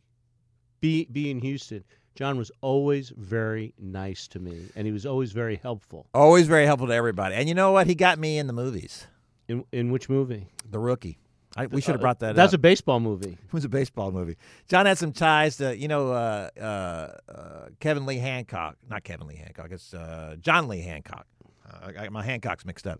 be 0.81 1.05
be 1.05 1.31
in 1.31 1.39
Houston, 1.39 1.85
John 2.13 2.37
was 2.37 2.51
always 2.59 3.13
very 3.15 3.73
nice 3.79 4.27
to 4.27 4.39
me, 4.39 4.65
and 4.75 4.85
he 4.85 4.91
was 4.91 5.05
always 5.05 5.31
very 5.31 5.55
helpful. 5.55 6.07
Always 6.13 6.45
very 6.47 6.65
helpful 6.65 6.87
to 6.87 6.93
everybody. 6.93 7.35
And 7.35 7.47
you 7.47 7.55
know 7.55 7.71
what? 7.71 7.87
He 7.87 7.95
got 7.95 8.19
me 8.19 8.37
in 8.37 8.47
the 8.47 8.53
movies. 8.53 9.07
In 9.47 9.63
in 9.71 9.93
which 9.93 10.09
movie? 10.09 10.49
The 10.69 10.79
Rookie. 10.79 11.19
I, 11.55 11.67
we 11.67 11.79
should 11.79 11.93
have 11.93 12.01
brought 12.01 12.19
that 12.19 12.31
Uh, 12.31 12.33
That's 12.33 12.53
up. 12.53 12.57
a 12.59 12.61
baseball 12.61 12.99
movie. 12.99 13.37
It 13.47 13.53
was 13.53 13.63
a 13.63 13.69
baseball 13.69 14.11
movie. 14.11 14.35
John 14.67 14.85
had 14.85 14.97
some 14.97 15.13
ties 15.13 15.55
to, 15.57 15.77
you 15.77 15.87
know, 15.87 16.11
uh, 16.11 16.49
uh, 16.59 17.31
uh, 17.31 17.69
Kevin 17.79 18.05
Lee 18.05 18.17
Hancock. 18.17 18.75
Not 18.89 19.05
Kevin 19.05 19.25
Lee 19.27 19.37
Hancock. 19.37 19.71
It's 19.71 19.93
uh, 19.93 20.35
John 20.41 20.67
Lee 20.67 20.81
Hancock. 20.81 21.25
I 21.83 21.91
got 21.91 22.11
my 22.11 22.25
Hancocks 22.25 22.65
mixed 22.65 22.87
up. 22.87 22.99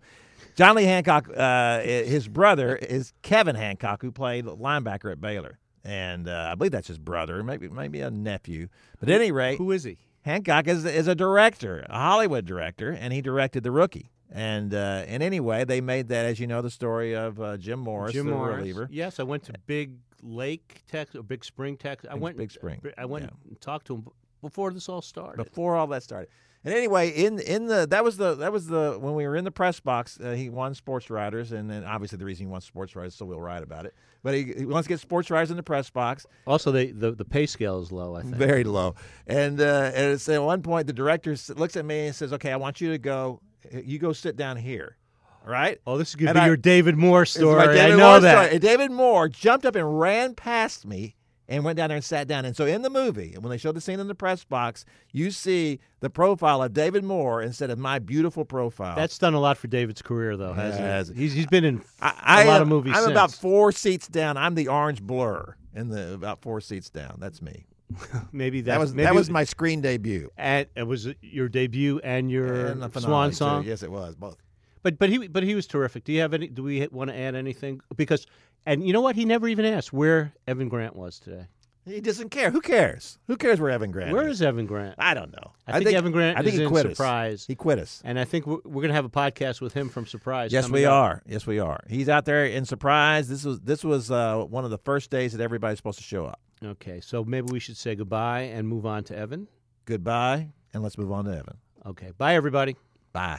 John 0.54 0.76
Lee 0.76 0.84
Hancock, 0.84 1.28
uh, 1.36 1.80
his 1.80 2.28
brother 2.28 2.76
is 2.76 3.12
Kevin 3.22 3.56
Hancock, 3.56 4.02
who 4.02 4.10
played 4.10 4.46
linebacker 4.46 5.12
at 5.12 5.20
Baylor. 5.20 5.58
And 5.84 6.28
uh, 6.28 6.48
I 6.50 6.54
believe 6.56 6.72
that's 6.72 6.88
his 6.88 6.98
brother, 6.98 7.44
maybe 7.44 7.68
maybe 7.68 8.00
a 8.00 8.10
nephew. 8.10 8.68
But 8.98 9.08
at 9.08 9.20
any 9.20 9.30
rate, 9.30 9.58
Who 9.58 9.70
is 9.70 9.84
he? 9.84 9.98
Hancock 10.22 10.66
is 10.66 10.84
is 10.84 11.06
a 11.06 11.14
director, 11.14 11.86
a 11.88 11.98
Hollywood 11.98 12.44
director, 12.44 12.90
and 12.90 13.12
he 13.12 13.20
directed 13.20 13.62
The 13.62 13.70
Rookie. 13.70 14.10
And 14.32 14.74
uh, 14.74 15.04
and 15.06 15.22
anyway, 15.22 15.64
they 15.64 15.80
made 15.80 16.08
that, 16.08 16.26
as 16.26 16.40
you 16.40 16.48
know, 16.48 16.60
the 16.60 16.70
story 16.70 17.14
of 17.14 17.40
uh, 17.40 17.56
Jim 17.56 17.78
Morris, 17.78 18.12
Jim 18.12 18.26
the 18.26 18.32
Morris. 18.32 18.56
reliever. 18.56 18.88
Yes, 18.90 19.20
I 19.20 19.22
went 19.22 19.44
to 19.44 19.52
Big 19.66 19.92
Lake, 20.22 20.82
Texas, 20.90 21.20
or 21.20 21.22
Big 21.22 21.44
Spring, 21.44 21.76
Texas. 21.76 22.10
I 22.10 22.16
went 22.16 22.36
Big 22.36 22.50
Spring, 22.50 22.82
I 22.98 23.04
went 23.04 23.26
yeah. 23.26 23.30
and 23.48 23.60
talked 23.60 23.86
to 23.86 23.94
him 23.94 24.08
before 24.42 24.72
this 24.72 24.88
all 24.88 25.02
started. 25.02 25.44
before 25.44 25.76
all 25.76 25.86
that 25.88 26.02
started. 26.02 26.28
And 26.66 26.74
anyway, 26.74 27.10
in 27.10 27.38
in 27.38 27.66
the 27.66 27.86
that 27.90 28.02
was 28.02 28.16
the 28.16 28.34
that 28.34 28.52
was 28.52 28.66
the 28.66 28.98
when 29.00 29.14
we 29.14 29.24
were 29.26 29.36
in 29.36 29.44
the 29.44 29.50
press 29.52 29.78
box, 29.78 30.18
uh, 30.20 30.32
he 30.32 30.50
won 30.50 30.74
Sports 30.74 31.08
Writers, 31.10 31.52
and 31.52 31.70
then 31.70 31.84
obviously 31.84 32.18
the 32.18 32.24
reason 32.24 32.46
he 32.46 32.50
wants 32.50 32.66
Sports 32.66 32.96
Writers, 32.96 33.14
so 33.14 33.24
we'll 33.24 33.40
write 33.40 33.62
about 33.62 33.86
it. 33.86 33.94
But 34.24 34.34
he, 34.34 34.52
he 34.58 34.66
wants 34.66 34.86
to 34.86 34.94
get 34.94 34.98
Sports 35.00 35.30
Writers 35.30 35.52
in 35.52 35.56
the 35.56 35.62
press 35.62 35.88
box, 35.90 36.26
Also, 36.46 36.72
they, 36.72 36.86
the 36.90 37.12
the 37.12 37.24
pay 37.24 37.46
scale 37.46 37.80
is 37.80 37.92
low. 37.92 38.16
I 38.16 38.22
think. 38.22 38.34
very 38.34 38.64
low. 38.64 38.96
And 39.28 39.60
uh, 39.60 39.92
and 39.94 40.12
it's, 40.12 40.28
at 40.28 40.42
one 40.42 40.62
point, 40.62 40.88
the 40.88 40.92
director 40.92 41.36
looks 41.54 41.76
at 41.76 41.84
me 41.84 42.06
and 42.06 42.14
says, 42.16 42.32
"Okay, 42.32 42.50
I 42.50 42.56
want 42.56 42.80
you 42.80 42.90
to 42.90 42.98
go. 42.98 43.40
You 43.72 43.98
go 44.00 44.12
sit 44.12 44.36
down 44.36 44.56
here, 44.56 44.96
all 45.44 45.52
right?" 45.52 45.78
Oh, 45.86 45.96
this 45.98 46.08
is 46.10 46.16
going 46.16 46.28
to 46.28 46.34
be 46.34 46.40
I- 46.40 46.46
your 46.46 46.56
David 46.56 46.96
Moore 46.96 47.24
story. 47.26 47.64
David 47.68 47.80
I 47.80 47.88
know 47.96 48.10
Moore 48.10 48.20
that. 48.20 48.46
story. 48.46 48.58
David 48.58 48.90
Moore 48.90 49.28
jumped 49.28 49.66
up 49.66 49.76
and 49.76 50.00
ran 50.00 50.34
past 50.34 50.84
me 50.86 51.14
and 51.48 51.64
went 51.64 51.76
down 51.76 51.88
there 51.88 51.96
and 51.96 52.04
sat 52.04 52.26
down. 52.28 52.44
And 52.44 52.56
so 52.56 52.66
in 52.66 52.82
the 52.82 52.90
movie, 52.90 53.36
when 53.38 53.50
they 53.50 53.56
show 53.58 53.72
the 53.72 53.80
scene 53.80 54.00
in 54.00 54.08
the 54.08 54.14
press 54.14 54.44
box, 54.44 54.84
you 55.12 55.30
see 55.30 55.80
the 56.00 56.10
profile 56.10 56.62
of 56.62 56.72
David 56.72 57.04
Moore 57.04 57.42
instead 57.42 57.70
of 57.70 57.78
my 57.78 57.98
beautiful 57.98 58.44
profile. 58.44 58.96
That's 58.96 59.18
done 59.18 59.34
a 59.34 59.40
lot 59.40 59.56
for 59.56 59.68
David's 59.68 60.02
career, 60.02 60.36
though, 60.36 60.52
hasn't 60.52 60.82
Has. 60.84 61.10
it? 61.10 61.16
He's 61.16 61.32
he's 61.32 61.46
been 61.46 61.64
in 61.64 61.82
I, 62.00 62.10
a 62.10 62.14
I 62.22 62.44
lot 62.44 62.56
am, 62.56 62.62
of 62.62 62.68
movies. 62.68 62.92
I'm 62.96 63.02
since. 63.02 63.12
about 63.12 63.32
four 63.32 63.72
seats 63.72 64.08
down. 64.08 64.36
I'm 64.36 64.54
the 64.54 64.68
orange 64.68 65.02
blur 65.02 65.56
in 65.74 65.88
the 65.88 66.14
about 66.14 66.42
four 66.42 66.60
seats 66.60 66.90
down. 66.90 67.16
That's 67.20 67.40
me. 67.40 67.66
maybe 68.32 68.62
that, 68.62 68.72
That 68.72 68.80
was 68.80 68.94
maybe 68.94 69.04
that 69.04 69.14
was 69.14 69.30
my 69.30 69.44
screen 69.44 69.80
debut. 69.80 70.30
And 70.36 70.66
uh, 70.76 70.80
it 70.80 70.86
was 70.86 71.08
your 71.20 71.48
debut 71.48 72.00
and 72.02 72.30
your 72.30 72.66
And 72.66 72.92
swan 73.00 73.30
too. 73.30 73.36
song. 73.36 73.64
Yes, 73.64 73.82
it 73.82 73.90
was 73.90 74.16
both. 74.16 74.38
But 74.82 74.98
but 74.98 75.08
he 75.08 75.26
but 75.26 75.42
he 75.42 75.54
was 75.54 75.66
terrific. 75.66 76.04
Do 76.04 76.12
you 76.12 76.20
have 76.20 76.32
any? 76.32 76.46
Do 76.46 76.62
we 76.62 76.86
want 76.92 77.10
to 77.10 77.16
add 77.16 77.34
anything? 77.34 77.80
Because 77.96 78.26
and 78.66 78.86
you 78.86 78.92
know 78.92 79.00
what? 79.00 79.16
He 79.16 79.24
never 79.24 79.48
even 79.48 79.64
asked 79.64 79.92
where 79.92 80.34
Evan 80.46 80.68
Grant 80.68 80.94
was 80.94 81.18
today. 81.18 81.46
He 81.86 82.00
doesn't 82.00 82.30
care. 82.30 82.50
Who 82.50 82.60
cares? 82.60 83.16
Who 83.28 83.36
cares 83.36 83.60
where 83.60 83.70
Evan 83.70 83.92
Grant 83.92 84.12
Where 84.12 84.26
is? 84.26 84.42
Evan 84.42 84.66
Grant? 84.66 84.96
I 84.98 85.14
don't 85.14 85.30
know. 85.30 85.52
I 85.68 85.78
think 85.78 85.92
Evan 85.96 86.10
Grant 86.10 86.36
I 86.36 86.42
think 86.42 86.54
is 86.54 86.58
he 86.58 86.64
in 86.64 86.68
quit 86.68 86.84
us. 86.84 86.96
Surprise. 86.96 87.44
He 87.46 87.54
quit 87.54 87.78
us. 87.78 88.02
And 88.04 88.18
I 88.18 88.24
think 88.24 88.44
we're, 88.44 88.58
we're 88.64 88.82
going 88.82 88.88
to 88.88 88.94
have 88.94 89.04
a 89.04 89.08
podcast 89.08 89.60
with 89.60 89.72
him 89.72 89.88
from 89.88 90.04
Surprise. 90.04 90.52
Yes, 90.52 90.68
we 90.68 90.84
up. 90.84 90.92
are. 90.92 91.22
Yes, 91.28 91.46
we 91.46 91.60
are. 91.60 91.84
He's 91.88 92.08
out 92.08 92.24
there 92.24 92.44
in 92.44 92.64
Surprise. 92.64 93.28
This 93.28 93.44
was 93.44 93.60
this 93.60 93.84
was 93.84 94.10
uh, 94.10 94.38
one 94.38 94.64
of 94.64 94.72
the 94.72 94.78
first 94.78 95.10
days 95.10 95.32
that 95.32 95.40
everybody's 95.40 95.78
supposed 95.78 95.98
to 95.98 96.04
show 96.04 96.26
up. 96.26 96.40
Okay, 96.64 97.00
so 97.00 97.22
maybe 97.22 97.46
we 97.52 97.60
should 97.60 97.76
say 97.76 97.94
goodbye 97.94 98.40
and 98.40 98.66
move 98.66 98.84
on 98.84 99.04
to 99.04 99.16
Evan. 99.16 99.46
Goodbye, 99.84 100.48
and 100.74 100.82
let's 100.82 100.98
move 100.98 101.12
on 101.12 101.26
to 101.26 101.30
Evan. 101.30 101.58
Okay, 101.84 102.10
bye 102.18 102.34
everybody. 102.34 102.76
Bye. 103.12 103.38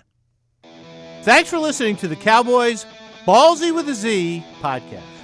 Thanks 1.23 1.49
for 1.49 1.57
listening 1.57 1.97
to 1.97 2.07
the 2.07 2.15
Cowboys 2.15 2.85
Ballzy 3.25 3.75
with 3.75 3.89
a 3.89 3.93
Z 3.93 4.41
podcast. 4.61 5.16